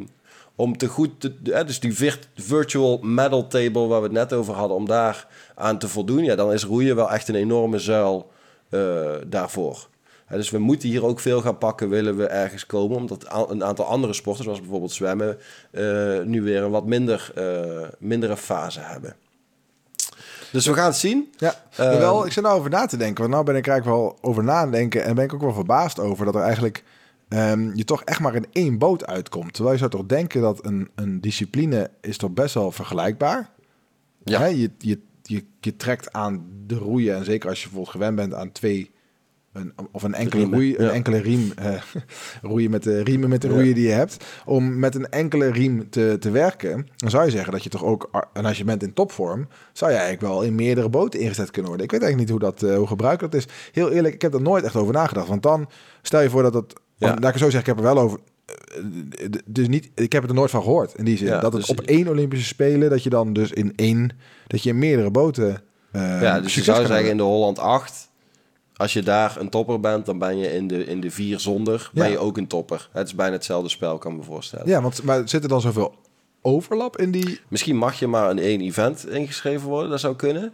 om 0.57 0.77
te 0.77 0.87
goed, 0.87 1.21
te, 1.21 1.33
hè, 1.43 1.65
dus 1.65 1.81
die 1.81 1.95
virt- 1.95 2.29
virtual 2.35 2.99
medal 3.03 3.47
table 3.47 3.87
waar 3.87 3.99
we 4.01 4.07
het 4.07 4.13
net 4.17 4.33
over 4.33 4.55
hadden, 4.55 4.77
om 4.77 4.87
daar 4.87 5.27
aan 5.55 5.79
te 5.79 5.89
voldoen. 5.89 6.25
Ja, 6.25 6.35
dan 6.35 6.53
is 6.53 6.65
roeien 6.65 6.97
wel 6.97 7.11
echt 7.11 7.29
een 7.29 7.35
enorme 7.35 7.79
zuil 7.79 8.31
eh, 8.71 9.11
daarvoor. 9.27 9.89
Hè, 10.25 10.37
dus 10.37 10.51
we 10.51 10.59
moeten 10.59 10.89
hier 10.89 11.05
ook 11.05 11.21
veel 11.21 11.41
gaan 11.41 11.59
pakken, 11.59 11.89
willen 11.89 12.17
we 12.17 12.27
ergens 12.27 12.67
komen. 12.67 12.97
Omdat 12.97 13.27
een 13.49 13.65
aantal 13.65 13.85
andere 13.85 14.13
sporten, 14.13 14.45
zoals 14.45 14.61
bijvoorbeeld 14.61 14.93
zwemmen, 14.93 15.39
eh, 15.71 16.21
nu 16.25 16.43
weer 16.43 16.63
een 16.63 16.71
wat 16.71 16.87
minder, 16.87 17.33
eh, 17.35 17.89
mindere 17.99 18.37
fase 18.37 18.81
hebben. 18.81 19.17
Dus 20.53 20.67
we 20.67 20.75
gaan 20.75 20.87
het 20.87 20.97
zien. 20.97 21.33
Ja, 21.37 21.55
Ehm, 21.77 21.99
wel, 21.99 22.27
ik 22.27 22.33
zit 22.33 22.43
nou 22.43 22.59
over 22.59 22.71
na 22.71 22.87
te 22.87 22.97
denken. 22.97 23.21
Want 23.21 23.31
nou 23.33 23.45
ben 23.45 23.57
ik 23.57 23.67
eigenlijk 23.67 23.99
wel 23.99 24.19
over 24.21 24.45
nadenken. 24.45 25.05
En 25.05 25.15
ben 25.15 25.25
ik 25.25 25.35
ook 25.35 25.41
wel 25.41 25.53
verbaasd 25.53 26.01
over 26.01 26.25
dat 26.25 26.35
er 26.35 26.41
eigenlijk 26.43 26.85
ehm, 27.35 27.71
je 27.75 27.85
toch 27.85 28.03
echt 28.03 28.21
maar 28.21 28.35
in 28.35 28.47
één 28.53 28.79
boot 28.79 29.07
uitkomt. 29.07 29.53
Terwijl 29.53 29.75
je 29.75 29.79
zou 29.81 29.91
toch 29.91 30.07
denken 30.07 30.41
dat 30.41 30.65
een, 30.65 30.91
een 30.95 31.21
discipline 31.21 31.91
is 32.01 32.17
toch 32.17 32.31
best 32.31 32.55
wel 32.55 32.71
vergelijkbaar. 32.71 33.51
Ja. 34.25 34.41
Hè, 34.41 34.47
je, 34.47 34.71
je, 34.79 34.99
je, 35.23 35.45
je 35.61 35.77
trekt 35.77 36.13
aan 36.13 36.47
de 36.67 36.75
roeien. 36.75 37.17
En 37.17 37.25
zeker 37.25 37.49
als 37.49 37.59
je 37.59 37.65
bijvoorbeeld 37.65 37.97
gewend 37.97 38.17
bent 38.17 38.35
aan 38.35 38.53
twee... 38.53 38.93
Een, 39.53 39.73
of 39.93 40.03
een 40.03 40.15
enkele, 40.15 40.43
Riemen, 40.43 40.59
roei, 40.59 40.77
een 40.77 40.85
ja. 40.85 40.91
enkele 40.91 41.19
riem, 41.19 41.53
eh, 41.57 41.83
roeien 42.51 42.71
met 42.71 42.83
de 42.83 43.03
riemen 43.03 43.29
met 43.29 43.43
de 43.43 43.49
Ja. 43.49 43.55
roeien 43.55 43.75
die 43.75 43.87
je 43.87 43.93
hebt, 43.93 44.25
om 44.45 44.79
met 44.79 44.95
een 44.95 45.09
enkele 45.09 45.51
riem 45.51 45.91
te, 45.91 46.17
te 46.21 46.31
werken, 46.31 46.89
dan 46.97 47.11
zou 47.11 47.25
je 47.25 47.31
zeggen 47.31 47.53
dat 47.53 47.63
je 47.63 47.69
toch 47.69 47.85
ook, 47.85 48.29
en 48.33 48.45
als 48.45 48.59
je 48.59 48.65
bent 48.65 48.83
in 48.83 48.93
topvorm, 48.93 49.49
zou 49.73 49.91
je 49.91 49.97
eigenlijk 49.97 50.33
wel 50.33 50.43
in 50.43 50.55
meerdere 50.55 50.89
boten 50.89 51.21
ingezet 51.21 51.51
kunnen 51.51 51.71
worden. 51.71 51.87
Ik 51.87 51.93
weet 51.93 52.03
eigenlijk 52.03 52.31
niet 52.31 52.41
hoe 52.41 52.51
dat 52.51 52.71
eh, 52.71 52.77
hoe 52.77 52.87
gebruikelijk 52.87 53.33
dat 53.33 53.45
is. 53.45 53.71
Heel 53.73 53.91
eerlijk, 53.91 54.15
ik 54.15 54.23
heb 54.23 54.35
er 54.35 54.43
nooit 54.43 54.65
echt 54.65 54.77
over 54.77 54.93
nagedacht. 54.93 55.29
Want 55.29 55.43
dan 55.43 55.69
stel 56.03 56.21
je 56.21 56.31
voor 56.31 56.43
dat 56.43 56.55
het, 56.55 56.75
Ja. 57.05 57.11
want, 57.11 57.23
laat 57.25 57.35
ik 57.35 57.41
het 57.41 57.45
zo 57.45 57.51
zeggen, 57.51 57.61
ik 57.61 57.67
heb 57.67 57.77
er 57.89 57.95
wel 57.95 58.05
over. 58.05 58.19
eh, 58.47 59.27
Dus 59.45 59.69
niet, 59.69 59.91
ik 59.95 60.13
heb 60.13 60.23
het 60.23 60.31
er 60.31 60.37
nooit 60.37 60.51
van 60.51 60.63
gehoord 60.63 60.95
in 60.95 61.05
die 61.05 61.17
zin. 61.17 61.27
Ja, 61.27 61.41
dat 61.41 61.53
het 61.53 61.61
dus- 61.67 61.71
op 61.71 61.81
één 61.81 62.09
Olympische 62.09 62.47
Spelen, 62.47 62.91
dat 62.91 63.03
je 63.03 63.11
dan 63.11 63.33
dus 63.33 63.51
in 63.53 63.73
één, 63.77 64.11
dat 64.47 64.63
je 64.63 64.69
in 64.71 64.79
meerdere 64.79 65.11
boten. 65.11 65.63
eh, 65.93 66.23
Ja, 66.23 66.41
dus 66.41 66.55
je 66.55 66.63
zou 66.63 66.87
zeggen 66.87 67.11
in 67.11 67.17
de 67.17 67.23
Holland 67.23 67.59
8, 67.59 68.11
als 68.77 68.93
je 68.93 69.03
daar 69.03 69.37
een 69.41 69.49
topper 69.49 69.81
bent, 69.81 70.07
dan 70.07 70.19
ben 70.19 70.39
je 70.39 70.53
in 70.55 70.67
de, 70.67 70.85
in 70.87 71.01
de 71.01 71.11
4 71.11 71.41
zonder, 71.41 71.91
ben 71.93 72.05
Ja. 72.07 72.11
je 72.11 72.19
ook 72.19 72.37
een 72.37 72.47
topper. 72.47 72.89
Het 72.93 73.07
is 73.07 73.15
bijna 73.15 73.33
hetzelfde 73.33 73.69
spel, 73.69 73.99
kan 73.99 74.13
ik 74.13 74.19
me 74.19 74.25
voorstellen. 74.25 74.67
Ja, 74.69 74.83
want 74.83 75.03
maar 75.03 75.29
zit 75.29 75.43
er 75.43 75.49
dan 75.49 75.61
zoveel 75.61 75.95
overlap 76.43 76.97
in 76.99 77.11
die. 77.11 77.41
Misschien 77.49 77.77
mag 77.77 77.99
je 77.99 78.07
maar 78.07 78.31
in 78.31 78.39
één 78.39 78.61
event 78.61 79.09
ingeschreven 79.09 79.69
worden, 79.69 79.91
dat 79.91 80.01
zou 80.01 80.17
kunnen. 80.17 80.53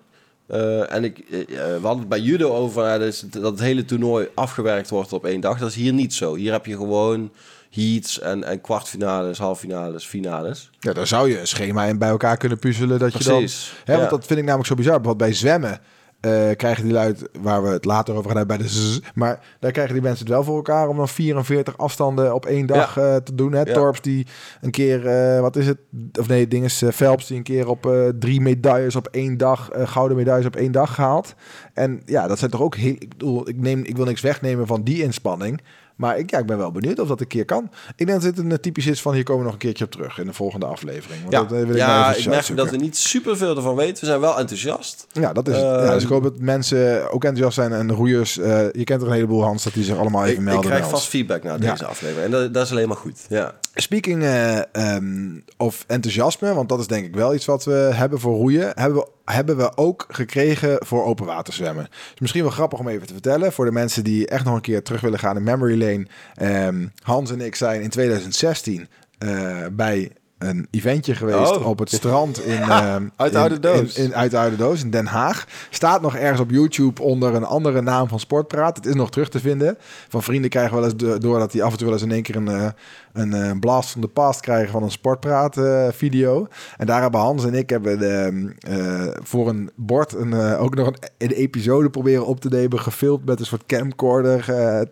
Eh, 0.51 0.93
en 0.93 1.05
ik, 1.05 1.19
eh, 1.19 1.39
we 1.57 1.79
hadden 1.83 1.99
het 1.99 2.09
bij 2.09 2.21
judo 2.21 2.51
over 2.55 2.99
dus 2.99 3.21
dat 3.21 3.53
het 3.53 3.61
hele 3.61 3.85
toernooi 3.85 4.29
afgewerkt 4.35 4.91
wordt 4.91 5.13
op 5.13 5.25
één 5.25 5.41
dag. 5.41 5.59
Dat 5.59 5.69
is 5.69 5.75
hier 5.75 5.93
niet 5.93 6.15
zo. 6.15 6.35
Hier 6.35 6.53
heb 6.53 6.67
je 6.67 6.77
gewoon 6.77 7.31
heats 7.71 8.21
en, 8.21 8.45
en 8.45 8.61
kwartfinales, 8.61 9.39
halffinales, 9.39 10.07
finales. 10.07 10.71
Ja, 10.81 10.93
daar 10.93 11.07
zou 11.07 11.31
je 11.31 11.41
een 11.41 11.47
schema 11.47 11.85
in 11.85 11.99
bij 11.99 12.09
elkaar 12.09 12.37
kunnen 12.37 12.59
puzzelen. 12.59 12.99
Dat 12.99 13.13
je 13.13 13.25
dan 13.25 13.39
Precies. 13.39 13.73
Hè, 13.85 13.93
Ja. 13.93 13.99
Want 13.99 14.11
dat 14.11 14.27
vind 14.27 14.39
ik 14.39 14.45
namelijk 14.45 14.69
zo 14.69 14.75
bizar. 14.75 15.03
Want 15.03 15.17
bij 15.17 15.33
zwemmen 15.33 15.81
eh, 16.21 16.51
krijgen 16.57 16.85
die 16.85 16.93
luid, 16.93 17.29
waar 17.41 17.63
we 17.63 17.69
het 17.69 17.85
later 17.85 18.15
over 18.15 18.29
gaan 18.29 18.37
hebben 18.37 18.57
bij 18.57 18.67
de 18.67 18.73
zzz, 18.73 19.01
maar 19.15 19.57
daar 19.61 19.73
krijgen 19.73 19.95
die 19.95 20.03
mensen 20.03 20.25
het 20.25 20.35
wel 20.35 20.45
voor 20.45 20.57
elkaar 20.57 20.89
om 20.89 20.97
dan 20.97 21.09
44 21.09 21.79
afstanden 21.79 22.35
op 22.35 22.47
één 22.47 22.67
dag 22.67 22.97
eh, 22.97 23.17
te 23.17 23.35
doen. 23.35 23.53
Hè? 23.53 23.63
Ja. 23.63 23.73
Torps 23.73 24.01
die 24.01 24.27
een 24.61 24.71
keer, 24.71 25.07
eh, 25.07 25.41
wat 25.41 25.57
is 25.57 25.67
het? 25.67 25.79
Of 26.19 26.29
nee, 26.29 26.49
ding 26.49 26.65
is 26.65 26.83
Phelps 26.93 27.27
die 27.27 27.37
een 27.37 27.43
keer 27.43 27.69
op 27.69 27.93
drie 28.19 28.41
medailles 28.41 28.97
op 28.97 29.09
één 29.11 29.37
dag, 29.37 29.71
gouden 29.73 30.17
medailles 30.17 30.47
op 30.47 30.57
één 30.57 30.73
dag 30.73 30.95
gehaald. 30.95 31.35
En 31.75 32.03
ja, 32.05 32.27
dat 32.27 32.39
zijn 32.39 32.51
toch 32.51 32.63
ook 32.63 32.75
heel, 32.75 32.97
ik 32.99 33.09
bedoel, 33.09 33.49
ik, 33.49 33.57
neem, 33.57 33.83
ik 33.85 33.97
wil 33.97 34.05
niks 34.05 34.21
wegnemen 34.21 34.67
van 34.67 34.83
die 34.83 35.03
inspanning. 35.03 35.61
Maar 36.01 36.19
ik, 36.19 36.31
ja, 36.31 36.39
ik 36.39 36.47
ben 36.47 36.59
wel 36.59 36.71
benieuwd 36.71 36.99
of 36.99 37.09
dat 37.09 37.21
een 37.21 37.27
keer 37.27 37.45
kan. 37.45 37.71
Ik 37.97 38.07
denk 38.07 38.23
dat 38.23 38.35
dit 38.35 38.45
een 38.45 38.51
eh, 38.53 38.59
typisch 38.59 38.87
is 38.87 39.03
van 39.03 39.15
hier 39.15 39.23
komen 39.23 39.39
we 39.41 39.45
nog 39.45 39.53
een 39.53 39.59
keertje 39.67 39.85
op 39.85 39.91
terug 39.91 40.19
in 40.19 40.27
de 40.27 40.33
volgende 40.33 40.67
aflevering. 40.67 41.21
Want 41.21 41.33
Ja, 41.33 41.41
dat, 41.43 41.53
eh, 41.53 41.59
wil 41.59 41.71
ik 41.71 41.77
ja 41.77 42.15
ik 42.15 42.27
merk 42.27 42.57
dat 42.57 42.71
we 42.71 42.77
niet 42.77 42.97
superveel 42.97 43.57
ervan 43.57 43.75
weten. 43.77 44.01
We 44.01 44.07
zijn 44.07 44.21
wel 44.21 44.39
enthousiast. 44.39 45.07
Ja, 45.13 45.33
dat 45.33 45.49
is. 45.49 45.55
Ehm, 45.57 45.65
ja, 45.65 45.93
dus 45.95 46.03
ik 46.03 46.09
hoop 46.09 46.23
dat 46.23 46.39
mensen 46.39 47.11
ook 47.13 47.25
enthousiast 47.25 47.55
zijn 47.55 47.73
en 47.73 47.93
roeiers. 47.93 48.39
eh, 48.39 48.73
je 48.73 48.85
kent 48.85 49.01
er 49.03 49.07
een 49.09 49.15
heleboel, 49.15 49.43
Hans, 49.43 49.63
dat 49.65 49.73
die 49.75 49.85
zich 49.85 49.97
allemaal 49.99 50.21
even 50.23 50.33
Ik, 50.33 50.39
ik 50.39 50.45
melden. 50.45 50.71
krijg 50.71 50.89
vast 50.89 51.07
feedback 51.09 51.43
na 51.43 51.53
Ja. 51.61 51.71
deze 51.71 51.87
aflevering. 51.87 52.25
En 52.25 52.31
dat, 52.31 52.55
dat 52.55 52.65
is 52.65 52.71
alleen 52.71 52.89
maar 52.89 52.97
goed. 52.97 53.19
Ja. 53.29 53.55
Speaking 53.75 54.23
eh, 54.23 54.59
ehm, 54.75 55.39
of 55.57 55.85
enthousiasme, 55.87 56.55
want 56.55 56.69
dat 56.69 56.81
is 56.81 56.87
denk 56.87 57.07
ik 57.07 57.15
wel 57.15 57.35
iets 57.35 57.45
wat 57.45 57.65
we 57.65 57.73
hebben 57.73 58.21
voor 58.21 58.37
roeien, 58.37 58.73
hebben 58.75 58.99
we, 58.99 59.07
hebben 59.31 59.57
we 59.57 59.77
ook 59.77 60.07
gekregen 60.09 60.87
voor 60.87 61.05
open 61.05 61.27
water 61.27 61.53
zwemmen. 61.53 61.87
Dus 62.11 62.21
misschien 62.21 62.43
wel 62.43 62.51
grappig 62.51 62.79
om 62.79 62.89
even 62.89 63.07
te 63.07 63.13
vertellen 63.13 63.53
voor 63.53 63.65
de 63.65 63.73
mensen 63.73 64.05
die 64.05 64.27
echt 64.27 64.45
nog 64.45 64.55
een 64.55 64.61
keer 64.61 64.83
terug 64.83 65.01
willen 65.01 65.19
gaan 65.19 65.37
in 65.37 65.43
memory 65.43 65.79
lane. 65.79 66.07
Ehm, 66.35 66.87
Hans 67.03 67.31
en 67.31 67.41
ik 67.41 67.55
zijn 67.55 67.83
in 67.83 67.91
2016 67.91 68.89
eh, 69.19 69.67
bij 69.73 70.13
een 70.41 70.67
eventje 70.71 71.15
geweest 71.15 71.57
Oh. 71.57 71.67
op 71.67 71.79
het 71.79 71.91
strand 71.93 72.45
in, 72.45 72.61
ehm, 72.71 73.09
Uit 73.17 73.33
de 73.33 73.39
Oude 73.39 73.59
Doos. 73.61 73.95
In, 73.97 74.05
in, 74.05 74.15
uit 74.15 74.31
de 74.31 74.39
Oude 74.39 74.57
Doos 74.57 74.83
in 74.83 74.91
Den 74.91 75.07
Haag. 75.07 75.47
Staat 75.71 76.01
nog 76.03 76.17
ergens 76.17 76.41
op 76.41 76.51
YouTube 76.51 77.03
onder 77.03 77.35
een 77.35 77.45
andere 77.45 77.81
naam 77.83 78.09
van 78.09 78.21
Sportpraat. 78.21 78.77
Het 78.77 78.87
is 78.87 78.95
nog 78.95 79.11
terug 79.11 79.29
te 79.29 79.41
vinden. 79.41 79.77
Van 80.09 80.23
vrienden 80.23 80.51
krijgen 80.51 80.75
wel 80.75 80.85
eens 80.85 80.97
do- 80.97 81.19
door 81.19 81.39
dat 81.39 81.53
die 81.53 81.63
af 81.63 81.71
en 81.73 81.77
toe 81.79 81.87
wel 81.87 81.95
eens 81.97 82.05
in 82.05 82.13
één 82.13 82.23
keer 82.23 82.37
een, 82.37 82.49
eh, 82.49 82.67
een 83.13 83.33
eh, 83.35 83.51
blast 83.61 83.91
van 83.91 84.01
de 84.01 84.07
past 84.09 84.41
krijgen 84.41 84.71
van 84.71 84.83
een 84.83 84.91
Sportpraat 84.91 85.57
eh, 85.57 85.89
video. 85.93 86.47
En 86.77 86.87
daar 86.87 87.03
hebben 87.03 87.21
Hans 87.21 87.45
en 87.45 87.55
ik 87.55 87.71
hebben 87.71 87.99
de, 87.99 88.53
eh, 88.59 89.07
voor 89.23 89.49
een 89.49 89.71
bord 89.77 90.15
een, 90.15 90.35
ook 90.57 90.75
nog 90.75 90.87
een, 90.87 90.97
een 91.19 91.31
episode 91.31 91.91
proberen 91.91 92.27
op 92.27 92.41
te 92.41 92.49
nemen. 92.49 92.81
Gefilmd 92.81 93.25
met 93.25 93.41
een 93.41 93.47
soort 93.47 93.67
camcorder. 93.67 94.45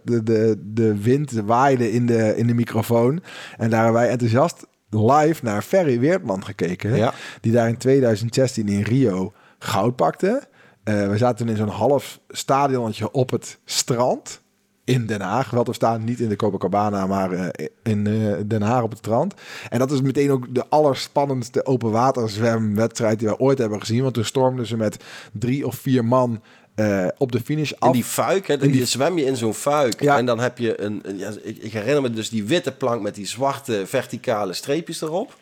de, 0.05 0.23
de, 0.23 0.57
de 0.65 1.01
wind 1.03 1.33
waaide 1.33 1.93
in 1.93 2.07
de, 2.07 2.37
in 2.37 2.47
de 2.47 2.55
microfoon. 2.55 3.23
En 3.57 3.71
daar 3.71 3.83
hebben 3.85 4.01
wij 4.01 4.11
enthousiast 4.11 4.67
live 4.91 5.45
naar 5.45 5.63
Ferry 5.63 6.01
Weertman 6.01 6.45
gekeken. 6.45 6.97
Ja. 6.97 7.15
Die 7.41 7.53
daar 7.53 7.69
in 7.69 7.77
2016 7.77 8.69
in 8.69 8.83
Rio 8.83 9.33
goud 9.59 9.97
pakte. 9.97 10.49
Eh, 10.85 11.09
we 11.09 11.17
zaten 11.17 11.49
in 11.49 11.57
zo'n 11.57 11.69
half 11.69 12.21
stadionnetje 12.29 13.11
op 13.11 13.31
het 13.31 13.59
strand 13.65 14.41
in 14.85 15.07
Den 15.07 15.21
Haag. 15.21 15.51
Wel 15.51 15.65
te 15.65 15.73
staan, 15.73 16.05
niet 16.05 16.21
in 16.21 16.29
de 16.29 16.37
Copacabana, 16.37 17.07
maar 17.07 17.33
eh, 17.33 17.67
in 17.83 18.07
eh, 18.07 18.33
Den 18.47 18.63
Haag 18.63 18.83
op 18.83 18.91
het 18.91 18.99
strand. 18.99 19.35
En 19.69 19.79
dat 19.79 19.91
is 19.91 20.01
meteen 20.01 20.31
ook 20.31 20.55
de 20.55 20.69
allerspannendste 20.69 21.67
open 21.67 21.91
waterzwemwedstrijd 21.91 23.19
die 23.19 23.29
we 23.29 23.39
ooit 23.39 23.59
hebben 23.59 23.81
gezien. 23.81 24.03
Want 24.03 24.15
toen 24.15 24.25
stormden 24.25 24.67
ze 24.67 24.77
met 24.77 25.05
drie 25.33 25.67
of 25.67 25.75
vier 25.75 26.05
man 26.05 26.41
eh, 26.79 27.07
op 27.19 27.33
de 27.33 27.41
finish 27.41 27.73
af. 27.79 27.87
In 27.89 27.93
die 27.95 28.05
fuik, 28.05 28.47
hè, 28.47 28.57
die- 28.59 28.71
die 28.71 28.85
zwem 28.87 29.19
je 29.19 29.25
in 29.25 29.37
zo'n 29.37 29.55
fuik. 29.55 30.03
Ja. 30.03 30.17
En 30.19 30.27
dan 30.27 30.39
heb 30.41 30.59
je 30.59 30.81
een, 30.81 31.01
een- 31.03 31.19
ja, 31.19 31.31
ik, 31.43 31.57
ik 31.59 31.73
herinner 31.73 32.03
me 32.03 32.11
dus 32.11 32.29
die 32.31 32.45
witte 32.45 32.73
plank 32.73 33.03
met 33.03 33.15
die 33.15 33.27
zwarte 33.27 33.83
verticale 33.87 34.53
streepjes 34.53 35.01
erop. 35.03 35.37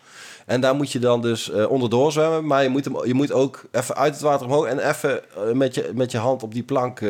En 0.47 0.61
daar 0.61 0.75
moet 0.75 0.93
je 0.93 0.99
dan 0.99 1.23
dus 1.23 1.51
eh, 1.51 1.71
onderdoor 1.71 2.13
zwemmen. 2.13 2.47
Maar 2.47 2.63
je 2.63 2.69
moet, 2.69 2.85
hem, 2.85 3.07
je 3.07 3.15
moet 3.15 3.33
ook 3.33 3.65
even 3.73 3.97
uit 3.97 4.13
het 4.13 4.23
water 4.23 4.47
omhoog 4.47 4.67
en 4.67 4.89
even 4.89 5.21
eh, 5.35 5.53
met, 5.53 5.75
je, 5.75 5.91
met 5.95 6.11
je 6.11 6.19
hand 6.19 6.43
op 6.43 6.53
die 6.55 6.63
plank 6.63 7.01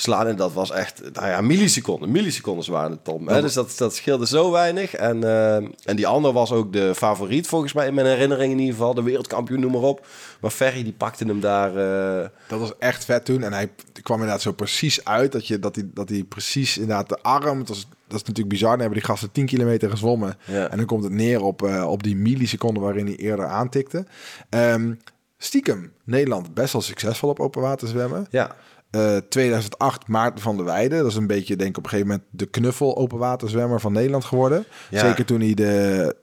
slaan. 0.00 0.26
En 0.26 0.36
dat 0.36 0.52
was 0.52 0.70
echt, 0.70 1.02
nou 1.12 1.28
ja, 1.28 1.40
milliseconden. 1.40 2.10
Milliseconden 2.10 2.70
waren 2.72 2.90
het, 2.90 3.04
Tom. 3.04 3.28
Hè? 3.28 3.40
Dus 3.40 3.52
dat, 3.52 3.74
dat 3.78 3.94
scheelde 3.94 4.26
zo 4.26 4.50
weinig. 4.50 4.94
En, 4.94 5.24
eh, 5.24 5.54
en 5.56 5.96
die 5.96 6.06
ander 6.06 6.32
was 6.32 6.52
ook 6.52 6.72
de 6.72 6.94
favoriet, 6.94 7.46
volgens 7.46 7.72
mij, 7.72 7.86
in 7.86 7.94
mijn 7.94 8.06
herinnering 8.06 8.52
in 8.52 8.58
ieder 8.58 8.74
geval. 8.74 8.94
De 8.94 9.02
wereldkampioen, 9.02 9.60
noem 9.60 9.72
maar 9.72 9.80
op. 9.80 10.06
Maar 10.40 10.50
Ferry, 10.50 10.82
die 10.82 10.92
pakte 10.92 11.24
hem 11.24 11.40
daar... 11.40 11.76
eh, 12.22 12.28
Dat 12.48 12.60
was 12.60 12.72
echt 12.78 13.04
vet 13.04 13.24
toen. 13.24 13.42
En 13.42 13.52
hij 13.52 13.70
kwam 14.02 14.16
inderdaad 14.18 14.42
zo 14.42 14.52
precies 14.52 15.04
uit 15.04 15.32
dat, 15.32 15.46
je, 15.46 15.58
dat, 15.58 15.74
hij, 15.74 15.88
dat 15.94 16.08
hij 16.08 16.24
precies 16.24 16.78
inderdaad 16.78 17.08
de 17.08 17.22
arm... 17.22 17.58
Het 17.58 17.68
was, 17.68 17.86
dat 18.06 18.16
is 18.20 18.26
natuurlijk 18.26 18.48
bizar. 18.48 18.70
Dan 18.70 18.80
hebben 18.80 18.98
die 18.98 19.06
gasten 19.08 19.32
10 19.32 19.46
kilometer 19.46 19.90
gezwommen. 19.90 20.36
Ja. 20.44 20.68
En 20.70 20.76
dan 20.76 20.86
komt 20.86 21.04
het 21.04 21.12
neer 21.12 21.42
op, 21.42 21.62
eh, 21.62 21.90
op 21.90 22.02
die 22.02 22.16
milliseconden 22.16 22.82
waarin 22.82 23.06
hij 23.06 23.16
eerder 23.16 23.46
aantikte. 23.46 24.06
Ehm, 24.48 24.92
stiekem, 25.38 25.92
Nederland 26.04 26.54
best 26.54 26.72
wel 26.72 26.82
succesvol 26.82 27.28
op 27.28 27.40
open 27.40 27.62
water 27.62 27.88
zwemmen. 27.88 28.26
ja, 28.30 28.56
Eh, 28.90 29.16
2008 29.16 30.08
Maarten 30.08 30.42
van 30.42 30.56
der 30.56 30.64
Weijden. 30.64 30.98
Dat 30.98 31.10
is 31.10 31.16
een 31.16 31.26
beetje, 31.26 31.56
denk 31.56 31.70
ik, 31.70 31.76
op 31.76 31.84
een 31.84 31.90
gegeven 31.90 32.10
moment 32.10 32.28
de 32.30 32.46
knuffel 32.46 32.96
open 32.96 33.18
waterzwemmer 33.18 33.80
van 33.80 33.92
Nederland 33.92 34.24
geworden. 34.24 34.64
Ja. 34.90 35.00
Zeker 35.00 35.24
toen 35.24 35.40
hij 35.40 35.54
de 35.54 36.14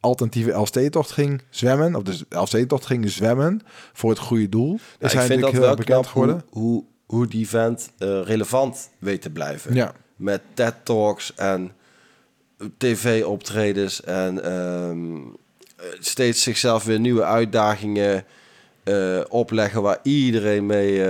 alternatieve 0.00 0.60
LST-tocht 0.60 1.10
ging 1.10 1.42
zwemmen. 1.50 1.94
Of 1.94 2.02
de 2.02 2.24
LST-tocht 2.28 2.86
ging 2.86 3.10
zwemmen 3.10 3.60
voor 3.92 4.10
het 4.10 4.18
goede 4.18 4.48
doel. 4.48 4.74
Is 4.74 4.80
Ja, 4.98 5.06
ik 5.06 5.12
hij 5.12 5.26
vind 5.26 5.40
dat 5.40 5.50
heel 5.50 5.60
wel 5.60 5.68
erg 5.68 5.78
bekend 5.78 6.06
geworden. 6.06 6.44
Hoe, 6.50 6.62
hoe, 6.62 6.84
hoe 7.06 7.26
die 7.26 7.48
vent 7.48 7.92
eh, 7.98 8.22
relevant 8.22 8.90
weet 8.98 9.22
te 9.22 9.30
blijven. 9.30 9.74
Ja. 9.74 9.92
Met 10.16 10.40
TED-talks 10.54 11.34
en 11.34 11.72
tv-optredens 12.76 14.02
en 14.02 14.44
ehm, 14.44 15.16
eh, 15.76 15.84
steeds 15.98 16.42
zichzelf 16.42 16.84
weer 16.84 17.00
nieuwe 17.00 17.24
uitdagingen 17.24 18.24
eh, 18.84 19.20
opleggen 19.28 19.82
waar 19.82 19.98
iedereen 20.02 20.66
mee, 20.66 21.02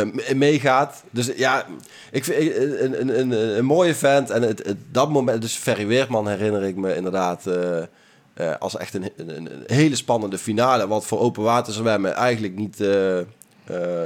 eh, 0.00 0.06
me- 0.12 0.34
meegaat. 0.34 1.02
Dus 1.10 1.30
ja, 1.36 1.66
ik 2.10 2.24
vind 2.24 2.38
eh, 2.52 2.80
een, 2.82 3.00
een, 3.00 3.18
een, 3.20 3.56
een 3.58 3.64
mooie 3.64 3.94
vent. 3.94 4.30
En 4.30 4.42
het, 4.42 4.66
het- 4.66 4.76
dat 4.90 5.10
moment, 5.10 5.42
dus 5.42 5.54
Ferry 5.56 5.86
Weertman 5.86 6.28
herinner 6.28 6.62
ik 6.62 6.76
me 6.76 6.96
inderdaad 6.96 7.46
eh, 7.46 8.52
als 8.58 8.76
echt 8.76 8.94
een, 8.94 9.10
een, 9.16 9.48
hele 9.66 9.96
spannende 9.96 10.38
finale. 10.38 10.86
Wat 10.88 11.06
voor 11.06 11.18
open 11.20 11.42
water 11.42 11.72
zwemmen 11.72 12.14
eigenlijk 12.14 12.56
niet, 12.56 12.78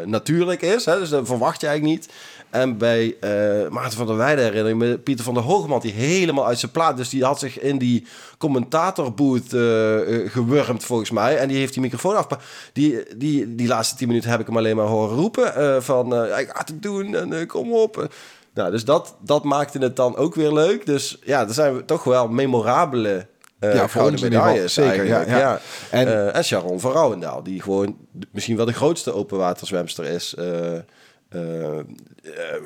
natuurlijk 0.05 0.63
is. 0.63 0.85
Hè? 0.85 0.99
Dus 0.99 1.09
dat 1.09 1.27
verwacht 1.27 1.61
je 1.61 1.67
eigenlijk 1.67 1.99
niet. 2.01 2.13
En 2.51 2.79
bij 2.79 3.17
uh, 3.21 3.69
Maarten 3.69 3.99
van 3.99 4.07
der 4.07 4.17
Weijden 4.17 4.45
herinner 4.45 4.71
ik 4.71 4.77
me 4.77 4.99
Pieter 4.99 5.25
van 5.25 5.35
der 5.35 5.43
Hoogman... 5.43 5.81
die 5.81 5.93
helemaal 5.93 6.47
uit 6.47 6.59
zijn 6.59 6.73
plaat... 6.73 6.97
dus 6.97 7.09
die 7.09 7.25
had 7.25 7.39
zich 7.39 7.61
in 7.61 7.79
die 7.79 8.07
commentatorbooth 8.39 9.53
uh, 9.53 10.31
gewurmd 10.31 10.85
volgens 10.85 11.11
mij... 11.11 11.39
en 11.39 11.49
die 11.49 11.57
heeft 11.57 11.73
die 11.73 11.83
microfoon 11.83 12.17
af. 12.17 12.27
Die, 12.73 13.17
die, 13.17 13.55
die 13.55 13.69
laatste 13.69 13.97
tien 13.97 14.09
minuten 14.09 14.31
heb 14.31 14.41
ik 14.41 14.47
hem 14.47 14.57
alleen 14.57 14.77
maar 14.77 14.87
horen 14.87 15.17
roepen... 15.17 15.83
van 15.83 16.15
ik 16.15 16.49
ga 16.53 16.63
het 16.65 16.83
doen 16.83 17.15
en 17.15 17.47
kom 17.47 17.73
op... 17.73 18.09
Nou, 18.55 18.71
dus 18.71 18.85
dat, 18.85 19.17
dat 19.21 19.45
maakte 19.45 19.79
het 19.79 19.97
dan 19.97 20.17
ook 20.17 20.35
weer 20.35 20.53
leuk. 20.53 20.87
Dus 20.87 21.19
ja, 21.25 21.47
er 21.47 21.55
zijn 21.55 21.85
toch 21.85 22.05
wel 22.05 22.29
memorabele 22.29 23.27
uh, 23.61 23.75
ja, 23.75 24.11
medailles 24.11 24.75
zeker. 24.75 25.07
Ja, 25.07 25.21
ja. 25.27 25.61
En, 25.91 26.07
uh, 26.07 26.37
en 26.37 26.45
Sharon 26.45 26.81
van 26.81 26.93
Rouwendaal, 26.93 27.43
die 27.43 27.63
gewoon 27.63 27.97
misschien 28.31 28.57
wel 28.57 28.67
de 28.67 28.73
grootste 28.73 29.15
openwaterzwemster 29.15 30.05
is. 30.05 30.35
Uh, 30.39 30.47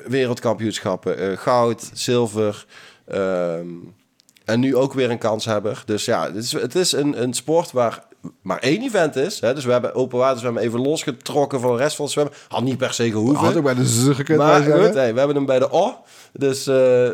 wereldkampioenschappen, 0.07 1.37
goud, 1.37 1.89
zilver. 1.93 2.65
Ehm, 3.07 3.67
en 4.45 4.59
nu 4.59 4.75
ook 4.75 4.93
weer 4.93 5.11
een 5.11 5.17
kanshebber. 5.17 5.83
Dus 5.85 6.05
ja, 6.05 6.25
het 6.25 6.35
is, 6.35 6.51
het 6.51 6.75
is 6.75 6.91
een, 6.91 7.21
een 7.21 7.33
sport 7.33 7.71
waar 7.71 8.03
maar 8.41 8.59
één 8.59 8.81
event 8.81 9.15
is. 9.15 9.39
Hè? 9.39 9.53
Dus 9.53 9.65
we 9.65 9.71
hebben 9.71 9.95
open 9.95 10.17
waterzwemmen 10.17 10.63
even 10.63 10.79
losgetrokken 10.81 11.59
van 11.59 11.71
de 11.71 11.77
rest 11.77 11.95
van 11.95 12.05
het 12.05 12.13
zwemmen. 12.13 12.33
Had 12.47 12.63
niet 12.63 12.77
per 12.77 12.93
se 12.93 13.11
gehoeven. 13.11 13.45
Had 13.45 13.55
ook 13.55 13.63
bij 13.63 13.73
de 13.73 13.85
Z 13.85 14.09
gekund. 14.11 14.37
Maar 14.37 14.61
goed, 14.61 14.93
hey, 14.93 15.13
we 15.13 15.17
hebben 15.17 15.35
hem 15.35 15.45
bij 15.45 15.59
de 15.59 15.71
O. 15.71 15.95
Dus 16.33 16.67
uh, 16.67 17.09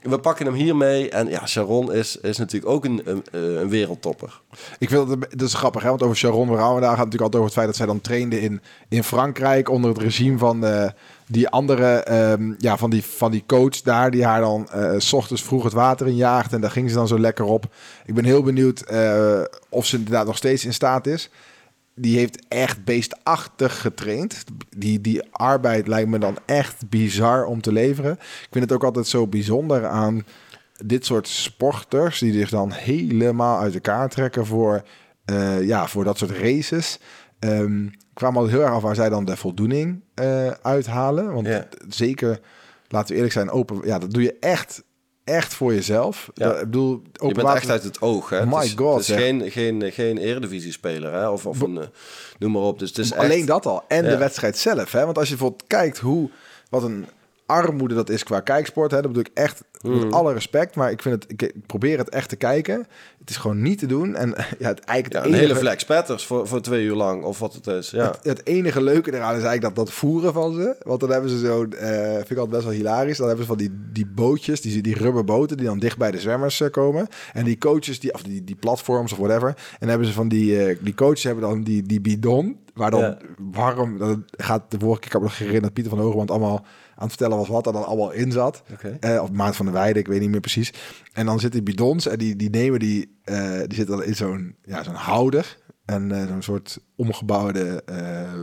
we 0.00 0.18
pakken 0.18 0.46
hem 0.46 0.54
hier 0.54 0.76
mee. 0.76 1.10
En 1.10 1.28
ja, 1.28 1.46
Sharon 1.46 1.92
is, 1.92 2.16
is 2.16 2.38
natuurlijk 2.38 2.72
ook 2.72 2.84
een, 2.84 3.22
een, 3.30 3.68
wereldtopper. 3.68 4.40
Ik 4.78 4.88
vind 4.88 5.08
dat 5.08 5.48
is 5.48 5.54
grappig, 5.54 5.82
hè? 5.82 5.88
want 5.88 6.02
over 6.02 6.16
Sharon 6.16 6.54
Rauwendaal 6.54 6.96
gaat 6.96 7.04
natuurlijk 7.04 7.22
altijd 7.22 7.42
over 7.42 7.44
het 7.44 7.54
feit 7.54 7.66
dat 7.66 7.76
zij 7.76 7.86
dan 7.86 8.00
trainde 8.00 8.40
in, 8.40 8.60
in 8.88 9.04
Frankrijk 9.04 9.68
onder 9.68 9.90
het 9.90 9.98
regime 9.98 10.38
van 10.38 10.64
uh, 10.64 10.88
die 11.26 11.48
andere, 11.48 12.12
um, 12.32 12.54
ja, 12.58 12.76
van 12.76 12.90
die, 12.90 13.04
van 13.04 13.30
die 13.30 13.44
coach 13.46 13.80
daar, 13.80 14.10
die 14.10 14.24
haar 14.24 14.40
dan 14.40 14.68
uh, 14.74 14.92
s 14.98 15.12
ochtends 15.12 15.42
vroeg 15.42 15.64
het 15.64 15.72
water 15.72 16.06
in 16.06 16.16
jaagt. 16.16 16.52
En 16.52 16.60
daar 16.60 16.70
ging 16.70 16.88
ze 16.88 16.96
dan 16.96 17.08
zo 17.08 17.18
lekker 17.18 17.44
op. 17.44 17.64
Ik 18.04 18.14
ben 18.14 18.24
heel 18.24 18.42
benieuwd 18.42 18.84
uh, 18.92 19.40
of 19.68 19.86
ze 19.86 19.96
inderdaad 19.96 20.26
nog 20.26 20.36
steeds 20.36 20.64
in 20.64 20.74
staat 20.74 21.06
is 21.06 21.30
die 22.00 22.18
heeft 22.18 22.46
echt 22.48 22.84
beestachtig 22.84 23.80
getraind. 23.80 24.44
Die, 24.76 25.00
die 25.00 25.22
arbeid 25.30 25.86
lijkt 25.86 26.08
me 26.08 26.18
dan 26.18 26.36
echt 26.46 26.88
bizar 26.88 27.44
om 27.44 27.60
te 27.60 27.72
leveren. 27.72 28.12
Ik 28.12 28.48
vind 28.50 28.64
het 28.64 28.72
ook 28.72 28.84
altijd 28.84 29.06
zo 29.06 29.26
bijzonder 29.26 29.86
aan 29.86 30.24
dit 30.84 31.06
soort 31.06 31.28
sporters... 31.28 32.18
die 32.18 32.32
zich 32.32 32.50
dan 32.50 32.72
helemaal 32.72 33.60
uit 33.60 33.74
elkaar 33.74 34.08
trekken 34.08 34.46
voor, 34.46 34.82
uh, 35.30 35.66
ja, 35.66 35.86
voor 35.86 36.04
dat 36.04 36.18
soort 36.18 36.30
races. 36.30 36.98
Um, 37.38 37.86
ik 37.86 38.26
kwam 38.26 38.36
altijd 38.36 38.54
heel 38.54 38.62
erg 38.62 38.74
af 38.74 38.82
waar 38.82 38.94
zij 38.94 39.08
dan 39.08 39.24
de 39.24 39.36
voldoening 39.36 40.00
uh, 40.20 40.50
uithalen. 40.50 41.32
Want 41.32 41.48
zeker, 41.88 42.40
laten 42.88 43.08
we 43.08 43.14
eerlijk 43.14 43.32
zijn, 43.32 43.50
open... 43.50 43.80
Ja, 43.84 43.98
dat 43.98 44.10
doe 44.10 44.22
je 44.22 44.36
echt 44.40 44.82
echt 45.24 45.54
voor 45.54 45.74
jezelf. 45.74 46.30
Ja. 46.34 46.52
ik 46.52 46.58
bedoel, 46.60 47.02
je 47.12 47.34
bent 47.34 47.48
echt 47.48 47.70
uit 47.70 47.82
het 47.82 48.00
oog. 48.00 48.30
Hè? 48.30 48.46
My 48.46 48.54
het 48.54 48.64
is, 48.64 48.72
god. 48.76 49.06
Het 49.06 49.08
is 49.08 49.16
geen, 49.16 49.50
geen, 49.50 49.92
geen 49.92 50.18
eredivisie-speler 50.18 51.12
hè? 51.12 51.28
of, 51.28 51.46
of 51.46 51.60
een, 51.60 51.74
uh, 51.74 51.82
noem 52.38 52.52
maar 52.52 52.62
op. 52.62 52.78
Dus 52.78 52.88
het 52.88 52.98
is 52.98 53.14
Alleen 53.14 53.46
dat 53.46 53.66
al. 53.66 53.84
En 53.88 54.04
ja. 54.04 54.10
de 54.10 54.16
wedstrijd 54.16 54.58
zelf. 54.58 54.92
Hè? 54.92 55.04
Want 55.04 55.18
als 55.18 55.28
je 55.28 55.34
bijvoorbeeld 55.34 55.68
kijkt 55.68 55.98
hoe, 55.98 56.30
wat 56.68 56.82
een 56.82 57.06
armoede 57.50 57.94
dat 57.94 58.08
is 58.08 58.24
qua 58.24 58.40
kijksport. 58.40 58.90
Hè? 58.90 58.96
Dat 58.96 59.06
bedoel 59.06 59.24
ik 59.26 59.38
echt 59.38 59.62
met 59.82 60.04
mm. 60.04 60.12
alle 60.12 60.32
respect. 60.32 60.76
Maar 60.76 60.90
ik, 60.90 61.02
vind 61.02 61.14
het, 61.14 61.42
ik, 61.42 61.54
probeer 61.66 61.98
het 61.98 62.08
echt 62.08 62.28
te 62.28 62.36
kijken. 62.36 62.86
Het 63.18 63.30
is 63.30 63.36
gewoon 63.36 63.62
niet 63.62 63.78
te 63.78 63.86
doen. 63.86 64.14
En 64.14 64.28
ja, 64.58 64.68
het 64.68 64.80
eigenlijk 64.80 65.12
ja, 65.12 65.20
een 65.20 65.34
enige... 65.34 65.52
hele 65.52 65.58
flex 65.58 65.84
petters 65.84 66.26
voor, 66.26 66.48
voor 66.48 66.60
twee 66.60 66.84
uur 66.84 66.94
lang. 66.94 67.24
Of 67.24 67.38
wat 67.38 67.54
het 67.54 67.66
is. 67.66 67.90
Ja. 67.90 68.06
Het, 68.06 68.18
het, 68.22 68.46
enige 68.46 68.82
leuke 68.82 69.14
eraan 69.14 69.36
is 69.36 69.42
eigenlijk 69.42 69.62
dat, 69.62 69.86
dat 69.86 69.94
voeren 69.94 70.32
van 70.32 70.54
ze. 70.54 70.76
Want 70.82 71.00
dan 71.00 71.10
hebben 71.10 71.30
ze 71.30 71.38
zo, 71.38 71.64
uh, 71.64 72.14
vind 72.14 72.30
ik 72.30 72.36
altijd 72.36 72.50
best 72.50 72.64
wel 72.64 72.72
hilarisch. 72.72 73.16
Dan 73.16 73.26
hebben 73.26 73.44
ze 73.44 73.50
van 73.50 73.60
die, 73.60 73.70
die 73.92 74.06
bootjes, 74.06 74.60
die, 74.60 74.82
die 74.82 74.96
rubberboten 74.96 75.56
die 75.56 75.66
dan 75.66 75.78
dicht 75.78 75.98
bij 75.98 76.10
de 76.10 76.20
zwemmers 76.20 76.60
uh, 76.60 76.70
komen. 76.70 77.06
En 77.32 77.44
die 77.44 77.58
coaches, 77.58 78.00
die, 78.00 78.14
of 78.14 78.22
die, 78.22 78.44
die 78.44 78.56
platforms 78.56 79.12
of 79.12 79.18
whatever. 79.18 79.48
En 79.48 79.76
dan 79.78 79.88
hebben 79.88 80.06
ze 80.06 80.12
van 80.12 80.28
die, 80.28 80.68
uh, 80.68 80.76
die 80.80 80.94
coaches 80.94 81.22
hebben 81.22 81.42
dan 81.42 81.62
die, 81.62 81.82
die 81.82 82.00
bidon. 82.00 82.58
Waar 82.74 82.90
dan 82.90 83.00
ja. 83.00 83.18
warm, 83.52 83.98
dat 83.98 84.18
gaat 84.30 84.62
de 84.68 84.78
vorige 84.78 84.98
keer, 85.00 85.06
ik 85.06 85.12
heb 85.12 85.22
nog 85.22 85.38
herinnerd, 85.38 85.72
Pieter 85.72 85.92
van 85.92 86.00
Hoogland 86.00 86.30
allemaal 86.30 86.64
aan 87.00 87.06
het 87.06 87.16
vertellen 87.16 87.36
was 87.36 87.48
wat 87.48 87.66
er 87.66 87.72
dan 87.72 87.86
allemaal 87.86 88.10
in 88.10 88.32
zat. 88.32 88.62
Okay. 88.72 89.14
Uh, 89.14 89.22
of 89.22 89.30
Maart 89.30 89.56
van 89.56 89.66
de 89.66 89.72
Weide, 89.72 89.98
ik 89.98 90.06
weet 90.06 90.20
niet 90.20 90.30
meer 90.30 90.40
precies. 90.40 90.72
En 91.12 91.26
dan 91.26 91.40
zitten 91.40 91.64
die 91.64 91.74
bidons 91.74 92.06
en 92.06 92.18
die, 92.18 92.36
die 92.36 92.50
nemen 92.50 92.78
die, 92.78 93.18
uh, 93.24 93.58
die 93.58 93.74
zitten 93.74 93.96
dan 93.96 94.04
in 94.04 94.14
zo'n 94.14 94.54
ja, 94.64 94.82
zo'n 94.82 94.94
houder. 94.94 95.58
En 95.90 96.10
uh, 96.12 96.26
zo'n 96.26 96.42
soort 96.42 96.78
omgebouwde 96.96 97.82
uh, 97.90 97.96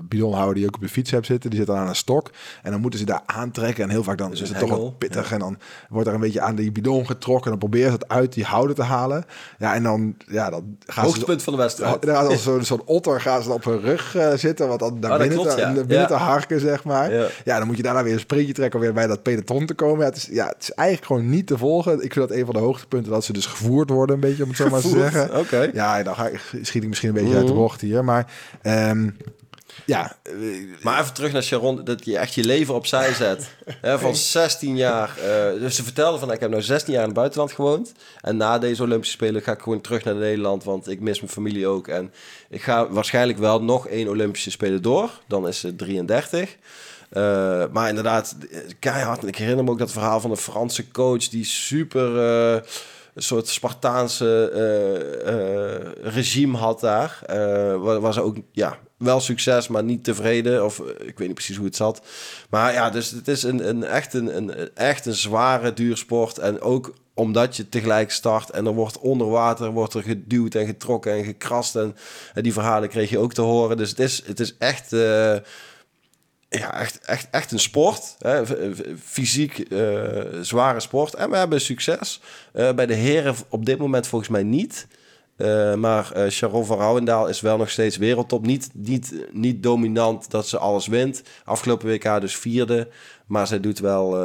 bidonhouder 0.03 0.55
die 0.55 0.65
ook 0.65 0.75
op 0.75 0.81
de 0.81 0.89
fiets 0.89 1.11
hebt 1.11 1.25
zitten. 1.25 1.49
Die 1.49 1.59
zit 1.59 1.67
dan 1.67 1.77
aan 1.77 1.87
een 1.87 1.95
stok. 1.95 2.31
En 2.63 2.71
dan 2.71 2.81
moeten 2.81 2.99
ze 2.99 3.05
daar 3.05 3.21
aantrekken. 3.25 3.83
En 3.83 3.89
heel 3.89 4.03
vaak 4.03 4.17
dan 4.17 4.29
dus 4.29 4.41
is 4.41 4.49
het 4.49 4.59
toch 4.59 4.69
wel 4.69 4.91
pittig. 4.91 5.27
Ja. 5.27 5.33
En 5.33 5.39
dan 5.39 5.57
wordt 5.89 6.07
er 6.07 6.13
een 6.13 6.19
beetje 6.19 6.41
aan 6.41 6.55
die 6.55 6.71
bidon 6.71 7.05
getrokken. 7.05 7.43
En 7.43 7.49
dan 7.49 7.69
proberen 7.69 7.91
ze 7.91 7.97
het 7.97 8.07
uit 8.07 8.33
die 8.33 8.43
houder 8.43 8.75
te 8.75 8.83
halen. 8.83 9.25
Ja, 9.57 9.75
en 9.75 9.83
dan, 9.83 10.15
ja, 10.27 10.49
dan 10.49 10.77
gaan 10.85 11.03
Hoogtepunt 11.03 11.39
ze... 11.39 11.43
van 11.43 11.53
de 11.53 11.59
wedstrijd. 11.59 12.05
Ja, 12.05 12.13
als 12.13 12.43
zo'n 12.43 12.63
zo 12.63 12.81
otter 12.85 13.21
gaan 13.21 13.43
ze 13.43 13.53
op 13.53 13.63
hun 13.63 13.79
rug 13.79 14.15
uh, 14.15 14.33
zitten. 14.33 14.67
Wat 14.67 14.79
dan 14.79 14.99
naar 14.99 15.11
oh, 15.11 15.17
binnen, 15.17 15.37
klopt, 15.37 15.55
te, 15.55 15.61
ja. 15.61 15.73
binnen 15.73 16.07
te 16.07 16.13
harken, 16.13 16.59
zeg 16.59 16.83
maar. 16.83 17.13
Ja. 17.13 17.59
dan 17.59 17.67
moet 17.67 17.77
je 17.77 17.83
daarna 17.83 18.03
weer 18.03 18.13
een 18.13 18.19
sprintje 18.19 18.53
trekken 18.53 18.79
om 18.79 18.85
weer 18.85 18.93
bij 18.93 19.07
dat 19.07 19.23
peloton 19.23 19.65
te 19.65 19.73
komen. 19.73 19.99
Ja, 19.99 20.05
het 20.05 20.17
is, 20.17 20.27
ja, 20.31 20.47
het 20.47 20.61
is 20.61 20.71
eigenlijk 20.71 21.07
gewoon 21.07 21.29
niet 21.29 21.47
te 21.47 21.57
volgen. 21.57 21.93
Ik 21.93 22.13
vind 22.13 22.27
dat 22.27 22.37
een 22.37 22.45
van 22.45 22.53
de 22.53 22.59
hoogtepunten 22.59 23.11
dat 23.11 23.23
ze 23.23 23.33
dus 23.33 23.45
gevoerd 23.45 23.89
worden, 23.89 24.15
een 24.15 24.21
beetje 24.21 24.43
om 24.43 24.49
het 24.49 24.57
zo 24.57 24.69
maar 24.69 24.81
te 24.81 24.89
zeggen. 24.89 25.29
Oké. 25.29 25.39
Okay. 25.39 25.69
Ja, 25.73 26.03
dan 26.03 26.15
ga 26.15 26.27
ik, 26.27 26.41
schiet 26.61 26.83
ik 26.83 26.89
misschien 26.89 27.09
een 27.09 27.23
beetje. 27.23 27.36
Uit 27.37 27.47
de 27.47 27.53
bocht 27.53 27.81
hier. 27.81 28.03
Maar 28.03 28.31
um, 28.63 29.17
ja. 29.85 30.17
Maar 30.81 31.01
even 31.01 31.13
terug 31.13 31.31
naar 31.31 31.43
Sharon, 31.43 31.83
dat 31.83 32.05
je 32.05 32.17
echt 32.17 32.33
je 32.33 32.43
leven 32.43 32.73
opzij 32.73 33.13
zet. 33.13 33.49
He, 33.81 33.99
van 33.99 34.15
16 34.15 34.75
jaar. 34.75 35.17
Uh, 35.17 35.59
dus 35.61 35.75
ze 35.75 35.83
vertelde 35.83 36.17
van, 36.17 36.31
ik 36.31 36.39
heb 36.39 36.49
nu 36.49 36.61
16 36.61 36.93
jaar 36.93 37.01
in 37.01 37.07
het 37.09 37.17
buitenland 37.17 37.51
gewoond. 37.51 37.91
En 38.21 38.37
na 38.37 38.59
deze 38.59 38.83
Olympische 38.83 39.15
Spelen 39.15 39.41
ga 39.41 39.51
ik 39.51 39.61
gewoon 39.61 39.81
terug 39.81 40.03
naar 40.03 40.15
Nederland, 40.15 40.63
want 40.63 40.89
ik 40.89 40.99
mis 40.99 41.19
mijn 41.19 41.31
familie 41.31 41.67
ook. 41.67 41.87
En 41.87 42.13
ik 42.49 42.61
ga 42.61 42.89
waarschijnlijk 42.89 43.39
wel 43.39 43.63
nog 43.63 43.87
één 43.87 44.07
Olympische 44.07 44.51
Spelen 44.51 44.81
door. 44.81 45.09
Dan 45.27 45.47
is 45.47 45.63
het 45.63 45.77
33. 45.77 46.57
Uh, 47.11 47.63
maar 47.71 47.89
inderdaad, 47.89 48.35
keihard. 48.79 49.21
En 49.21 49.27
ik 49.27 49.35
herinner 49.35 49.63
me 49.63 49.71
ook 49.71 49.79
dat 49.79 49.91
verhaal 49.91 50.19
van 50.19 50.29
de 50.29 50.37
Franse 50.37 50.91
coach 50.91 51.29
die 51.29 51.45
super... 51.45 52.15
Uh, 52.55 52.61
een 53.17 53.23
soort 53.23 53.47
Spartaanse 53.47 54.51
uh, 54.53 55.33
uh, 55.33 56.13
regime 56.13 56.57
had 56.57 56.79
daar. 56.79 57.19
Uh, 57.29 58.11
ze 58.11 58.21
ook 58.21 58.37
ja, 58.51 58.77
wel 58.97 59.19
succes, 59.19 59.67
maar 59.67 59.83
niet 59.83 60.03
tevreden. 60.03 60.65
Of 60.65 60.79
ik 60.79 61.17
weet 61.17 61.27
niet 61.27 61.33
precies 61.33 61.55
hoe 61.55 61.65
het 61.65 61.75
zat. 61.75 62.01
Maar 62.49 62.73
ja, 62.73 62.89
dus 62.89 63.09
het 63.11 63.27
is 63.27 63.43
een, 63.43 63.67
een, 63.69 63.83
echt, 63.83 64.13
een, 64.13 64.37
een, 64.37 64.75
echt 64.75 65.05
een 65.05 65.13
zware 65.13 65.73
duursport. 65.73 66.37
En 66.37 66.61
ook 66.61 66.93
omdat 67.13 67.55
je 67.55 67.69
tegelijk 67.69 68.11
start 68.11 68.49
en 68.49 68.65
er 68.65 68.73
wordt 68.73 68.99
onder 68.99 69.29
water 69.29 69.71
wordt 69.71 69.93
er 69.93 70.03
geduwd 70.03 70.55
en 70.55 70.65
getrokken 70.65 71.13
en 71.13 71.23
gekrast. 71.23 71.75
En, 71.75 71.95
en 72.33 72.43
die 72.43 72.53
verhalen 72.53 72.89
kreeg 72.89 73.09
je 73.09 73.19
ook 73.19 73.33
te 73.33 73.41
horen. 73.41 73.77
Dus 73.77 73.89
het 73.89 73.99
is, 73.99 74.23
het 74.25 74.39
is 74.39 74.57
echt 74.57 74.91
ja, 76.49 76.79
echt, 76.79 76.99
echt, 76.99 77.27
echt 77.31 77.51
een 77.51 77.59
sport. 77.59 78.15
Hè? 78.19 78.43
Fysiek 79.03 79.65
uh, 79.69 80.21
zware 80.41 80.79
sport. 80.79 81.13
En 81.13 81.29
we 81.29 81.37
hebben 81.37 81.61
succes. 81.61 82.21
Uh, 82.53 82.73
bij 82.73 82.85
de 82.85 82.93
heren 82.93 83.35
op 83.49 83.65
dit 83.65 83.77
moment 83.77 84.07
volgens 84.07 84.29
mij 84.29 84.43
niet. 84.43 84.87
Uh, 85.37 85.75
maar 85.75 86.29
Sharon 86.29 86.65
van 86.65 86.77
Rouwendaal 86.77 87.27
is 87.27 87.41
wel 87.41 87.57
nog 87.57 87.69
steeds 87.69 87.97
wereldtop. 87.97 88.45
Niet, 88.45 88.69
niet, 88.73 89.13
niet 89.31 89.63
dominant 89.63 90.31
dat 90.31 90.47
ze 90.47 90.57
alles 90.57 90.87
wint. 90.87 91.23
Afgelopen 91.43 91.87
WK 91.87 92.21
dus 92.21 92.37
vierde. 92.37 92.87
Maar 93.25 93.47
zij 93.47 93.59
doet 93.59 93.79
wel... 93.79 94.15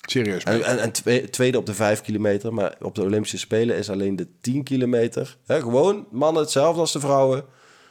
Serieus? 0.00 0.42
En, 0.42 0.64
en, 0.64 0.78
en 0.78 1.30
tweede, 1.30 1.58
op 1.58 1.66
de 1.66 1.74
vijf 1.74 2.00
kilometer. 2.00 2.54
Maar 2.54 2.74
op 2.80 2.94
de 2.94 3.02
Olympische 3.02 3.38
Spelen 3.38 3.76
is 3.76 3.90
alleen 3.90 4.16
de 4.16 4.26
10 4.40 4.62
kilometer. 4.62 5.36
Hè? 5.46 5.60
Gewoon 5.60 6.06
mannen 6.10 6.42
hetzelfde 6.42 6.80
als 6.80 6.92
de 6.92 7.00
vrouwen. 7.00 7.44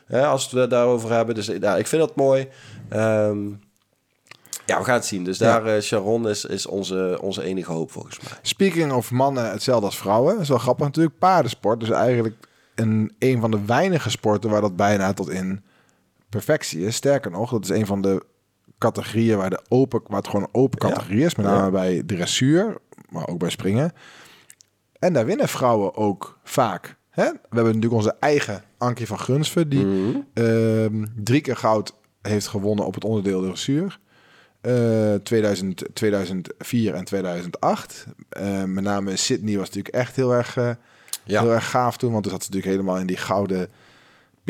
Hè, 0.09 0.25
als 0.25 0.51
we 0.51 0.59
het 0.59 0.69
daarover 0.69 1.11
hebben. 1.11 1.35
Dus 1.35 1.45
ja, 1.45 1.77
ik 1.77 1.87
vind 1.87 2.01
dat 2.01 2.15
mooi. 2.15 2.47
Um, 2.93 3.59
ja, 4.65 4.77
we 4.77 4.83
gaan 4.83 4.93
het 4.93 5.05
zien. 5.05 5.23
Dus 5.23 5.37
daar, 5.37 5.65
ja. 5.65 5.75
uh, 5.75 5.81
Sharon 5.81 6.27
is, 6.27 6.45
is 6.45 6.65
onze, 6.65 7.19
onze 7.21 7.43
enige 7.43 7.71
hoop 7.71 7.91
volgens 7.91 8.19
mij. 8.19 8.31
Speaking 8.41 8.91
of 8.91 9.11
mannen, 9.11 9.51
hetzelfde 9.51 9.85
als 9.85 9.97
vrouwen. 9.97 10.33
Dat 10.33 10.41
is 10.41 10.49
wel 10.49 10.57
grappig 10.57 10.85
natuurlijk. 10.85 11.19
Paardensport. 11.19 11.79
Dus 11.79 11.89
eigenlijk 11.89 12.35
een, 12.75 13.15
een 13.19 13.39
van 13.39 13.51
de 13.51 13.65
weinige 13.65 14.09
sporten 14.09 14.49
waar 14.49 14.61
dat 14.61 14.75
bijna 14.75 15.13
tot 15.13 15.29
in 15.29 15.63
perfectie 16.29 16.85
is. 16.85 16.95
Sterker 16.95 17.31
nog, 17.31 17.51
dat 17.51 17.63
is 17.63 17.69
een 17.69 17.85
van 17.85 18.01
de 18.01 18.23
categorieën 18.77 19.37
waar, 19.37 19.49
de 19.49 19.61
open, 19.67 20.01
waar 20.07 20.17
het 20.17 20.27
gewoon 20.27 20.43
een 20.43 20.61
open 20.61 20.79
categorie 20.79 21.19
ja. 21.19 21.25
is. 21.25 21.35
Met 21.35 21.45
name 21.45 21.63
ja. 21.63 21.69
bij 21.69 22.03
dressuur, 22.05 22.77
maar 23.09 23.27
ook 23.27 23.39
bij 23.39 23.49
springen. 23.49 23.91
En 24.99 25.13
daar 25.13 25.25
winnen 25.25 25.47
vrouwen 25.47 25.95
ook 25.95 26.39
vaak. 26.43 26.97
Hè? 27.09 27.23
We 27.23 27.39
hebben 27.41 27.65
natuurlijk 27.65 27.93
onze 27.93 28.15
eigen 28.19 28.63
Ankie 28.79 29.07
van 29.07 29.19
Gunsven, 29.19 29.69
die 29.69 29.85
mm 29.85 30.11
-hmm. 30.11 30.25
uh, 30.93 31.05
drie 31.23 31.41
keer 31.41 31.55
goud 31.55 31.93
heeft 32.21 32.47
gewonnen 32.47 32.85
op 32.85 32.93
het 32.93 33.03
onderdeel 33.03 33.41
dressuur. 33.41 33.99
Uh, 34.61 35.15
2000, 35.15 35.83
2004 35.93 36.93
en 36.93 37.03
2008. 37.03 38.05
Uh, 38.39 38.63
met 38.63 38.83
name 38.83 39.15
Sydney 39.15 39.57
was 39.57 39.67
natuurlijk 39.67 39.95
echt 39.95 40.15
heel 40.15 40.33
erg, 40.33 40.57
uh, 40.57 40.69
ja. 41.23 41.41
heel 41.41 41.53
erg 41.53 41.69
gaaf 41.69 41.97
toen. 41.97 42.11
Want 42.11 42.23
toen 42.23 42.31
zat 42.31 42.43
ze 42.43 42.49
natuurlijk 42.49 42.75
helemaal 42.75 42.99
in 42.99 43.07
die 43.07 43.17
gouden 43.17 43.69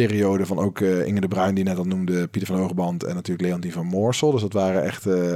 periode 0.07 0.45
van 0.45 0.59
ook 0.59 0.79
eh, 0.81 1.05
Inge 1.05 1.19
de 1.19 1.27
Bruin, 1.27 1.55
die 1.55 1.63
net 1.63 1.77
al 1.77 1.83
noemde, 1.83 2.27
Pieter 2.27 2.53
van 2.53 2.59
Hogeband 2.61 3.03
en 3.03 3.15
natuurlijk 3.15 3.47
Leontien 3.47 3.71
van 3.71 3.85
Moorsel. 3.85 4.31
Dus 4.31 4.41
dat 4.41 4.53
waren 4.53 4.83
echt 4.83 5.05
eh, 5.05 5.33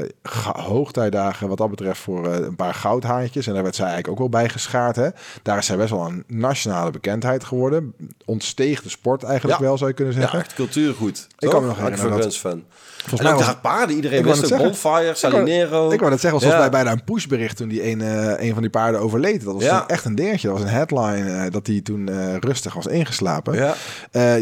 hoogtijdagen 0.52 1.48
wat 1.48 1.58
dat 1.58 1.70
betreft 1.70 2.00
voor 2.00 2.28
eh, 2.32 2.46
een 2.46 2.56
paar 2.56 2.74
goudhaantjes. 2.74 3.48
En 3.48 3.54
daar 3.54 3.64
werd 3.64 3.76
zij 3.76 3.86
eigenlijk 3.86 4.14
ook 4.14 4.20
wel 4.32 4.42
bij 4.42 4.50
geschaard. 4.50 4.96
Hè? 4.96 5.10
Daar 5.42 5.58
is 5.58 5.66
zij 5.66 5.78
best 5.78 5.90
wel 5.90 6.06
een 6.06 6.24
nationale 6.28 6.92
bekendheid 6.92 7.44
geworden. 7.44 7.94
Ontsteeg 8.26 8.82
de 8.82 8.90
sport 8.90 9.24
eigenlijk 9.24 9.60
Ja. 9.60 9.66
wel, 9.66 9.78
zou 9.78 9.90
je 9.90 9.96
kunnen 9.96 10.14
Ja, 10.14 10.20
zeggen. 10.20 10.40
echt 10.40 10.54
cultuurgoed. 10.54 11.28
Ik 11.40 11.50
kan 11.50 11.62
me 11.62 11.68
nog 11.68 11.78
herinneren 11.78 12.12
dat- 12.12 12.22
Guns 12.22 12.38
fan. 12.38 12.64
Volgens 13.08 13.30
En 13.30 13.36
mij 13.36 13.46
was 13.46 13.54
de 13.56 13.62
paarden. 13.62 13.96
Iedereen 13.96 14.24
wist 14.24 14.42
het. 14.50 14.58
Bonfire, 14.58 15.12
Salinero. 15.16 15.92
Ik 15.92 16.00
wou 16.00 16.12
net 16.12 16.20
zeggen, 16.20 16.40
was 16.40 16.50
volgens 16.50 16.62
mij 16.62 16.70
bijna 16.70 16.92
een 16.92 17.04
pushbericht 17.04 17.58
toen 17.58 17.68
die 17.68 17.90
een, 17.90 18.02
eh, 18.02 18.46
een 18.48 18.54
van 18.54 18.62
die 18.62 18.72
paarden 18.72 19.02
overleed. 19.02 19.44
Dat 19.44 19.54
was 19.54 19.64
Ja. 19.64 19.88
echt 19.88 20.06
een 20.06 20.16
dingetje. 20.16 20.48
Dat 20.48 20.58
was 20.58 20.66
een 20.68 20.74
headline 20.74 21.30
eh, 21.44 21.52
dat 21.52 21.68
hij 21.68 21.82
toen 21.82 22.10
eh, 22.10 22.36
rustig 22.40 22.74
was 22.74 22.88
ingeslapen. 22.88 23.56
Ja. 23.56 23.74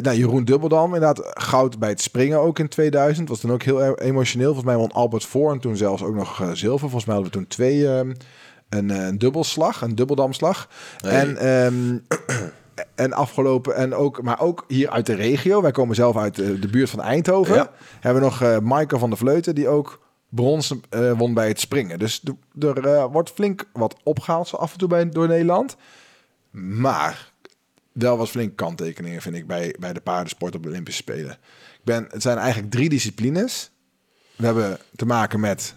Nou, 0.02 0.18
Jeroen 0.18 0.44
Dubbeldam, 0.44 0.86
inderdaad, 0.94 1.22
goud 1.34 1.80
bij 1.80 1.90
het 1.90 2.02
springen 2.02 2.40
ook 2.40 2.60
in 2.60 2.68
2000. 2.68 3.30
Was 3.30 3.40
toen 3.40 3.52
ook 3.52 3.64
heel 3.64 3.84
erg 3.84 3.96
emotioneel. 4.00 4.46
Volgens 4.54 4.66
mij 4.68 4.76
won 4.78 4.92
Albert 4.92 5.26
Voorn 5.26 5.60
toen 5.60 5.78
zelfs 5.78 6.04
ook 6.04 6.16
nog 6.16 6.44
zilver. 6.54 6.80
Volgens 6.90 7.06
mij 7.06 7.16
hadden 7.16 7.34
we 7.34 7.38
toen 7.40 7.48
twee, 7.48 7.88
ehm, 7.88 8.14
een, 8.70 8.90
een 8.90 9.18
dubbelslag, 9.18 9.82
een 9.82 9.96
dubbeldamslag. 9.96 10.68
En, 11.02 11.38
ehm, 11.38 11.98
en 12.96 13.14
afgelopen, 13.14 13.76
en 13.76 13.94
ook, 13.94 14.22
maar 14.22 14.40
ook 14.40 14.66
hier 14.68 14.90
uit 14.90 15.06
de 15.06 15.14
regio. 15.14 15.62
Wij 15.62 15.72
komen 15.72 15.96
zelf 15.96 16.18
uit 16.18 16.40
eh, 16.40 16.62
de 16.62 16.68
buurt 16.68 16.90
van 16.90 17.02
Eindhoven. 17.02 17.56
Ja. 17.56 17.72
Hebben 18.00 18.22
we 18.22 18.28
nog 18.30 18.42
eh 18.42 18.60
Maaike 18.60 18.98
van 19.00 19.10
der 19.10 19.18
Vleuten, 19.18 19.56
die 19.56 19.68
ook 19.68 20.02
brons 20.30 20.74
eh, 20.90 21.12
won 21.12 21.34
bij 21.34 21.48
het 21.48 21.60
springen. 21.60 22.00
Dus 22.00 22.22
de- 22.54 22.74
er 22.74 23.10
wordt 23.12 23.30
flink 23.32 23.64
wat 23.74 23.96
opgehaald 24.04 24.48
zo 24.48 24.56
af 24.56 24.72
en 24.72 24.78
toe 24.78 24.88
bij, 24.88 25.10
door 25.10 25.28
Nederland. 25.28 25.76
Maar 26.52 27.32
wel 27.92 28.18
wat 28.18 28.30
flink 28.30 28.56
kanttekeningen 28.56 29.22
vind 29.22 29.36
ik 29.36 29.48
bij, 29.48 29.76
bij 29.80 29.94
de 29.94 30.02
paardensport 30.02 30.56
op 30.56 30.64
de 30.64 30.70
Olympische 30.70 31.02
Spelen. 31.02 31.32
Ik 31.78 31.84
ben, 31.84 32.08
het 32.10 32.22
zijn 32.22 32.38
eigenlijk 32.38 32.72
drie 32.72 32.90
disciplines. 32.90 33.72
We 34.36 34.46
hebben 34.46 34.78
te 34.96 35.06
maken 35.06 35.40
met 35.40 35.76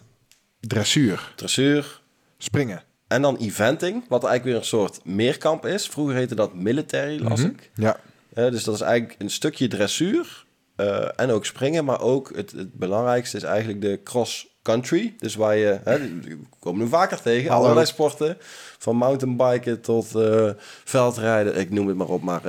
dressuur, 0.61 1.32
Dressuur. 1.36 2.02
springen. 2.38 2.82
En 3.14 3.22
dan 3.22 3.36
eventing, 3.36 4.04
wat 4.08 4.24
eigenlijk 4.24 4.44
weer 4.44 4.54
een 4.54 4.68
soort 4.78 5.00
meerkamp 5.04 5.66
is. 5.66 5.88
Vroeger 5.88 6.14
heette 6.14 6.34
dat 6.34 6.54
military, 6.54 7.22
las 7.22 7.40
Mhm. 7.40 7.48
ik. 7.48 7.70
Ja, 7.74 7.96
Eh, 8.34 8.50
dus 8.50 8.64
dat 8.64 8.74
is 8.74 8.80
eigenlijk 8.80 9.20
een 9.20 9.30
stukje 9.30 9.68
dressuur 9.68 10.44
eh, 10.76 11.08
en 11.16 11.30
ook 11.30 11.46
springen. 11.46 11.84
Maar 11.84 12.00
ook 12.00 12.32
het, 12.36 12.50
het 12.52 12.74
belangrijkste 12.74 13.36
is 13.36 13.42
eigenlijk 13.42 13.80
de 13.80 14.00
cross-country. 14.04 15.14
Dus 15.18 15.34
waar 15.34 15.56
je, 15.56 15.78
hè, 15.84 16.20
die 16.20 16.38
komen 16.58 16.80
nu 16.82 16.88
vaker 16.88 17.20
tegen, 17.22 17.48
Hallo. 17.48 17.62
allerlei 17.62 17.86
sporten. 17.86 18.36
Van 18.78 18.96
mountainbiken 18.96 19.80
tot 19.80 20.14
eh, 20.14 20.50
veldrijden, 20.84 21.56
ik 21.56 21.70
noem 21.70 21.88
het 21.88 21.96
maar 21.96 22.08
op. 22.08 22.22
Maar 22.22 22.42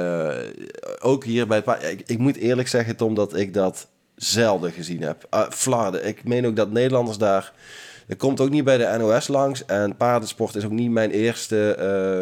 ook 1.00 1.24
hier 1.24 1.48
bij 1.48 1.62
het 1.66 1.84
ik, 1.92 2.04
ik 2.06 2.18
moet 2.18 2.36
eerlijk 2.36 2.68
zeggen, 2.68 2.96
Tom, 2.96 3.16
dat 3.16 3.36
ik 3.36 3.54
dat 3.54 3.88
zelden 4.16 4.72
gezien 4.72 5.02
heb. 5.02 5.28
Uh, 5.34 5.46
Vlaarden, 5.50 6.06
ik 6.08 6.24
meen 6.24 6.46
ook 6.46 6.56
dat 6.56 6.72
Nederlanders 6.72 7.18
daar... 7.18 7.54
Het 8.06 8.18
komt 8.18 8.40
ook 8.40 8.50
niet 8.50 8.64
bij 8.64 8.78
de 8.78 8.96
NOS 8.98 9.28
langs. 9.28 9.66
En 9.66 9.96
paardensport 9.96 10.56
is 10.56 10.66
ook 10.66 10.72
niet 10.72 10.92
mijn 10.92 11.12
eerste 11.12 11.76
eh, 11.76 12.22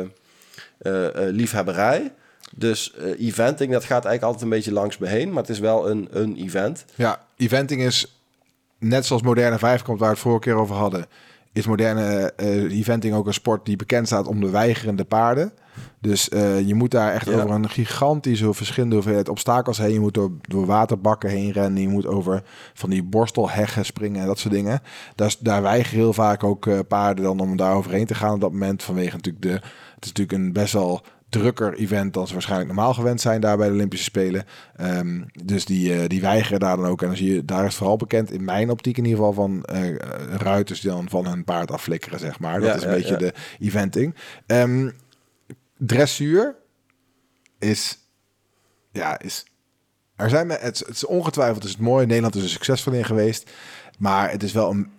eh, 0.92 1.28
eh, 1.28 1.34
liefhebberij. 1.34 2.14
Dus 2.56 2.94
eventing, 3.18 3.72
dat 3.72 3.84
gaat 3.84 4.06
eigenlijk 4.06 4.24
altijd 4.24 4.42
een 4.42 4.50
beetje 4.50 4.72
langs 4.72 4.98
me 4.98 5.08
heen. 5.08 5.30
Maar 5.30 5.42
het 5.42 5.52
is 5.52 5.60
wel 5.60 5.90
een, 5.90 6.08
een 6.12 6.36
event. 6.36 6.86
ja, 6.96 7.26
eventing 7.38 7.82
is 7.82 8.22
net 8.78 9.06
zoals 9.06 9.22
moderne 9.22 9.58
vijfkamp 9.58 10.00
waar 10.00 10.08
we 10.08 10.14
het 10.14 10.24
vorige 10.24 10.42
keer 10.42 10.56
over 10.56 10.76
hadden. 10.76 11.06
Is 11.54 11.66
moderne 11.66 12.34
eventing 12.70 13.16
ook 13.16 13.28
een 13.28 13.34
sport 13.34 13.66
die 13.66 13.76
bekend 13.76 14.08
staat 14.08 14.28
om 14.28 14.42
de 14.42 14.50
weigerende 14.50 15.04
paarden. 15.04 15.54
Dus 16.02 16.30
eh, 16.30 16.62
je 16.68 16.76
moet 16.76 16.92
daar 16.92 17.14
echt 17.14 17.26
Ja. 17.26 17.34
over 17.34 17.50
een 17.50 17.70
gigantische 17.70 18.54
verschillende 18.54 18.96
hoeveelheid 18.96 19.30
obstakels 19.30 19.78
heen. 19.78 19.94
Je 19.94 20.00
moet 20.00 20.14
door, 20.14 20.32
door 20.42 20.66
waterbakken 20.66 21.30
heen 21.30 21.52
rennen. 21.52 21.82
Je 21.82 21.88
moet 21.88 22.08
over 22.08 22.44
van 22.74 22.90
die 22.90 23.04
borstelheggen 23.04 23.86
springen 23.86 24.22
en 24.22 24.28
dat 24.28 24.40
soort 24.40 24.54
dingen. 24.54 24.82
Daar, 25.16 25.36
daar 25.40 25.62
weigeren 25.62 26.00
heel 26.00 26.14
vaak 26.14 26.44
ook 26.44 26.68
eh, 26.68 26.80
paarden 26.88 27.24
dan 27.24 27.40
om 27.40 27.58
daar 27.58 27.76
overheen 27.76 28.06
te 28.06 28.16
gaan 28.16 28.34
op 28.34 28.42
dat 28.42 28.52
moment. 28.52 28.84
Vanwege 28.84 29.16
natuurlijk 29.16 29.44
de... 29.44 29.52
Het 29.96 30.06
is 30.06 30.20
natuurlijk 30.20 30.38
een 30.38 30.54
best 30.54 30.74
wel 30.74 31.02
drukker 31.30 31.74
event 31.74 32.14
dan 32.14 32.28
ze 32.28 32.34
waarschijnlijk 32.34 32.72
normaal 32.74 32.94
gewend 32.94 33.22
zijn 33.22 33.42
daar 33.42 33.58
bij 33.58 33.68
de 33.68 33.74
Olympische 33.74 34.06
Spelen. 34.06 34.44
Ehm, 34.76 35.22
dus 35.44 35.66
die, 35.66 35.94
eh, 35.94 36.08
die 36.08 36.22
weigeren 36.22 36.60
daar 36.60 36.78
dan 36.78 36.86
ook. 36.86 37.02
En 37.02 37.08
dan 37.08 37.18
zie 37.18 37.34
je, 37.34 37.46
daar 37.46 37.66
is 37.66 37.76
vooral 37.76 37.98
bekend, 37.98 38.32
in 38.32 38.44
mijn 38.44 38.70
optiek 38.70 38.98
in 38.98 39.06
ieder 39.06 39.18
geval, 39.20 39.34
van 39.34 39.66
ruiters 40.38 40.82
die 40.82 40.92
dan 40.92 41.10
van 41.10 41.28
hun 41.28 41.44
paard 41.44 41.72
afflikkeren, 41.72 42.20
zeg 42.20 42.40
maar. 42.40 42.60
Dat 42.60 42.70
Ja, 42.70 42.76
is 42.76 42.82
een 42.84 42.90
ja, 42.90 42.96
beetje 42.96 43.12
ja. 43.12 43.18
de 43.18 43.34
eventing. 43.60 44.16
Ehm, 44.46 44.90
dressuur 45.86 46.56
is, 47.60 47.98
ja, 48.92 49.20
is, 49.20 49.46
er 50.16 50.30
zijn, 50.30 50.48
me- 50.48 50.58
het, 50.60 50.74
is- 50.76 50.86
het 50.88 50.96
is 50.96 51.06
ongetwijfeld 51.06 51.64
is 51.64 51.72
het 51.72 51.80
mooi. 51.80 52.06
Nederland 52.06 52.36
is 52.36 52.44
er 52.44 52.50
succesvol 52.50 52.94
in 52.94 53.06
geweest. 53.06 53.52
Maar 54.00 54.32
het 54.32 54.44
is 54.44 54.52
wel 54.52 54.70
een 54.70 54.92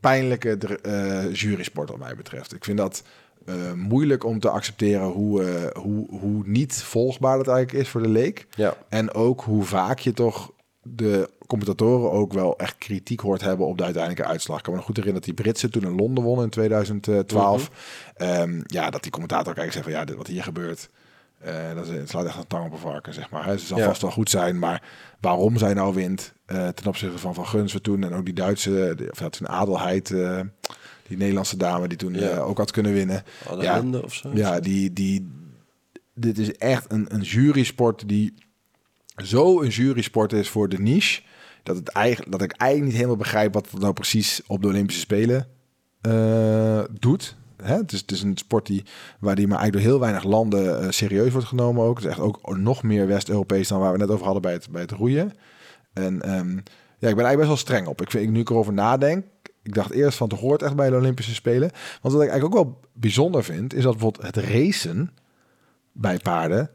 pijnlijke 0.00 0.78
eh, 0.82 1.34
jurysport 1.34 1.88
wat 1.90 1.98
mij 1.98 2.16
betreft. 2.16 2.54
Ik 2.54 2.64
vind 2.64 2.78
dat 2.78 3.02
eh, 3.46 3.72
moeilijk 3.72 4.24
om 4.24 4.40
te 4.40 4.50
accepteren 4.50 5.06
hoe, 5.06 5.44
eh, 5.44 5.82
hoe, 5.82 6.18
hoe 6.18 6.42
niet 6.46 6.74
volgbaar 6.82 7.36
dat 7.36 7.48
eigenlijk 7.48 7.84
is 7.84 7.90
voor 7.90 8.02
de 8.02 8.08
leek. 8.08 8.46
Ja. 8.56 8.76
En 8.88 9.12
ook 9.12 9.40
hoe 9.40 9.64
vaak 9.64 9.98
je 9.98 10.12
toch 10.12 10.52
de 10.82 11.30
commentatoren 11.50 12.10
ook 12.12 12.32
wel 12.32 12.58
echt 12.58 12.78
kritiek 12.78 13.20
hoort 13.20 13.40
hebben 13.40 13.66
op 13.66 13.78
de 13.78 13.84
uiteindelijke 13.84 14.30
uitslag. 14.30 14.56
Ik 14.56 14.62
kan 14.62 14.72
me 14.72 14.78
nog 14.78 14.86
goed 14.88 14.96
herinneren 14.96 15.26
dat 15.26 15.36
die 15.36 15.44
Britse 15.44 15.68
toen 15.68 15.84
een 15.84 15.96
Londen 15.96 16.24
won 16.24 16.42
in 16.42 16.50
2012. 16.50 17.70
Ehm, 18.16 18.60
ja, 18.66 18.90
dat 18.90 19.02
die 19.02 19.10
commentator 19.12 19.52
ook 19.52 19.58
eigenlijk 19.58 19.72
zegt 19.72 19.84
van 19.84 19.94
ja, 19.94 20.04
dit 20.04 20.16
wat 20.16 20.26
hier 20.26 20.42
gebeurt. 20.42 20.88
eh, 21.40 21.74
dat 21.74 21.86
is, 21.86 21.92
het 21.96 22.08
slaat 22.08 22.26
echt 22.26 22.36
een 22.36 22.46
tang 22.46 22.66
op 22.66 22.72
een 22.72 22.78
varken, 22.78 23.14
zeg 23.14 23.30
maar. 23.30 23.44
Hè. 23.46 23.58
Ze 23.58 23.66
zal 23.66 23.78
Ja. 23.78 23.84
vast 23.84 24.02
wel 24.02 24.10
goed 24.10 24.30
zijn, 24.30 24.58
maar 24.58 24.82
waarom 25.20 25.56
zij 25.58 25.74
nou 25.74 25.94
wint 25.94 26.32
eh, 26.46 26.68
ten 26.68 26.86
opzichte 26.86 27.18
van 27.18 27.34
Van 27.34 27.46
Gunsven 27.46 27.82
toen 27.82 28.04
en 28.04 28.12
ook 28.14 28.24
die 28.24 28.34
Duitse, 28.34 28.94
de, 28.96 29.08
of 29.10 29.18
ja, 29.20 29.28
toen 29.28 29.48
Adelheid, 29.48 30.10
eh, 30.10 30.40
die 31.08 31.16
Nederlandse 31.16 31.56
dame 31.56 31.88
die 31.88 31.96
toen 31.98 32.14
Ja. 32.14 32.38
ook 32.38 32.58
had 32.58 32.70
kunnen 32.70 32.92
winnen. 32.92 33.22
Alle 33.48 33.62
Ja. 33.62 33.78
Linde 33.78 34.02
of 34.02 34.14
zo. 34.14 34.30
Ja, 34.34 34.60
die, 34.60 34.92
die, 34.92 35.30
dit 36.14 36.38
is 36.38 36.52
echt 36.56 36.92
een, 36.92 37.06
een 37.14 37.20
jurysport 37.22 38.08
die 38.08 38.34
zo 39.16 39.60
een 39.62 39.68
jurysport 39.68 40.32
is 40.32 40.48
voor 40.48 40.68
de 40.68 40.78
niche. 40.78 41.22
Dat, 41.74 41.78
het 41.78 41.94
eigenlijk, 41.94 42.32
dat 42.32 42.42
ik 42.42 42.52
eigenlijk 42.52 42.90
niet 42.90 43.00
helemaal 43.00 43.22
begrijp 43.22 43.54
wat 43.54 43.70
het 43.70 43.80
nou 43.80 43.92
precies 43.92 44.42
op 44.46 44.62
de 44.62 44.68
Olympische 44.68 45.00
Spelen 45.00 45.46
eh, 46.00 46.82
doet. 47.00 47.36
Hè? 47.62 47.76
Het, 47.76 47.92
is, 47.92 48.00
het 48.00 48.10
is 48.10 48.22
een 48.22 48.36
sport 48.36 48.66
die, 48.66 48.84
waar 49.20 49.34
die 49.34 49.46
maar 49.46 49.58
eigenlijk 49.58 49.86
door 49.86 49.92
heel 49.92 50.00
weinig 50.00 50.24
landen 50.24 50.80
eh, 50.80 50.90
serieus 50.90 51.32
wordt 51.32 51.46
genomen 51.46 51.84
ook. 51.84 51.96
Het 51.96 52.04
is 52.04 52.10
echt 52.10 52.20
ook 52.20 52.56
nog 52.56 52.82
meer 52.82 53.06
West-Europees 53.06 53.68
dan 53.68 53.80
waar 53.80 53.92
we 53.92 53.98
net 53.98 54.10
over 54.10 54.24
hadden 54.24 54.42
bij 54.42 54.52
het, 54.52 54.70
bij 54.70 54.80
het 54.80 54.90
roeien. 54.90 55.32
En 55.92 56.22
ehm, 56.22 56.50
ja, 56.98 57.08
ik 57.08 57.16
ben 57.16 57.24
eigenlijk 57.24 57.36
best 57.36 57.48
wel 57.48 57.56
streng 57.56 57.86
op. 57.86 58.00
Ik 58.00 58.10
vind, 58.10 58.30
nu 58.30 58.40
ik 58.40 58.50
erover 58.50 58.72
nadenk, 58.72 59.24
ik 59.62 59.74
dacht 59.74 59.90
eerst 59.90 60.18
van 60.18 60.28
het 60.28 60.38
hoort 60.38 60.62
echt 60.62 60.76
bij 60.76 60.90
de 60.90 60.96
Olympische 60.96 61.34
Spelen. 61.34 61.70
Want 62.02 62.14
wat 62.14 62.22
ik 62.22 62.30
eigenlijk 62.30 62.44
ook 62.44 62.64
wel 62.64 62.80
bijzonder 62.92 63.44
vind, 63.44 63.74
is 63.74 63.82
dat 63.82 63.92
bijvoorbeeld 63.92 64.34
het 64.34 64.44
racen 64.44 65.10
bij 65.92 66.18
paarden 66.18 66.70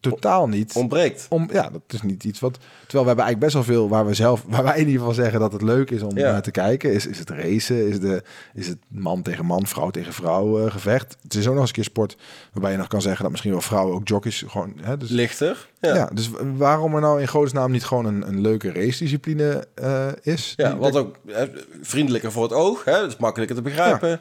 totaal 0.00 0.48
niet 0.48 0.72
Ontbreekt. 0.74 1.26
om, 1.28 1.48
ja, 1.52 1.70
dat 1.70 1.82
is 1.88 2.02
niet 2.02 2.24
iets 2.24 2.40
wat. 2.40 2.52
Terwijl 2.86 3.02
we 3.02 3.06
hebben 3.08 3.24
eigenlijk 3.24 3.38
best 3.38 3.54
wel 3.54 3.76
veel 3.76 3.88
waar 3.88 4.06
we 4.06 4.14
zelf, 4.14 4.44
waar 4.46 4.62
wij 4.62 4.72
in 4.72 4.78
ieder 4.86 4.98
geval 4.98 5.14
zeggen 5.14 5.40
dat 5.40 5.52
het 5.52 5.62
leuk 5.62 5.90
is 5.90 6.02
om 6.02 6.18
Ja. 6.18 6.32
naar 6.32 6.42
te 6.42 6.50
kijken. 6.50 6.92
Is, 6.92 7.06
is 7.06 7.18
het 7.18 7.30
racen? 7.30 7.88
Is, 7.88 8.00
de, 8.00 8.22
is 8.54 8.66
het 8.68 8.78
man 8.88 9.22
tegen 9.22 9.44
man, 9.44 9.66
vrouw 9.66 9.90
tegen 9.90 10.12
vrouw 10.12 10.64
eh, 10.64 10.72
gevecht? 10.72 11.16
Het 11.22 11.34
is 11.34 11.46
ook 11.46 11.52
nog 11.52 11.60
eens 11.60 11.68
een 11.68 11.74
keer 11.74 11.84
sport 11.84 12.16
waarbij 12.52 12.70
je 12.72 12.76
nog 12.78 12.86
kan 12.88 13.02
zeggen 13.02 13.22
dat 13.22 13.30
misschien 13.30 13.52
wel 13.52 13.60
vrouwen 13.60 13.94
ook 13.94 14.08
jockeys 14.08 14.44
gewoon. 14.46 14.72
Hè, 14.80 14.96
dus, 14.96 15.08
Lichter. 15.10 15.68
ja. 15.80 15.94
Ja. 15.94 16.10
dus 16.12 16.30
waarom 16.56 16.94
er 16.94 17.00
nou 17.00 17.20
in 17.20 17.28
godesnaam 17.28 17.70
niet 17.70 17.84
gewoon 17.84 18.04
een, 18.04 18.28
een 18.28 18.40
leuke 18.40 18.72
race 18.72 18.98
discipline 18.98 19.66
eh, 19.74 20.06
is? 20.22 20.52
Ja, 20.56 20.76
wat 20.76 20.96
ook 20.96 21.16
hè, 21.26 21.46
vriendelijker 21.82 22.32
voor 22.32 22.42
het 22.42 22.52
oog. 22.52 22.84
Hè? 22.84 22.92
Het 22.92 23.06
is 23.10 23.16
makkelijker 23.16 23.56
te 23.56 23.62
begrijpen. 23.62 24.20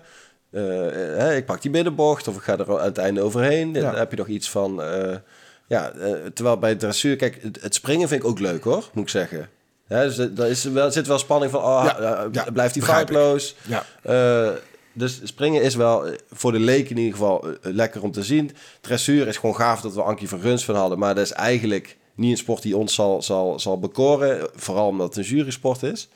Eh, 0.51 0.61
hè, 1.17 1.36
ik 1.36 1.45
pak 1.45 1.61
die 1.61 1.71
middenbocht 1.71 2.28
of 2.28 2.36
ik 2.36 2.41
ga 2.41 2.57
er 2.57 2.80
aan 2.80 2.86
het 2.86 2.97
einde 2.97 3.21
overheen. 3.21 3.73
Dan 3.73 3.95
heb 3.95 4.11
je 4.11 4.17
nog 4.17 4.28
iets 4.28 4.49
van... 4.49 4.82
eh, 5.68 5.78
ja, 5.78 5.91
eh, 5.91 6.11
terwijl 6.34 6.57
bij 6.57 6.76
dressuur... 6.76 7.15
Kijk, 7.15 7.39
het, 7.61 7.76
springen 7.76 8.07
vind 8.07 8.22
ik 8.24 8.28
ook 8.30 8.39
leuk 8.39 8.63
hoor, 8.63 8.89
moet 8.93 9.03
ik 9.03 9.09
zeggen. 9.09 9.49
Hè, 9.88 10.03
dus 10.03 10.18
er- 10.18 10.36
daar 10.36 10.49
is 10.49 10.63
wel, 10.63 10.91
zit 10.91 11.07
wel 11.07 11.18
spanning 11.20 11.51
van... 11.51 11.61
Oh, 11.63 11.82
Ja, 11.86 11.97
eh, 11.99 12.26
ja, 12.32 12.45
blijft 12.53 12.76
ik. 12.76 12.84
foutloos? 12.84 13.55
Ja. 13.68 13.86
Eh, 14.03 14.49
dus 14.93 15.20
springen 15.24 15.61
is 15.61 15.76
wel 15.76 16.07
eh, 16.07 16.13
voor 16.32 16.51
de 16.51 16.59
leek 16.59 16.89
in 16.89 16.97
ieder 16.97 17.11
geval 17.13 17.43
eh, 17.43 17.53
lekker 17.61 18.03
om 18.03 18.11
te 18.11 18.24
zien. 18.24 18.51
Dressuur 18.82 19.28
is 19.28 19.38
gewoon 19.38 19.55
gaaf 19.55 19.82
dat 19.82 19.93
we 19.93 20.01
Ankie 20.01 20.30
van 20.30 20.39
Guns 20.39 20.65
van 20.65 20.76
hadden. 20.76 20.99
Maar 20.99 21.15
dat 21.15 21.26
is 21.26 21.32
eigenlijk 21.32 21.97
niet 22.15 22.32
een 22.32 22.38
sport 22.38 22.61
die 22.61 22.78
ons 22.78 22.93
zal, 22.93 23.22
zal, 23.22 23.59
zal 23.59 23.80
bekoren. 23.80 24.49
Vooral 24.55 24.88
omdat 24.88 25.15
het 25.15 25.18
een 25.26 25.32
jurysport 25.36 25.84
is. 25.84 26.09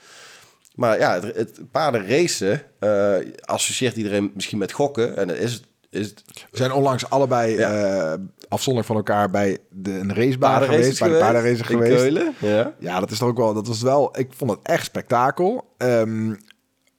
Maar 0.76 1.00
ja, 1.00 1.14
het, 1.22 1.36
het 1.36 1.60
paarden 1.72 2.08
racen 2.08 2.62
eh, 2.80 3.16
associeert 3.42 3.96
iedereen 3.96 4.32
misschien 4.34 4.58
met 4.58 4.72
gokken. 4.72 5.18
En 5.18 5.28
dat 5.28 5.38
is, 5.38 5.54
het- 5.54 5.64
is 5.90 6.06
het 6.08 6.24
We 6.52 6.58
zijn 6.58 6.72
onlangs 6.72 7.10
allebei 7.10 7.58
Ja. 7.58 8.12
eh, 8.12 8.20
afzonderlijk 8.52 8.88
van 8.88 8.96
elkaar 8.96 9.30
bij 9.30 9.58
de, 9.70 9.92
een 9.92 10.14
racebaan 10.16 10.62
geweest. 10.64 11.00
Bij 11.00 11.10
de 11.10 11.18
paardenraces 11.18 11.60
in 11.60 11.66
geweest. 11.66 11.96
Keulen. 12.02 12.34
Ja. 12.40 12.74
Ja, 12.80 13.00
dat 13.00 13.12
is 13.12 13.18
toch 13.18 13.30
ook 13.30 13.38
wel. 13.38 13.54
Dat 13.54 13.68
was 13.68 13.82
wel. 13.82 14.20
Ik 14.20 14.28
vond 14.36 14.52
het 14.52 14.60
echt 14.64 14.86
spektakel. 14.86 15.66
Ehm, 15.78 16.34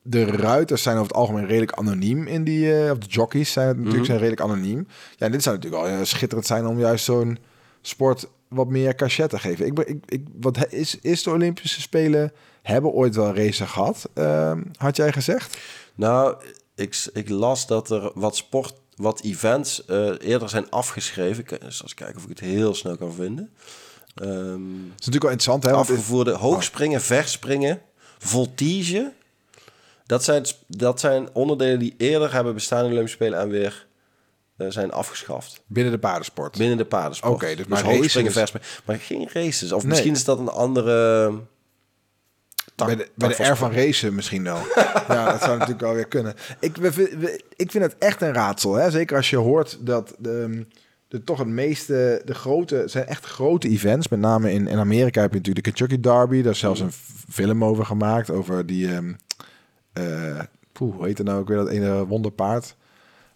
de 0.01 0.25
ruiters 0.25 0.81
zijn 0.83 0.95
over 0.95 1.07
het 1.07 1.17
algemeen 1.17 1.45
redelijk 1.45 1.71
anoniem 1.71 2.27
in 2.27 2.43
die. 2.43 2.83
eh 2.83 2.91
of 2.91 2.97
de 2.97 3.07
jockeys 3.07 3.51
zijn 3.51 3.67
het 3.67 3.77
natuurlijk 3.77 4.03
Mhm. 4.03 4.11
zijn 4.11 4.29
redelijk 4.29 4.51
anoniem. 4.51 4.87
Ja, 5.15 5.25
en 5.25 5.31
dit 5.31 5.43
zou 5.43 5.55
natuurlijk 5.55 5.83
wel 5.83 5.93
eh, 5.93 6.03
schitterend 6.05 6.47
zijn 6.47 6.65
om 6.67 6.79
juist 6.79 7.05
zo'n 7.05 7.37
sport 7.81 8.27
wat 8.47 8.67
meer 8.67 8.95
cachet 8.95 9.29
te 9.29 9.39
geven. 9.39 9.65
Ik, 9.65 9.79
ik, 9.79 9.97
ik, 10.05 10.25
wat 10.39 10.71
is, 10.73 10.99
is 10.99 11.23
de 11.23 11.29
Olympische 11.29 11.81
Spelen 11.81 12.31
hebben 12.61 12.91
ooit 12.91 13.15
wel 13.15 13.35
racen 13.35 13.67
gehad? 13.67 14.09
Ehm, 14.13 14.61
had 14.77 14.95
jij 14.95 15.11
gezegd? 15.11 15.57
Nou, 15.95 16.35
ik, 16.75 17.05
ik 17.13 17.29
las 17.29 17.67
dat 17.67 17.89
er 17.89 18.11
wat 18.15 18.35
sport, 18.35 18.73
wat 18.95 19.21
events 19.21 19.85
eh, 19.85 20.11
eerder 20.19 20.49
zijn 20.49 20.69
afgeschreven. 20.69 21.43
Ik 21.43 21.49
zal 21.49 21.59
eens 21.81 21.93
kijken 21.93 22.15
of 22.15 22.23
ik 22.23 22.29
het 22.29 22.39
heel 22.39 22.75
snel 22.75 22.97
kan 22.97 23.13
vinden. 23.13 23.49
Ehm, 24.15 24.29
Dat 24.29 24.99
is 24.99 25.05
natuurlijk 25.05 25.23
wel 25.23 25.31
interessant, 25.31 25.63
hè? 25.63 25.71
Want 25.71 25.87
het- 25.87 25.97
afgevoerde 25.97 26.31
hoogspringen, 26.31 27.01
verspringen, 27.01 27.81
voltige. 28.17 29.11
Dat 30.05 30.23
zijn, 30.23 30.45
dat 30.67 30.99
zijn 30.99 31.29
onderdelen 31.33 31.79
die 31.79 31.93
eerder 31.97 32.33
hebben 32.33 32.53
bestaan 32.53 32.79
in 32.79 32.85
de 32.85 32.91
Olympische 32.91 33.17
Spelen 33.17 33.39
en 33.39 33.49
weer 33.49 33.87
eh, 34.57 34.67
zijn 34.69 34.91
afgeschaft. 34.91 35.61
binnen 35.67 35.93
de 35.93 35.99
paardensport. 35.99 36.57
Binnen 36.57 36.77
de 36.77 36.85
paardensport. 36.85 37.33
Oké, 37.33 37.55
dus 37.55 37.65
maar 37.65 37.83
hoogspringen, 37.83 38.33
races- 38.33 38.51
verspringen. 38.51 38.67
Maar 38.85 38.97
geen 38.99 39.29
races. 39.43 39.71
Of 39.71 39.81
Nee. 39.81 39.91
misschien 39.91 40.13
is 40.13 40.23
dat 40.23 40.39
een 40.39 40.49
andere... 40.49 41.31
tak- 42.75 42.87
bij 42.87 42.95
de, 42.95 43.09
bij 43.15 43.27
de 43.27 43.43
R 43.43 43.55
van 43.55 43.71
racen 43.71 44.15
misschien 44.15 44.43
wel. 44.43 44.57
ja, 45.07 45.31
dat 45.31 45.39
zou 45.39 45.51
natuurlijk 45.51 45.81
wel 45.81 45.93
weer 45.93 46.07
kunnen. 46.07 46.33
Ik, 46.59 46.77
ik 47.55 47.71
vind 47.71 47.83
het 47.83 47.95
echt 47.97 48.21
een 48.21 48.33
raadsel. 48.33 48.73
Hè? 48.73 48.91
Zeker 48.91 49.15
als 49.17 49.29
je 49.29 49.37
hoort 49.37 49.77
dat 49.81 50.15
de, 50.17 50.65
de, 51.07 51.23
toch 51.23 51.37
het 51.37 51.47
meeste, 51.47 52.21
de 52.25 52.33
grote, 52.33 52.83
zijn 52.85 53.05
echt 53.05 53.25
grote 53.25 53.69
events. 53.69 54.07
Met 54.07 54.19
name 54.19 54.51
in, 54.51 54.67
in 54.67 54.77
Amerika 54.77 55.21
heb 55.21 55.31
je 55.31 55.37
natuurlijk 55.37 55.65
de 55.65 55.71
Kentucky 55.71 56.01
Derby. 56.01 56.41
Daar 56.41 56.51
is 56.51 56.59
zelfs 56.59 56.79
een 56.79 56.91
film 57.29 57.63
over 57.63 57.85
gemaakt. 57.85 58.29
Over 58.29 58.65
die, 58.65 58.87
ehm 58.87 59.13
eh, 59.93 60.39
poeh, 60.71 60.95
hoe 60.95 61.05
heet 61.05 61.17
het 61.17 61.27
nou 61.27 61.39
ook 61.39 61.47
weer, 61.47 61.57
dat 61.57 61.69
ene 61.69 62.05
wonderpaard. 62.05 62.75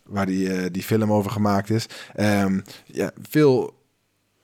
Waar 0.03 0.25
die, 0.25 0.53
eh, 0.53 0.65
die 0.71 0.83
film 0.83 1.13
over 1.13 1.31
gemaakt 1.31 1.69
is. 1.69 1.85
Ehm, 2.15 2.59
ja, 2.85 3.11
veel 3.29 3.73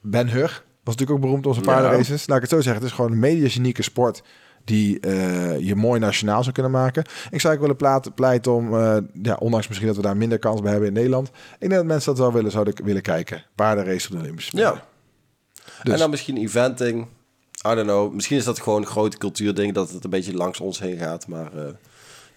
Ben 0.01 0.29
Hur 0.29 0.63
was 0.83 0.95
natuurlijk 0.95 1.11
ook 1.11 1.19
beroemd 1.21 1.45
om 1.45 1.53
zijn 1.53 1.65
Ja. 1.65 1.71
paardenraces. 1.71 2.27
Laat 2.27 2.35
ik 2.35 2.41
het 2.41 2.51
zo 2.51 2.61
zeggen. 2.61 2.81
Het 2.81 2.91
is 2.91 2.95
gewoon 2.95 3.11
een 3.11 3.19
mediagenieke 3.19 3.83
sport 3.83 4.23
die 4.63 4.99
eh, 4.99 5.59
je 5.59 5.75
mooi 5.75 5.99
nationaal 5.99 6.41
zou 6.41 6.53
kunnen 6.53 6.71
maken. 6.71 7.03
Ik 7.29 7.41
zou 7.41 7.53
ook 7.53 7.59
willen 7.59 7.75
plaat- 7.75 8.15
pleiten 8.15 8.51
om, 8.51 8.77
eh, 8.79 8.97
ja, 9.23 9.35
ondanks 9.35 9.67
misschien 9.67 9.87
dat 9.87 9.95
we 9.97 10.01
daar 10.01 10.17
minder 10.17 10.39
kans 10.39 10.61
bij 10.61 10.71
hebben 10.71 10.87
in 10.89 10.95
Nederland. 10.95 11.27
Ik 11.27 11.59
denk 11.59 11.71
dat 11.71 11.85
mensen 11.85 12.09
dat 12.11 12.19
wel 12.21 12.33
willen, 12.33 12.51
zouden 12.51 12.73
willen 12.85 13.01
kijken. 13.01 13.43
Paardenrace 13.55 14.07
op 14.07 14.13
de 14.13 14.19
Olympische 14.21 14.49
Spelen. 14.49 14.73
Ja. 14.73 14.83
Dus- 15.83 15.93
En 15.93 15.99
dan 15.99 16.09
misschien 16.09 16.37
eventing. 16.37 17.01
I 17.67 17.75
don't 17.75 17.81
know. 17.87 18.13
Misschien 18.13 18.37
is 18.37 18.43
dat 18.43 18.59
gewoon 18.59 18.81
een 18.81 18.87
grote 18.87 19.17
cultuurding 19.17 19.73
dat 19.73 19.89
het 19.91 20.03
een 20.03 20.09
beetje 20.09 20.33
langs 20.33 20.59
ons 20.59 20.79
heen 20.79 20.97
gaat. 20.97 21.27
Maar 21.27 21.57
eh, 21.57 21.63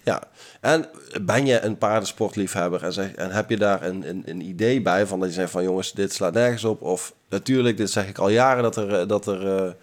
ja. 0.03 0.23
En 0.61 0.87
ben 1.23 1.47
je 1.47 1.61
een 1.61 1.79
paardensportliefhebber 1.79 2.83
en, 2.83 2.93
zeg, 2.93 3.13
en 3.13 3.31
heb 3.31 3.51
je 3.51 3.57
daar 3.57 3.83
een, 3.83 4.09
een, 4.09 4.23
een 4.27 4.41
idee 4.41 4.83
bij 4.83 5.07
van 5.07 5.21
dat 5.21 5.29
je 5.29 5.35
zegt 5.35 5.51
van 5.51 5.63
jongens, 5.63 5.93
dit 5.93 6.13
slaat 6.13 6.33
nergens 6.35 6.65
op. 6.65 6.83
Of 6.83 7.15
natuurlijk, 7.29 7.77
dit 7.77 7.91
zeg 7.91 8.09
ik 8.09 8.19
al 8.19 8.29
jaren 8.29 8.63
dat 8.63 8.77
er, 8.77 9.09
dat 9.09 9.27
er 9.27 9.77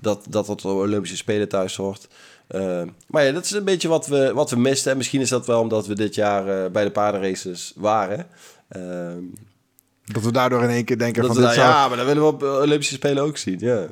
dat, 0.00 0.26
dat 0.28 0.46
het 0.46 0.60
de 0.60 0.68
Olympische 0.68 1.16
Spelen 1.16 1.48
thuis 1.48 1.76
hoort. 1.76 2.08
Eh, 2.46 2.82
maar 3.06 3.24
ja, 3.24 3.32
dat 3.32 3.44
is 3.44 3.50
een 3.50 3.64
beetje 3.64 3.88
wat 3.88 4.06
we, 4.06 4.32
wat 4.34 4.50
we 4.50 4.56
misten. 4.56 4.90
En 4.90 4.96
misschien 4.96 5.20
is 5.20 5.28
dat 5.28 5.46
wel 5.46 5.60
omdat 5.60 5.86
we 5.86 5.94
dit 5.94 6.14
jaar 6.14 6.64
eh, 6.64 6.70
bij 6.70 6.84
de 6.84 6.90
paardenraces 6.90 7.72
waren. 7.76 8.26
Ehm, 8.68 9.22
Dat 10.04 10.22
we 10.22 10.32
daardoor 10.32 10.62
in 10.62 10.68
één 10.70 10.84
keer 10.84 10.98
denken 10.98 11.22
dat 11.22 11.32
van 11.32 11.40
dit 11.40 11.46
daar- 11.46 11.54
zou... 11.54 11.68
ja, 11.68 11.88
maar 11.88 11.96
dat 11.96 12.06
willen 12.06 12.22
we 12.22 12.28
op 12.28 12.40
de 12.40 12.58
Olympische 12.62 12.94
Spelen 12.94 13.22
ook 13.22 13.36
zien. 13.36 13.58
Ja. 13.58 13.86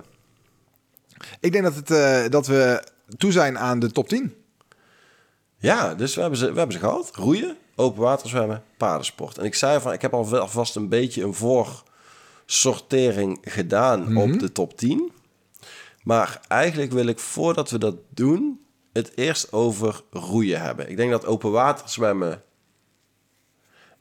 Ik 1.41 1.53
denk 1.53 1.65
dat, 1.65 1.75
het, 1.75 1.91
eh, 1.91 2.25
dat 2.31 2.47
we 2.47 2.83
toe 3.17 3.33
zijn 3.33 3.59
aan 3.59 3.79
de 3.79 3.93
top 3.93 4.09
10. 4.09 4.35
Ja, 5.59 5.95
dus 5.95 6.15
we 6.15 6.21
hebben 6.21 6.39
ze, 6.39 6.53
we 6.53 6.59
hebben 6.59 6.77
ze 6.77 6.83
gehad. 6.83 7.11
Roeien, 7.15 7.57
open 7.77 8.03
water 8.03 8.29
zwemmen, 8.29 8.63
paardensport. 8.77 9.39
En 9.39 9.45
ik 9.45 9.55
zei 9.55 9.81
van, 9.81 9.93
ik 9.93 10.03
heb 10.03 10.15
alvast 10.15 10.77
een 10.77 10.89
beetje 10.89 11.23
een 11.23 11.35
voorsortering 11.35 13.39
gedaan 13.43 14.17
op 14.17 14.39
de 14.39 14.53
top 14.53 14.77
10. 14.79 15.13
Maar 16.07 16.41
eigenlijk 16.49 16.93
wil 16.93 17.07
ik, 17.07 17.19
voordat 17.19 17.71
we 17.71 17.79
dat 17.79 17.97
doen, 18.09 18.67
het 18.93 19.13
eerst 19.15 19.53
over 19.53 20.03
roeien 20.11 20.61
hebben. 20.61 20.91
Ik 20.91 20.97
denk 20.97 21.11
dat 21.11 21.27
open 21.27 21.51
water 21.51 21.89
zwemmen 21.89 22.43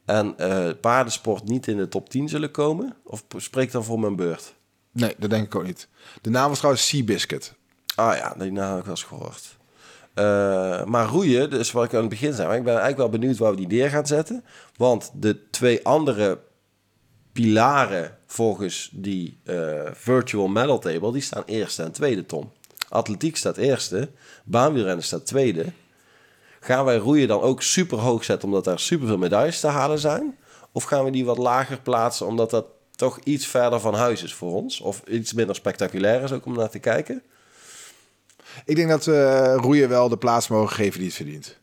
en 0.06 0.38
eh, 0.38 0.70
paardensport 0.82 1.44
niet 1.44 1.68
in 1.68 1.78
de 1.78 1.88
top 1.88 2.10
10 2.10 2.30
zullen 2.30 2.52
komen. 2.52 2.96
Of 3.04 3.24
spreek 3.38 3.72
dan 3.72 3.84
voor 3.84 4.00
mijn 4.00 4.16
beurt? 4.16 4.54
Nee, 4.92 5.16
dat 5.18 5.30
denk 5.30 5.46
ik 5.46 5.56
ook 5.56 5.64
niet. 5.64 5.88
De 6.22 6.30
naam 6.30 6.50
was 6.50 6.58
trouwens 6.58 6.88
Seabiscuit. 6.88 7.54
Ah 7.96 8.18
ja, 8.18 8.36
die 8.38 8.52
naam 8.52 8.70
heb 8.70 8.78
ik 8.80 8.86
wel 8.86 8.94
eens 8.94 9.04
gehoord. 9.04 9.58
Eh, 10.14 10.84
maar 10.84 11.08
roeien, 11.08 11.50
dus 11.50 11.72
wat 11.72 11.86
ik 11.86 11.94
aan 11.94 12.00
het 12.00 12.10
begin 12.10 12.34
zei, 12.34 12.48
maar 12.48 12.58
ik 12.58 12.64
ben 12.64 12.80
eigenlijk 12.80 13.12
wel 13.12 13.20
benieuwd 13.20 13.38
waar 13.38 13.52
we 13.52 13.58
die 13.58 13.68
neer 13.68 13.90
gaan 13.90 14.08
zetten. 14.08 14.44
Want 14.76 15.12
de 15.14 15.50
twee 15.50 15.86
andere 15.86 16.40
pilaren 17.32 18.18
volgens 18.36 18.90
die 18.94 19.38
eh, 19.44 19.92
virtual 19.94 20.48
medal 20.48 20.80
table, 20.80 21.12
die 21.12 21.22
staan 21.22 21.44
eerste 21.46 21.84
en 21.84 21.92
tweede, 21.92 22.26
Tom. 22.26 22.52
Atletiek 22.90 23.36
staat 23.36 23.58
eerste, 23.58 24.10
baanwielrennen 24.44 25.04
staat 25.04 25.26
tweede. 25.26 25.66
Gaan 26.60 26.86
wij 26.86 26.98
roeien 26.98 27.28
dan 27.28 27.42
ook 27.42 27.62
super 27.62 27.98
hoog 27.98 28.24
zetten 28.24 28.48
omdat 28.48 28.64
daar 28.64 28.80
super 28.80 29.08
veel 29.08 29.18
medailles 29.18 29.60
te 29.60 29.68
halen 29.68 30.00
zijn? 30.00 30.38
Of 30.72 30.84
gaan 30.84 31.06
we 31.06 31.12
die 31.12 31.26
wat 31.26 31.38
lager 31.38 31.82
plaatsen 31.82 32.28
omdat 32.28 32.50
dat 32.50 32.66
toch 32.96 33.20
iets 33.24 33.48
verder 33.48 33.80
van 33.80 33.94
huis 33.94 34.24
is 34.24 34.34
voor 34.34 34.54
ons? 34.54 34.80
Of 34.80 35.02
iets 35.08 35.34
minder 35.34 35.56
spectaculair 35.56 36.24
is 36.24 36.32
ook 36.32 36.46
om 36.46 36.56
naar 36.56 36.70
te 36.70 36.80
kijken? 36.80 37.24
Ik 38.66 38.76
denk 38.76 38.90
dat 38.90 39.06
we 39.06 39.54
roeien 39.54 39.90
wel 39.90 40.10
de 40.10 40.18
plaats 40.18 40.48
mogen 40.48 40.76
geven 40.76 40.98
die 40.98 41.08
het 41.08 41.16
verdient. 41.16 41.58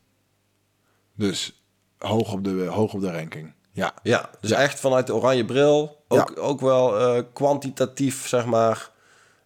Dus 1.15 1.63
hoog 1.97 2.33
op 2.33 2.43
de, 2.43 2.65
hoog 2.65 2.93
op 2.93 3.01
de 3.01 3.11
ranking. 3.11 3.53
Ja. 3.75 3.93
Ja, 4.03 4.29
dus 4.39 4.51
echt 4.51 4.79
vanuit 4.79 5.07
de 5.07 5.15
oranje 5.15 5.45
bril. 5.45 6.03
Ook, 6.07 6.33
ook 6.37 6.61
wel 6.61 6.99
eh, 6.99 7.23
kwantitatief, 7.33 8.27
zeg 8.27 8.45
maar. 8.45 8.91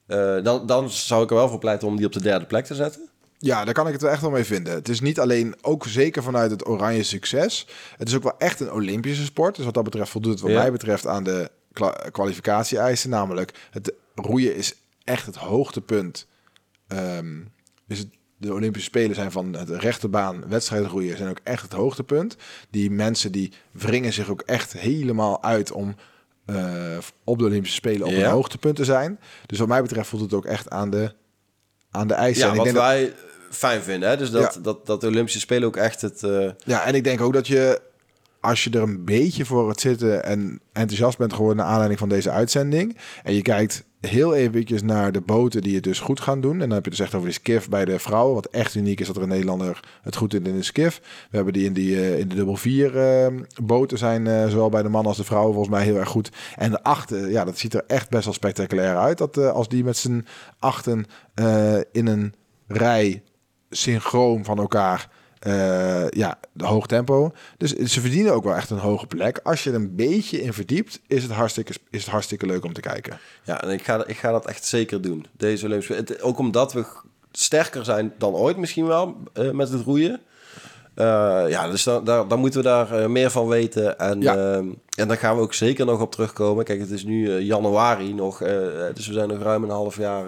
Eh, 0.08 0.44
dan, 0.44 0.66
dan 0.68 0.90
zou 0.90 1.24
ik 1.24 1.30
er 1.30 1.36
wel 1.36 1.50
voor 1.50 1.60
pleiten 1.60 1.88
om 1.88 1.96
die 1.98 2.06
op 2.06 2.12
de 2.14 2.22
derde 2.22 2.46
plek 2.46 2.66
te 2.66 2.76
zetten. 2.76 3.10
Ja, 3.38 3.66
daar 3.66 3.74
kan 3.74 3.86
ik 3.88 3.94
het 3.94 4.02
wel 4.02 4.12
echt 4.12 4.22
wel 4.22 4.30
mee 4.32 4.44
vinden. 4.44 4.74
Het 4.74 4.90
is 4.90 5.00
niet 5.02 5.20
alleen, 5.20 5.56
ook 5.62 5.86
zeker 5.86 6.24
vanuit 6.24 6.52
het 6.52 6.68
oranje 6.68 7.04
succes. 7.04 7.68
Het 7.98 8.08
is 8.08 8.16
ook 8.16 8.24
wel 8.24 8.38
echt 8.38 8.60
een 8.60 8.72
Olympische 8.72 9.24
sport. 9.24 9.56
Dus 9.56 9.66
wat 9.66 9.74
dat 9.74 9.84
betreft 9.84 10.10
voldoet 10.12 10.32
het 10.32 10.42
wat 10.42 10.52
Ja. 10.52 10.58
mij 10.58 10.72
betreft 10.72 11.08
aan 11.08 11.24
de 11.24 11.52
kwa- 11.74 12.10
kwalificatie-eisen. 12.12 13.10
Namelijk, 13.10 13.54
het 13.72 13.94
roeien 14.16 14.56
is 14.56 14.76
echt 15.04 15.26
het 15.26 15.36
hoogtepunt. 15.36 16.28
Ehm 16.88 17.36
het, 17.88 18.08
de 18.38 18.54
Olympische 18.54 18.88
Spelen 18.90 19.16
zijn 19.16 19.32
van 19.32 19.54
het 19.54 19.70
rechte 19.70 20.08
baan 20.08 20.44
wedstrijdroeien 20.48 21.18
zijn 21.18 21.30
ook 21.30 21.40
echt 21.44 21.62
het 21.62 21.74
hoogtepunt. 21.74 22.36
Die 22.70 22.92
mensen 22.92 23.32
die 23.32 23.52
wringen 23.72 24.14
zich 24.14 24.30
ook 24.30 24.42
echt 24.42 24.74
helemaal 24.74 25.44
uit 25.44 25.72
om 25.72 25.96
eh, 26.46 26.98
op 27.24 27.38
de 27.40 27.46
Olympische 27.46 27.76
Spelen 27.76 28.08
op 28.08 28.12
Ja. 28.14 28.26
een 28.26 28.32
hoogtepunt 28.32 28.76
te 28.76 28.86
zijn. 28.86 29.20
Dus 29.46 29.60
wat 29.60 29.68
mij 29.68 29.82
betreft 29.82 30.10
voldoet 30.10 30.32
het 30.32 30.40
ook 30.40 30.46
echt 30.46 30.70
aan 30.70 30.90
de, 30.90 31.14
aan 31.92 32.08
de 32.08 32.14
eisen. 32.14 32.42
Ja, 32.44 32.48
En 32.48 32.52
ik 32.52 32.64
wat 32.64 32.74
denk 32.74 32.78
dat- 32.78 32.86
wij 32.86 33.14
fijn 33.50 33.82
vinden. 33.82 34.10
Hè? 34.10 34.18
Dus 34.18 34.32
dat, 34.32 34.54
Ja. 34.54 34.62
dat, 34.62 34.86
dat 34.86 35.02
de 35.02 35.08
Olympische 35.08 35.40
Spelen 35.40 35.68
ook 35.68 35.76
echt 35.76 36.02
het... 36.02 36.24
eh, 36.24 36.50
Ja, 36.58 36.86
en 36.86 36.96
ik 36.96 37.04
denk 37.04 37.22
ook 37.22 37.34
dat 37.34 37.48
je, 37.48 37.82
als 38.42 38.64
je 38.64 38.70
er 38.70 38.82
een 38.82 39.06
beetje 39.06 39.46
voor 39.46 39.70
het 39.70 39.80
zitten 39.82 40.24
en 40.24 40.60
enthousiast 40.74 41.18
bent 41.18 41.34
geworden 41.34 41.58
naar 41.58 41.66
aanleiding 41.72 42.00
van 42.00 42.10
deze 42.10 42.30
uitzending, 42.32 42.98
en 43.24 43.34
je 43.34 43.42
kijkt 43.42 43.84
heel 44.08 44.36
eventjes 44.36 44.84
naar 44.84 45.12
de 45.12 45.22
boten 45.22 45.62
die 45.62 45.76
het 45.76 45.84
dus 45.84 45.99
goed 45.99 46.20
gaan 46.20 46.41
doen, 46.41 46.53
en 46.53 46.60
dan 46.60 46.72
heb 46.72 46.84
je 46.84 46.89
dus 46.89 46.99
echt 46.99 47.16
over 47.16 47.28
de 47.28 47.34
skiff 47.34 47.70
bij 47.70 47.86
de 47.86 47.99
vrouwen, 47.99 48.34
wat 48.34 48.47
echt 48.47 48.76
uniek 48.76 48.99
is 48.99 49.08
dat 49.08 49.16
er 49.16 49.22
een 49.22 49.28
Nederlander 49.28 49.80
het 50.01 50.16
goed 50.16 50.32
doet 50.32 50.47
in 50.47 50.55
de 50.55 50.64
skiff. 50.64 51.01
We 51.30 51.36
hebben 51.36 51.53
die 51.53 51.66
in, 51.66 51.74
die, 51.74 51.95
eh, 51.95 52.20
in 52.20 52.28
de 52.28 52.36
dubbel 52.36 52.55
vier 52.55 52.97
eh, 52.97 53.28
boten 53.64 53.97
zijn 53.97 54.28
eh, 54.28 54.47
zowel 54.47 54.70
bij 54.70 54.82
de 54.82 54.89
mannen 54.89 55.10
als 55.10 55.18
de 55.18 55.24
vrouwen 55.24 55.53
volgens 55.53 55.76
mij 55.76 55.84
heel 55.84 55.97
erg 55.97 56.10
goed. 56.10 56.32
En 56.55 56.72
de 56.72 56.84
achten, 56.84 57.32
ja, 57.32 57.45
dat 57.45 57.58
ziet 57.58 57.74
er 57.74 57.84
echt 57.88 58.10
best 58.10 58.26
wel 58.26 58.34
spectaculair 58.34 58.97
uit. 58.97 59.18
Dat 59.18 59.38
eh, 59.38 59.51
als 59.51 59.68
die 59.68 59.84
met 59.84 59.97
z'n 59.97 60.26
achten 60.60 61.05
in 61.91 62.08
een 62.08 62.34
rij 62.68 63.24
synchroon 63.70 64.45
van 64.45 64.58
elkaar. 64.58 65.10
Eh, 65.40 66.10
ja, 66.10 66.40
de 66.52 66.66
hoog 66.66 66.88
tempo. 66.88 67.32
Dus 67.58 67.74
ze 67.74 68.02
verdienen 68.02 68.34
ook 68.34 68.44
wel 68.44 68.56
echt 68.56 68.70
een 68.70 68.78
hoge 68.78 69.08
plek. 69.08 69.40
Als 69.44 69.64
je 69.64 69.70
er 69.70 69.76
een 69.76 69.96
beetje 69.96 70.42
in 70.42 70.54
verdiept, 70.54 71.00
is 71.08 71.24
het 71.24 71.32
hartstikke, 71.32 71.74
is 71.90 72.02
het 72.02 72.10
hartstikke 72.12 72.46
leuk 72.46 72.64
om 72.66 72.74
te 72.74 72.82
kijken. 72.82 73.20
ja, 73.44 73.62
en 73.62 73.70
ik 73.70 73.84
ga, 73.84 74.06
ik 74.06 74.18
ga 74.18 74.32
dat 74.32 74.46
echt 74.46 74.66
zeker 74.66 75.02
doen. 75.02 75.26
Deze 75.38 75.66
Olympische. 75.66 75.94
Het- 75.94 76.22
Ook 76.22 76.40
omdat 76.40 76.74
we 76.74 76.86
sterker 77.32 77.86
zijn 77.86 78.14
dan 78.18 78.34
ooit 78.34 78.58
misschien 78.58 78.88
wel 78.88 79.18
eh, 79.34 79.52
met 79.52 79.70
het 79.70 79.82
roeien. 79.84 80.20
Eh, 80.96 81.44
ja, 81.48 81.70
dus 81.70 81.84
dan, 81.84 82.04
daar, 82.04 82.28
dan 82.28 82.40
moeten 82.40 82.60
we 82.62 82.66
daar 82.68 83.12
meer 83.12 83.32
van 83.32 83.48
weten. 83.48 84.00
En, 84.00 84.22
Ja. 84.22 84.36
en 84.98 85.08
daar 85.08 85.18
gaan 85.18 85.36
we 85.36 85.42
ook 85.42 85.54
zeker 85.54 85.86
nog 85.86 86.02
op 86.02 86.12
terugkomen. 86.12 86.66
Kijk, 86.66 86.80
het 86.80 86.90
is 86.92 87.04
nu 87.04 87.40
januari 87.40 88.14
nog. 88.14 88.38
dus 88.94 89.08
we 89.08 89.14
zijn 89.14 89.28
nog 89.28 89.42
ruim 89.42 89.64
een 89.64 89.70
half 89.70 89.98
jaar 89.98 90.26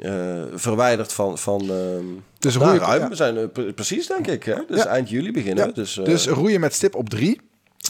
eh, 0.00 0.12
verwijderd 0.54 1.12
van... 1.12 1.38
van 1.38 1.60
ehm, 1.60 2.04
Dus 2.38 2.54
nou, 2.56 2.64
roeien- 2.70 2.82
ruim. 2.86 3.00
ja. 3.00 3.08
We 3.08 3.14
zijn 3.14 3.36
eh, 3.36 3.44
pre- 3.52 3.72
precies, 3.72 4.06
denk 4.06 4.26
ik. 4.26 4.44
Hè? 4.44 4.54
Dus 4.68 4.78
Ja. 4.82 4.86
eind 4.86 5.08
juli 5.10 5.32
beginnen 5.32 5.66
Ja. 5.66 5.72
Dus, 5.72 5.98
eh, 5.98 6.04
Dus 6.04 6.26
roeien 6.26 6.60
met 6.60 6.74
stip 6.74 6.94
op 6.94 7.08
drie. 7.08 7.40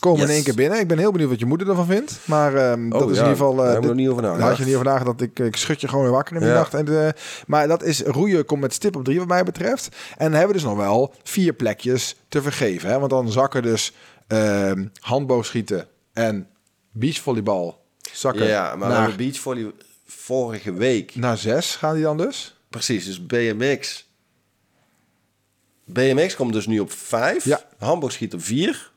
Komen 0.00 0.20
in 0.22 0.28
één 0.28 0.42
keer 0.42 0.54
binnen. 0.54 0.78
Ik 0.80 0.88
ben 0.88 0.98
heel 0.98 1.10
benieuwd 1.12 1.30
wat 1.30 1.38
je 1.38 1.46
moeder 1.46 1.68
ervan 1.68 1.86
vindt. 1.86 2.18
Maar 2.24 2.54
ehm, 2.54 2.88
dat 2.88 3.00
is 3.00 3.04
Oh, 3.06 3.08
in 3.10 3.14
ieder 3.16 3.26
geval... 3.26 3.54
daar 3.54 3.80
nog 3.82 3.94
niet 3.94 4.08
over 4.08 4.22
Daar 4.22 4.40
had 4.40 4.56
je 4.56 4.64
niet 4.64 4.74
over 4.74 4.86
nagedacht. 4.86 5.20
Ik, 5.20 5.38
ik 5.38 5.56
schud 5.56 5.80
je 5.80 5.88
gewoon 5.88 6.04
weer 6.04 6.12
wakker 6.12 6.34
in 6.36 6.42
de 6.42 6.48
nacht. 6.48 6.74
En 6.74 7.14
maar 7.46 7.68
dat 7.68 7.82
is 7.82 8.02
roeien 8.02 8.44
komt 8.44 8.60
met 8.60 8.72
stip 8.74 8.96
op 8.96 9.04
drie 9.04 9.18
wat 9.18 9.28
mij 9.28 9.44
betreft. 9.44 9.88
En 10.10 10.24
dan 10.24 10.30
hebben 10.32 10.46
we 10.48 10.52
dus 10.52 10.62
nog 10.62 10.76
wel 10.76 11.14
vier 11.22 11.52
plekjes 11.52 12.16
te 12.28 12.42
vergeven. 12.42 12.90
Hè? 12.90 12.98
Want 12.98 13.10
dan 13.10 13.30
zakken 13.32 13.62
dus 13.62 13.92
ehm 14.26 14.86
handboogschieten 15.00 15.86
en 16.12 16.46
beachvolleybal 16.92 17.84
zakken 18.12 18.46
Ja, 18.46 18.76
maar 18.76 18.88
naar, 18.88 18.98
hebben 19.00 19.16
beachvolley 19.16 19.72
vorige 20.12 20.72
week. 20.72 21.14
naar 21.14 21.38
zes 21.38 21.76
gaan 21.76 21.94
die 21.94 22.02
dan 22.02 22.16
dus? 22.16 22.54
Precies, 22.68 23.04
dus 23.04 23.26
BMX. 23.26 24.08
BMX 25.84 26.36
komt 26.36 26.52
dus 26.52 26.66
nu 26.66 26.78
op 26.80 26.92
5. 26.92 27.44
Ja. 27.44 27.60
Hamburg 27.78 28.12
schiet 28.12 28.34
op 28.34 28.42
4. 28.42 28.90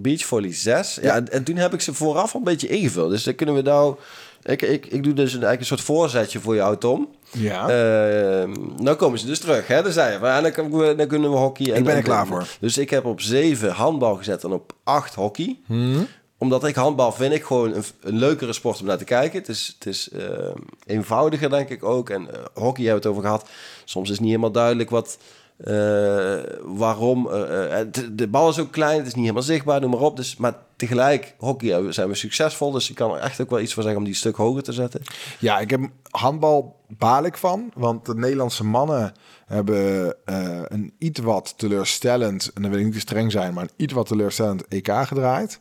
beachvolley 0.00 0.52
6. 0.54 0.94
Ja, 0.94 1.02
Ja. 1.02 1.14
en, 1.14 1.28
en 1.32 1.44
toen 1.44 1.56
heb 1.56 1.72
ik 1.74 1.80
ze 1.80 1.94
vooraf 1.94 2.32
al 2.34 2.38
een 2.38 2.44
beetje 2.44 2.68
ingevuld. 2.68 3.10
Dus 3.10 3.22
dan 3.24 3.34
kunnen 3.34 3.54
we 3.54 3.62
nou... 3.62 3.96
Ik, 4.42 4.62
ik, 4.62 4.86
ik 4.86 5.02
doe 5.02 5.12
dus 5.12 5.32
een, 5.32 5.42
eigenlijk 5.42 5.60
een 5.60 5.66
soort 5.66 5.80
voorzetje 5.80 6.40
voor 6.40 6.54
jou, 6.54 6.76
Tom. 6.78 7.08
Ja. 7.30 7.68
Ehm, 7.68 8.52
nou 8.82 8.96
komen 8.96 9.18
ze 9.18 9.26
dus 9.26 9.38
terug, 9.40 9.66
hè? 9.66 9.82
Dan 9.82 9.92
zei 9.92 10.12
je, 10.12 10.18
van, 10.18 10.28
ja, 10.28 10.40
dan, 10.40 10.52
kunnen 10.52 10.78
we, 10.78 10.94
dan 10.94 11.06
kunnen 11.06 11.30
we 11.30 11.36
hockey. 11.36 11.66
En, 11.72 11.76
Ik 11.78 11.82
ben 11.84 11.92
er 11.92 11.98
en- 11.98 12.04
klaar 12.04 12.26
voor. 12.26 12.46
Dus 12.60 12.78
ik 12.78 12.90
heb 12.90 13.04
op 13.04 13.20
7 13.20 13.70
handbal 13.70 14.16
gezet 14.16 14.44
en 14.44 14.50
op 14.52 14.72
8 14.84 15.14
hockey. 15.14 15.58
Hmm. 15.66 16.06
Omdat 16.40 16.64
ik 16.64 16.74
handbal 16.74 17.12
vind 17.12 17.32
ik 17.34 17.44
gewoon 17.44 17.74
een, 17.74 17.84
leukere 18.18 18.52
sport 18.52 18.80
om 18.80 18.86
naar 18.86 18.98
te 18.98 19.04
kijken. 19.04 19.38
Het 19.38 19.48
is, 19.48 19.76
het 19.78 19.86
is 19.86 20.08
ehm, 20.10 20.56
eenvoudiger, 20.86 21.50
denk 21.50 21.68
ik 21.68 21.84
ook. 21.84 22.10
En 22.10 22.34
eh, 22.34 22.40
hockey 22.54 22.84
hebben 22.84 23.02
we 23.02 23.08
het 23.08 23.16
over 23.16 23.22
gehad. 23.22 23.48
Soms 23.84 24.10
is 24.10 24.18
niet 24.18 24.28
helemaal 24.28 24.50
duidelijk 24.52 24.90
wat, 24.90 25.18
eh, 25.56 26.38
waarom. 26.64 27.30
eh, 27.30 27.80
eh, 27.80 27.86
de, 27.92 28.14
de 28.14 28.28
bal 28.28 28.48
is 28.48 28.58
ook 28.58 28.72
klein, 28.72 28.96
het 28.98 29.06
is 29.06 29.12
niet 29.14 29.22
helemaal 29.22 29.42
zichtbaar, 29.42 29.80
noem 29.80 29.90
maar 29.90 30.00
op. 30.00 30.16
Dus, 30.16 30.36
maar 30.36 30.54
tegelijk, 30.76 31.34
hockey 31.38 31.72
eh, 31.74 31.84
zijn 31.88 32.08
we 32.08 32.14
succesvol. 32.14 32.70
Dus 32.70 32.88
ik 32.90 32.94
kan 32.94 33.14
er 33.14 33.20
echt 33.20 33.40
ook 33.40 33.50
wel 33.50 33.60
iets 33.60 33.74
van 33.74 33.82
zeggen 33.82 34.00
om 34.00 34.06
die 34.06 34.16
stuk 34.16 34.36
hoger 34.36 34.62
te 34.62 34.72
zetten. 34.72 35.02
Ja, 35.38 35.58
ik 35.58 35.70
heb 35.70 35.80
handbal 36.10 36.76
baal 36.88 37.24
ik 37.24 37.36
van. 37.36 37.70
Want 37.74 38.06
de 38.06 38.14
Nederlandse 38.14 38.64
mannen 38.64 39.12
hebben 39.46 40.14
eh, 40.24 40.60
een 40.64 40.92
iets 40.98 41.20
wat 41.20 41.54
teleurstellend, 41.56 42.50
en 42.54 42.62
dan 42.62 42.70
wil 42.70 42.80
ik 42.80 42.84
niet 42.86 42.94
te 42.94 43.00
streng 43.00 43.32
zijn, 43.32 43.54
maar 43.54 43.62
een 43.64 43.70
iets 43.76 43.92
wat 43.92 44.06
teleurstellend 44.06 44.68
EK 44.68 44.92
gedraaid. 44.92 45.60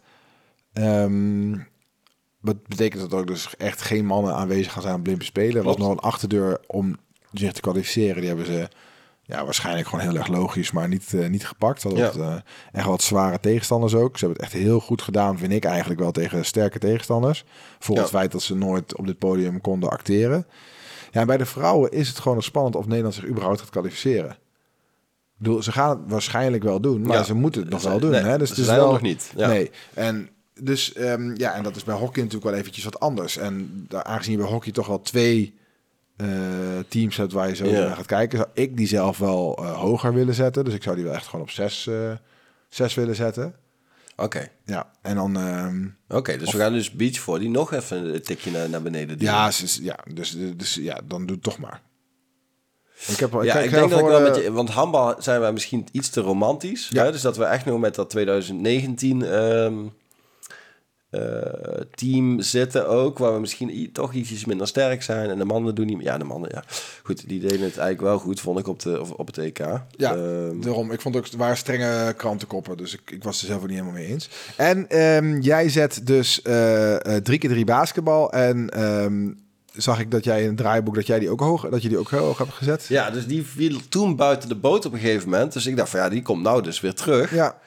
Ehm 0.84 1.58
wat 2.40 2.68
betekent 2.68 3.02
dat 3.10 3.20
ook 3.20 3.28
dus 3.28 3.56
echt 3.58 3.82
geen 3.82 4.06
mannen 4.06 4.34
aanwezig 4.36 4.72
gaan 4.74 4.82
zijn 4.82 4.96
op 4.96 5.02
Olympische 5.06 5.32
Spelen. 5.32 5.56
Er 5.56 5.64
was 5.64 5.78
nog 5.78 5.92
een 5.92 6.00
achterdeur 6.00 6.60
om 6.68 6.98
zich 7.34 7.52
te 7.52 7.62
kwalificeren. 7.62 8.16
Die 8.20 8.28
hebben 8.28 8.46
ze 8.46 8.68
ja, 9.24 9.46
waarschijnlijk 9.46 9.88
gewoon 9.88 10.06
heel 10.06 10.16
erg 10.18 10.28
logisch, 10.28 10.72
maar 10.72 10.88
niet, 10.88 11.14
eh, 11.14 11.28
niet 11.30 11.48
gepakt. 11.48 11.82
Ja. 11.82 11.90
wat, 11.90 12.16
eh, 12.16 12.36
echt 12.72 12.86
wat 12.86 13.02
zware 13.02 13.40
tegenstanders 13.40 13.94
ook. 13.96 14.18
Ze 14.18 14.26
hebben 14.26 14.44
het 14.44 14.54
echt 14.54 14.64
heel 14.64 14.80
goed 14.80 15.02
gedaan, 15.02 15.38
vind 15.38 15.52
ik 15.54 15.66
eigenlijk 15.66 16.00
wel, 16.00 16.12
tegen 16.12 16.46
sterke 16.46 16.80
tegenstanders. 16.80 17.44
Voor 17.80 17.96
Ja. 17.96 18.02
het 18.02 18.10
feit 18.10 18.32
dat 18.32 18.42
ze 18.42 18.56
nooit 18.56 18.98
op 18.98 19.06
dit 19.06 19.18
podium 19.18 19.62
konden 19.62 19.90
acteren. 19.90 20.48
Ja, 21.12 21.22
en 21.22 21.28
bij 21.28 21.38
de 21.38 21.46
vrouwen 21.46 21.92
is 21.92 22.08
het 22.08 22.18
gewoon 22.20 22.36
nog 22.36 22.46
spannend 22.46 22.76
of 22.76 22.86
Nederland 22.88 23.14
zich 23.16 23.26
überhaupt 23.28 23.60
gaat 23.60 23.70
kwalificeren. 23.70 24.32
Ik 24.32 24.38
bedoel, 25.46 25.64
ze 25.64 25.72
gaan 25.72 25.90
het 25.90 26.00
waarschijnlijk 26.12 26.64
wel 26.64 26.80
doen, 26.80 27.02
maar 27.02 27.18
Ja. 27.18 27.24
ze 27.24 27.34
moeten 27.34 27.62
het 27.62 27.70
nog 27.70 27.82
wel 27.82 28.00
doen. 28.00 28.12
nee, 28.12 28.22
hè? 28.22 28.38
Dus 28.38 28.48
ze 28.50 28.54
het 28.62 28.64
is 28.70 28.76
wel 28.76 28.92
nog 28.92 29.02
niet, 29.02 29.34
ja. 29.36 29.48
Nee, 29.48 29.72
en 29.94 30.30
dus 30.62 30.93
ehm, 30.93 31.34
ja, 31.36 31.53
en 31.53 31.64
dat 31.64 31.76
is 31.76 31.84
bij 31.84 31.95
hockey 31.95 32.24
natuurlijk 32.24 32.51
wel 32.51 32.60
eventjes 32.60 32.84
wat 32.84 32.99
anders. 32.99 33.38
En 33.38 33.86
daar, 33.88 34.03
aangezien 34.03 34.32
je 34.32 34.38
bij 34.38 34.51
hockey 34.51 34.72
toch 34.72 34.88
wel 34.88 35.01
twee 35.01 35.57
eh, 36.16 36.28
teams 36.88 37.18
hebt 37.18 37.32
waar 37.32 37.47
je 37.47 37.55
zo 37.55 37.72
naar 37.72 37.95
gaat 37.95 38.05
kijken, 38.05 38.38
zou 38.38 38.49
ik 38.53 38.78
die 38.78 38.88
zelf 38.88 39.18
wel 39.18 39.57
eh, 39.57 39.80
hoger 39.80 40.14
willen 40.14 40.34
zetten. 40.34 40.66
Dus 40.66 40.74
ik 40.74 40.84
zou 40.84 40.95
die 40.95 41.05
wel 41.05 41.14
echt 41.14 41.28
gewoon 41.28 41.41
op 41.41 41.49
zes, 41.49 41.88
eh, 41.88 42.12
zes 42.70 42.93
willen 42.93 43.16
zetten. 43.16 43.55
Oké. 44.16 44.47
Ja, 44.66 44.91
en 45.01 45.16
dan 45.16 45.38
ehm, 45.38 45.88
Oké, 46.07 46.38
dus 46.38 46.51
we 46.51 46.57
gaan 46.57 46.74
dus 46.74 46.91
beachvolley 46.91 47.47
nog 47.47 47.74
even 47.74 48.14
een 48.14 48.22
tikje 48.22 48.51
naar, 48.51 48.70
naar 48.70 48.82
beneden 48.82 49.18
doen. 49.18 49.28
ja, 49.28 49.51
ja, 49.82 49.97
dus, 50.14 50.38
dus 50.55 50.74
ja, 50.76 50.99
dan 51.07 51.26
doe 51.26 51.36
het 51.36 51.43
toch 51.43 51.57
maar. 51.57 51.82
Ik 53.07 53.20
heb 53.20 53.32
Ja, 53.32 53.53
kijk, 53.53 53.66
ik 53.66 53.72
denk 53.72 53.89
dat 53.89 53.99
ik 53.99 54.05
voor, 54.05 54.10
wel 54.10 54.22
met 54.22 54.36
je... 54.36 54.51
Want 54.51 54.70
handbal 54.70 55.16
zijn 55.20 55.39
wij 55.39 55.51
misschien 55.51 55.88
iets 55.91 56.10
te 56.10 56.22
romantisch. 56.22 56.88
Ja. 56.89 57.03
Hè? 57.03 57.12
Dus 57.12 57.22
dat 57.22 57.38
we 57.38 57.43
echt 57.43 57.66
nog 57.66 57.80
met 57.80 57.95
dat 57.95 58.10
2019 58.10 59.24
ehm, 59.24 59.34
eh, 59.34 59.72
team 61.95 62.41
zitten 62.41 62.88
ook. 62.88 63.18
Waar 63.18 63.34
we 63.34 63.39
misschien 63.39 63.89
toch 63.93 64.14
ietsjes 64.14 64.45
minder 64.45 64.68
sterk 64.68 65.03
zijn. 65.03 65.30
En 65.30 65.38
de 65.38 65.45
mannen 65.45 65.76
doen 65.76 65.86
niet 65.86 65.97
meer... 65.97 66.05
Ja, 66.05 66.18
de 66.18 66.24
mannen, 66.24 66.49
ja. 66.53 66.64
Goed, 67.03 67.30
die 67.30 67.39
deden 67.39 67.62
het 67.62 67.78
eigenlijk 67.78 68.01
wel 68.01 68.20
goed, 68.20 68.41
vond 68.41 68.60
ik, 68.60 68.68
op, 68.68 68.80
de, 68.80 69.18
op, 69.18 69.28
het 69.28 69.38
EK. 69.38 69.57
Ja, 69.97 70.18
Ehm, 70.49 70.62
daarom. 70.62 70.91
Ik 70.91 71.01
vond 71.01 71.16
ook, 71.16 71.28
waren 71.38 71.57
strenge 71.57 72.14
krantenkoppen, 72.18 72.78
dus 72.78 72.93
ik, 72.93 73.12
ik 73.12 73.24
was 73.24 73.41
er 73.41 73.47
zelf 73.47 73.62
ook 73.62 73.68
niet 73.68 73.78
helemaal 73.78 73.99
mee 73.99 74.07
eens. 74.07 74.30
En 74.55 74.89
ehm, 74.89 75.39
jij 75.39 75.70
zet 75.70 76.07
dus 76.07 76.41
eh, 76.41 77.16
eh, 77.16 77.24
drie 77.24 77.39
keer 77.39 77.49
drie 77.49 77.66
basketbal 77.66 78.32
en 78.32 78.70
ehm, 78.70 79.30
zag 79.74 79.99
ik 79.99 80.12
dat 80.12 80.24
jij 80.24 80.41
in 80.41 80.47
het 80.47 80.57
draaiboek, 80.57 80.95
dat 80.95 81.07
jij 81.07 81.20
die 81.20 81.30
ook 81.30 81.39
hoog, 81.39 81.70
dat 81.70 81.82
je 81.82 81.89
die 81.89 81.97
ook 81.97 82.10
heel 82.10 82.26
hoog 82.26 82.38
hebt 82.38 82.53
gezet. 82.53 82.86
ja, 82.88 83.12
dus 83.12 83.26
die 83.26 83.45
viel 83.45 83.80
toen 83.89 84.16
buiten 84.16 84.49
de 84.49 84.55
boot 84.55 84.86
op 84.86 84.93
een 84.93 84.99
gegeven 84.99 85.30
moment. 85.30 85.53
Dus 85.53 85.66
ik 85.66 85.78
dacht 85.78 85.89
van 85.89 85.99
ja, 85.99 86.10
die 86.10 86.22
komt 86.22 86.43
nou 86.43 86.64
dus 86.64 86.80
weer 86.82 86.93
terug. 86.93 87.34
Ja, 87.34 87.57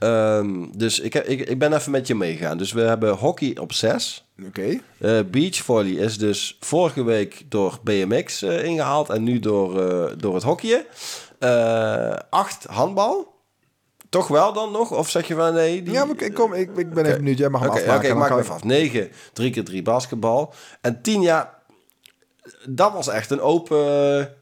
Ehm, 0.00 0.66
dus 0.76 1.00
ik, 1.00 1.14
ik, 1.14 1.40
ik 1.48 1.58
ben 1.58 1.72
even 1.72 1.90
met 1.90 2.06
je 2.06 2.14
meegaan. 2.14 2.58
Dus 2.58 2.72
we 2.72 2.80
hebben 2.80 3.14
hockey 3.14 3.56
op 3.60 3.72
6. 3.72 4.24
oké. 4.46 4.80
Eh 4.98 5.20
beachvolley 5.30 5.90
is 5.90 6.18
dus 6.18 6.56
vorige 6.60 7.02
week 7.04 7.44
door 7.48 7.78
BMX 7.82 8.42
eh, 8.42 8.64
ingehaald 8.64 9.08
en 9.08 9.22
nu 9.22 9.38
door, 9.38 9.88
eh, 9.88 10.12
door 10.18 10.34
het 10.34 10.42
hockeyen. 10.42 10.84
Eh 11.38 12.16
acht 12.30 12.64
handbal. 12.64 13.38
Toch 14.08 14.28
wel 14.28 14.52
dan 14.52 14.72
nog? 14.72 14.92
Of 14.92 15.10
zeg 15.10 15.28
je 15.28 15.34
van 15.34 15.54
nee? 15.54 15.82
Die... 15.82 15.92
Ja, 15.92 16.04
maar 16.04 16.22
ik, 16.22 16.34
kom, 16.34 16.52
ik, 16.52 16.76
ik 16.76 16.94
ben 16.94 17.04
even 17.04 17.18
benieuwd. 17.18 17.38
Jij 17.38 17.48
mag 17.48 17.60
hem 17.60 17.70
Oké, 17.70 17.78
afmaken. 17.80 18.10
oké, 18.10 18.18
maak 18.18 18.28
hem 18.28 18.38
even 18.38 18.54
af. 18.54 18.64
9, 18.64 19.10
3 19.32 19.50
keer 19.50 19.64
3 19.64 19.82
basketbal. 19.82 20.54
En 20.80 21.02
10 21.02 21.20
jaar, 21.22 21.54
dat 22.68 22.92
was 22.92 23.08
echt 23.08 23.30
een 23.30 23.40
open 23.40 24.36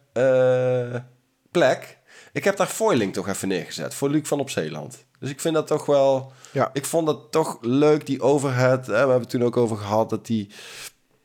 plek. 1.51 1.99
Ik 2.33 2.45
heb 2.45 2.57
daar 2.57 2.67
foiling 2.67 3.13
toch 3.13 3.29
even 3.29 3.49
neergezet 3.49 3.95
voor 3.95 4.11
Luc 4.11 4.29
van 4.29 4.41
op 4.41 4.51
Zeeland. 4.51 5.07
Dus 5.21 5.31
ik 5.31 5.41
vind 5.41 5.55
dat 5.55 5.67
toch 5.67 5.87
wel... 5.87 6.33
Ja. 6.53 6.71
Ik 6.73 6.85
vond 6.85 7.07
dat 7.07 7.33
toch 7.33 7.59
leuk, 7.61 8.07
die 8.07 8.21
overhead. 8.23 8.87
Hè, 8.87 8.93
we 8.93 8.99
hebben 8.99 9.21
het 9.21 9.31
toen 9.31 9.45
ook 9.45 9.57
over 9.57 9.77
gehad 9.77 10.11
dat 10.11 10.27
die... 10.27 10.51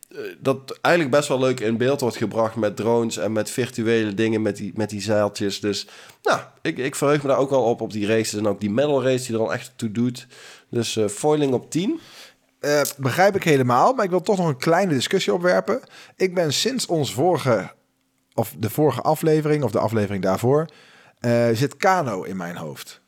eh, 0.08 0.18
Dat 0.40 0.78
eigenlijk 0.80 1.16
best 1.16 1.28
wel 1.28 1.38
leuk 1.38 1.60
in 1.60 1.76
beeld 1.76 2.00
wordt 2.00 2.16
gebracht 2.16 2.56
met 2.56 2.76
drones 2.76 3.16
en 3.16 3.32
met 3.32 3.50
virtuele 3.50 4.14
dingen, 4.14 4.42
met 4.42 4.56
die, 4.56 4.72
met 4.74 4.90
die 4.90 5.00
zeiltjes. 5.02 5.60
Dus 5.60 5.86
nou, 6.22 6.40
ik, 6.62 6.78
ik 6.78 6.94
verheug 6.94 7.22
me 7.22 7.28
daar 7.28 7.38
ook 7.38 7.50
wel 7.50 7.62
op, 7.62 7.80
op 7.80 7.92
die 7.92 8.06
races. 8.06 8.34
En 8.38 8.46
ook 8.46 8.60
die 8.60 8.70
medal 8.70 9.02
race 9.02 9.24
die 9.26 9.32
er 9.32 9.42
dan 9.44 9.52
echt 9.52 9.72
toe 9.76 9.90
doet. 9.90 10.26
Dus 10.70 10.96
eh 10.96 11.08
foiling 11.08 11.52
op 11.52 11.70
10. 11.70 12.00
Eh, 12.60 12.80
begrijp 12.96 13.36
ik 13.36 13.44
helemaal, 13.44 13.92
maar 13.92 14.04
ik 14.04 14.10
wil 14.10 14.20
toch 14.20 14.36
nog 14.38 14.48
een 14.48 14.56
kleine 14.56 14.92
discussie 14.94 15.34
opwerpen. 15.34 15.80
Ik 16.16 16.34
ben 16.34 16.52
sinds 16.52 16.86
ons 16.86 17.14
vorige, 17.14 17.72
of 18.34 18.54
de 18.58 18.70
vorige 18.70 19.00
aflevering, 19.00 19.62
of 19.64 19.70
de 19.70 19.78
aflevering 19.78 20.22
daarvoor, 20.22 20.68
zit 21.52 21.76
Kano 21.76 22.22
in 22.22 22.36
mijn 22.36 22.56
hoofd. 22.56 23.02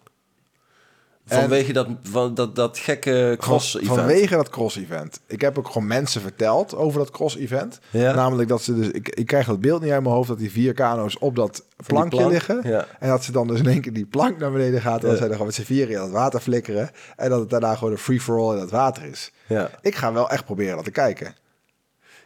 Vanwege 1.28 1.72
dat, 1.72 1.88
van, 2.02 2.34
dat, 2.34 2.56
dat 2.56 2.78
gekke 2.78 3.36
cross-event. 3.40 3.94
Vanwege 3.98 4.34
dat 4.34 4.48
cross-event. 4.48 5.20
Ik 5.26 5.40
heb 5.40 5.58
ook 5.58 5.66
gewoon 5.66 5.86
mensen 5.86 6.20
verteld 6.20 6.74
over 6.74 6.98
dat 6.98 7.10
cross-event. 7.10 7.78
Ja. 7.90 8.14
Namelijk 8.14 8.48
dat 8.48 8.62
ze 8.62 8.74
dus... 8.74 8.88
Ik, 8.90 9.08
ik 9.08 9.26
krijg 9.26 9.46
dat 9.46 9.60
beeld 9.60 9.82
niet 9.82 9.90
uit 9.90 10.02
mijn 10.02 10.14
hoofd 10.14 10.28
dat 10.28 10.38
die 10.38 10.50
vier 10.50 10.72
kano's 10.72 11.16
op 11.18 11.36
dat 11.36 11.64
plankje 11.86 12.18
plank, 12.18 12.32
liggen. 12.32 12.60
ja. 12.64 12.86
En 12.98 13.08
dat 13.08 13.24
ze 13.24 13.32
dan 13.32 13.46
dus 13.46 13.58
in 13.58 13.66
één 13.66 13.80
keer 13.80 13.92
die 13.92 14.06
plank 14.06 14.38
naar 14.38 14.52
beneden 14.52 14.80
gaat. 14.80 14.98
En 15.00 15.02
Ja. 15.02 15.06
dan 15.08 15.16
zijn 15.16 15.28
er 15.28 15.32
gewoon 15.36 15.46
met 15.46 15.54
z'n 15.56 15.62
vieren 15.72 15.94
in 15.94 16.00
het 16.00 16.10
water 16.10 16.40
flikkeren. 16.40 16.90
En 17.16 17.30
dat 17.30 17.40
het 17.40 17.50
daarna 17.50 17.74
gewoon 17.74 17.92
een 17.92 17.98
free-for-all 17.98 18.54
in 18.54 18.60
het 18.60 18.70
water 18.70 19.04
is. 19.04 19.32
Ja, 19.46 19.70
Ik 19.80 19.94
ga 19.94 20.12
wel 20.12 20.30
echt 20.30 20.44
proberen 20.44 20.76
dat 20.76 20.84
te 20.84 20.90
kijken. 20.90 21.34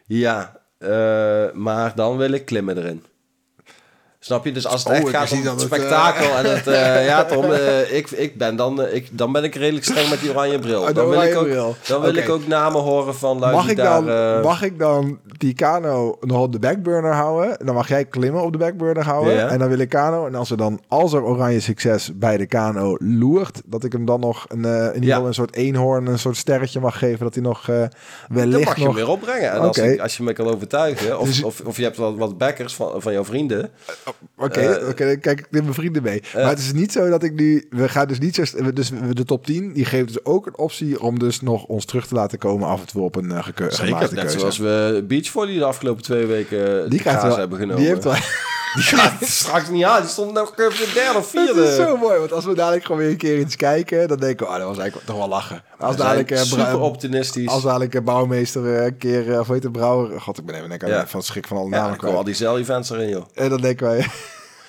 ja 0.07 0.59
eh, 0.79 0.89
maar 1.53 1.93
dan 1.95 2.17
wil 2.17 2.31
ik 2.33 2.45
klimmen 2.45 2.79
erin. 2.79 3.05
Snap 4.23 4.45
je? 4.45 4.53
Dus 4.53 4.67
als 4.67 4.85
het 4.85 4.93
Oh, 4.93 4.99
echt 4.99 5.11
gaat 5.11 5.33
om 5.33 5.47
het 5.47 5.61
spektakel 5.61 6.37
en 6.37 6.45
het... 6.57 6.67
eh, 6.67 7.05
ja, 7.11 7.25
Tom, 7.25 7.45
eh, 7.53 7.97
ik, 7.97 8.11
ik 8.11 8.37
ben 8.39 8.57
dan, 8.57 8.83
eh, 8.83 8.95
ik, 8.95 9.09
dan 9.13 9.33
ben 9.33 9.45
ik 9.45 9.55
redelijk 9.55 9.85
streng 9.85 10.09
met 10.11 10.21
die 10.21 10.31
oranje 10.31 10.59
bril. 10.59 10.81
Oh, 10.83 10.95
Dan 10.95 11.09
wil, 11.09 11.23
ik 11.23 11.37
ook, 11.37 11.45
bril. 11.45 11.77
dan 11.87 12.01
wil 12.01 12.15
ik 12.15 12.29
ook 12.29 12.47
namen 12.47 12.81
horen 12.81 13.15
van... 13.15 13.39
Mag 13.39 13.69
ik, 13.69 13.77
daar, 13.77 14.05
dan, 14.05 14.11
eh, 14.39 14.43
mag 14.45 14.63
ik 14.63 14.79
dan 14.79 15.19
die 15.39 15.55
kano 15.55 16.17
nog 16.21 16.41
op 16.43 16.53
de 16.53 16.59
backburner 16.59 17.13
houden? 17.13 17.57
Dan 17.67 17.75
mag 17.75 17.89
jij 17.89 18.05
klimmen 18.05 18.43
op 18.43 18.53
de 18.53 18.59
backburner 18.59 19.05
houden. 19.05 19.49
En 19.49 19.59
dan 19.59 19.69
wil 19.69 19.79
ik 19.79 19.89
kano. 19.89 20.27
En 20.27 20.35
als 20.35 20.51
er 20.51 20.57
dan, 20.57 20.81
als 20.89 21.13
er 21.13 21.23
oranje 21.23 21.61
succes 21.61 22.11
bij 22.15 22.37
de 22.37 22.47
kano 22.47 22.97
loert, 22.99 23.61
dat 23.65 23.85
ik 23.85 23.93
hem 23.93 24.05
dan 24.05 24.21
nog 24.21 24.45
een, 24.49 24.65
eh, 24.65 24.71
in 24.87 24.95
ieder 24.95 25.03
Ja. 25.09 25.13
geval 25.15 25.27
een 25.29 25.35
soort 25.35 25.55
eenhoorn, 25.57 26.07
een 26.07 26.19
soort 26.19 26.37
sterretje 26.37 26.81
mag 26.81 26.99
geven. 26.99 27.25
Dat 27.25 27.35
hij 27.35 27.43
nog 27.43 27.69
eh 27.69 27.77
dan 27.77 27.89
wellicht 28.29 28.65
mag 28.65 28.75
je 28.75 28.81
hem 28.81 28.89
nog... 28.91 28.99
weer 29.01 29.09
opbrengen. 29.09 29.51
En 29.53 29.59
als, 29.61 29.77
ik, 29.79 30.01
als 30.01 30.17
je 30.17 30.23
me 30.23 30.33
kan 30.33 30.47
overtuigen... 30.47 31.19
Of, 31.21 31.27
Dus- 31.27 31.43
of, 31.43 31.61
of 31.65 31.77
je 31.77 31.83
hebt 31.83 31.97
wat, 31.97 32.17
wat 32.17 32.39
backers 32.39 32.75
van, 32.75 33.03
van 33.03 33.13
jouw 33.13 33.25
vrienden... 33.25 33.71
Oké, 34.37 34.61
Eh, 34.61 34.89
oké, 34.89 35.07
dan 35.07 35.21
kijk 35.21 35.39
ik 35.39 35.47
neem 35.51 35.63
mijn 35.63 35.75
vrienden 35.75 36.03
mee. 36.03 36.23
maar 36.35 36.49
het 36.49 36.59
is 36.59 36.73
niet 36.73 36.93
zo 36.93 37.09
dat 37.09 37.23
ik 37.23 37.35
nu... 37.35 37.67
We 37.71 37.89
gaan 37.89 38.09
dus 38.09 38.19
niet 38.19 38.35
zo... 38.35 38.73
Dus 38.75 38.91
de 39.13 39.25
top 39.25 39.47
10, 39.47 39.73
die 39.73 39.85
geeft 39.85 40.07
dus 40.07 40.25
ook 40.25 40.47
een 40.47 40.59
optie 40.59 41.01
om 41.03 41.19
dus 41.19 41.41
nog 41.41 41.65
ons 41.65 41.85
terug 41.85 42.07
te 42.07 42.15
laten 42.15 42.39
komen 42.39 42.69
af 42.69 42.81
en 42.81 42.87
toe 42.87 43.03
op 43.03 43.17
een 43.17 43.31
uh, 43.31 43.43
gekeu- 43.45 43.71
gemaakte 43.71 43.87
Zeker, 44.07 44.15
net 44.15 44.25
keuze. 44.25 44.39
zoals 44.39 44.59
we 44.59 45.05
beachvolley 45.09 45.55
de 45.55 45.65
afgelopen 45.65 46.03
twee 46.03 46.27
weken 46.27 46.91
die 46.91 47.01
krijgt 47.01 47.23
wel, 47.23 47.37
hebben 47.39 47.59
genomen. 47.59 47.81
Die 47.83 47.89
heeft 47.89 48.05
wel... 48.05 48.15
Die 48.75 48.83
gaat 48.83 49.13
straks 49.21 49.69
niet 49.69 49.85
aan. 49.85 50.01
Die 50.01 50.11
stond 50.11 50.33
nog 50.33 50.55
de 50.55 50.91
derde 50.95 51.19
of 51.19 51.33
Het 51.33 51.41
vierde. 51.45 51.63
is 51.69 51.77
zo 51.77 51.97
mooi, 51.97 52.19
want 52.19 52.33
als 52.33 52.45
we 52.45 52.55
dadelijk 52.55 52.85
gewoon 52.85 53.01
weer 53.01 53.11
een 53.11 53.17
keer 53.17 53.39
iets 53.39 53.57
kijken, 53.57 54.09
dan 54.09 54.17
denken 54.19 54.47
we, 54.47 54.53
oh, 54.53 54.59
dat 54.59 54.69
was 54.69 54.79
eigenlijk 54.79 55.07
toch 55.07 55.17
wel 55.17 55.29
lachen. 55.29 55.63
Als 55.79 55.97
dadelijk, 55.97 56.31
eh, 56.31 56.39
super 56.41 56.81
optimistisch. 56.81 57.49
als 57.49 57.63
dadelijk 57.63 57.95
een 57.95 58.05
bouwmeester 58.05 58.77
eh, 58.77 58.85
een 58.85 58.97
keer, 58.99 59.33
eh, 59.33 59.39
of 59.39 59.47
weet 59.47 59.63
de 59.63 59.71
brouwer, 59.71 60.21
god, 60.21 60.39
ik 60.39 60.47
ben 60.47 60.55
even 60.55 60.69
denk 60.69 60.87
Ja. 60.87 61.07
van 61.07 61.19
het 61.19 61.29
schrik 61.29 61.47
van 61.47 61.57
alle 61.57 61.67
ja, 61.71 61.73
namen 61.77 61.89
dan 61.91 61.99
komen 61.99 62.17
al 62.17 62.23
kwijt. 62.23 62.39
die 62.39 62.47
zeil-events 62.47 62.91
erin, 62.91 63.09
joh. 63.09 63.25
En 63.35 63.49
dan 63.49 63.61
denken 63.61 63.87
wij, 63.87 64.07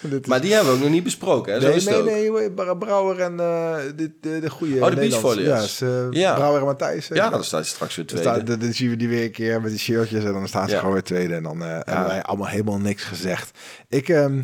is- 0.09 0.25
Maar 0.27 0.41
die 0.41 0.53
hebben 0.53 0.71
we 0.71 0.77
ook 0.77 0.83
nog 0.83 0.91
niet 0.93 1.03
besproken, 1.03 1.53
hè? 1.53 1.59
Zo 1.59 1.67
nee, 1.67 1.75
is 1.75 1.85
nee, 1.85 2.29
ook. 2.29 2.35
nee, 2.39 2.51
Brouwer 2.75 3.19
en 3.19 3.31
eh, 3.39 3.75
de, 3.95 4.11
de, 4.21 4.39
de 4.39 4.49
goede 4.49 4.79
Oh, 4.83 4.89
de 4.89 4.95
beachvolleyers. 4.95 5.79
Ja. 6.11 6.33
Brouwer 6.33 6.59
en 6.59 6.65
Matthijs. 6.65 7.07
Ja, 7.07 7.29
dan 7.29 7.43
staat 7.43 7.59
hij 7.59 7.69
straks 7.69 7.95
weer 7.95 8.05
dan, 8.05 8.15
tweede. 8.21 8.41
staat, 8.45 8.61
dan, 8.61 8.73
zien 8.73 8.89
we 8.89 8.95
die 8.95 9.07
weer 9.07 9.23
een 9.23 9.31
keer 9.31 9.61
met 9.61 9.69
die 9.69 9.79
shirtjes 9.79 10.23
en 10.23 10.33
dan 10.33 10.47
staan 10.47 10.65
ze 10.67 10.71
Ja. 10.73 10.77
gewoon 10.79 10.93
weer 10.93 11.03
tweede. 11.03 11.33
En 11.33 11.43
dan 11.43 11.63
eh, 11.63 11.69
hebben 11.69 12.07
wij 12.07 12.21
allemaal 12.23 12.47
helemaal 12.47 12.77
niks 12.79 13.03
gezegd. 13.03 13.57
Ik, 13.89 14.09
ehm, 14.09 14.43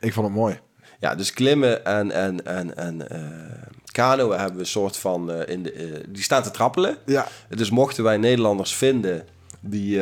ik 0.00 0.12
vond 0.12 0.26
het 0.26 0.36
mooi. 0.36 0.60
Ja, 1.00 1.14
dus 1.14 1.32
klimmen 1.32 1.84
en, 1.84 2.10
en, 2.10 2.44
en, 2.46 2.76
en 2.76 3.08
eh 3.08 3.18
kanoën 3.92 4.36
hebben 4.38 4.54
we 4.54 4.60
een 4.60 4.66
soort 4.66 4.96
van... 4.96 5.32
in 5.44 5.62
de, 5.62 6.02
die 6.08 6.22
staan 6.22 6.42
te 6.42 6.50
trappelen. 6.50 6.96
Ja, 7.06 7.26
Dus 7.48 7.70
mochten 7.70 8.04
wij 8.04 8.16
Nederlanders 8.16 8.74
vinden 8.74 9.24
die... 9.60 9.96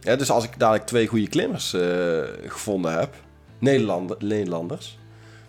ja, 0.00 0.16
dus 0.16 0.30
als 0.30 0.44
ik 0.44 0.58
dadelijk 0.58 0.86
twee 0.86 1.06
goede 1.06 1.28
klimmers 1.28 1.74
gevonden 2.46 2.98
heb, 2.98 3.14
Nederland, 3.58 4.22
Nederlanders, 4.22 4.98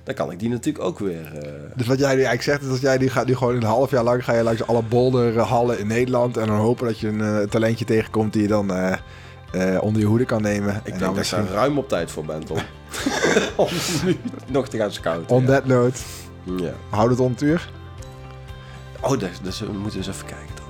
dan 0.04 0.16
kan 0.16 0.32
ik 0.32 0.40
die 0.40 0.50
natuurlijk 0.50 0.86
ook 0.86 1.00
weer... 1.00 1.38
eh, 1.38 1.52
dus 1.76 1.88
wat 1.88 2.00
jij 2.00 2.08
nu 2.16 2.24
eigenlijk 2.24 2.44
zegt, 2.44 2.62
is 2.62 2.68
dat 2.68 2.82
jij 2.82 2.98
die 2.98 3.10
gaat 3.10 3.28
nu 3.28 3.36
gewoon 3.36 3.56
een 3.56 3.64
half 3.64 3.92
jaar 3.92 4.04
lang 4.04 4.24
ga 4.24 4.34
je 4.34 4.44
langs 4.44 4.68
alle 4.68 4.84
boulderhallen 4.84 5.80
in 5.80 5.88
Nederland 5.88 6.38
en 6.38 6.48
dan 6.48 6.56
hopen 6.58 6.86
dat 6.86 7.00
je 7.00 7.08
een 7.08 7.22
eh, 7.22 7.48
talentje 7.48 7.86
tegenkomt 7.86 8.34
die 8.34 8.42
je 8.42 8.48
dan 8.48 8.72
eh, 8.72 9.78
onder 9.82 10.02
je 10.02 10.08
hoede 10.08 10.26
kan 10.26 10.42
nemen. 10.42 10.70
ik 10.76 10.76
en 10.76 10.84
denk 10.84 11.00
dan 11.00 11.16
dat 11.16 11.24
ik 11.26 11.32
daar 11.32 11.48
ruim 11.48 11.78
op 11.78 11.90
tijd 11.90 12.12
voor 12.12 12.26
ben, 12.26 12.46
Tom. 12.46 12.58
Om 13.56 13.68
nu 14.06 14.18
nog 14.48 14.68
te 14.68 14.78
gaan 14.78 14.92
scouten. 14.92 15.36
On 15.36 15.42
ja. 15.42 15.48
that 15.48 15.66
note, 15.66 16.00
Ja. 16.44 16.74
houd 16.90 17.10
het 17.10 17.20
on 17.20 17.32
het 17.32 17.42
uur. 17.42 17.70
Oh, 19.02 19.20
dus, 19.20 19.40
dus 19.42 19.60
we 19.60 19.72
moeten 19.72 19.98
eens 20.00 20.08
even 20.08 20.26
kijken 20.26 20.56
dan. 20.56 20.66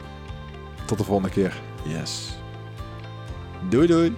Tot 0.86 0.98
de 0.98 1.04
volgende 1.04 1.30
keer. 1.30 1.62
Yes. 1.84 2.38
Doei 3.70 3.88
doei. 3.88 4.16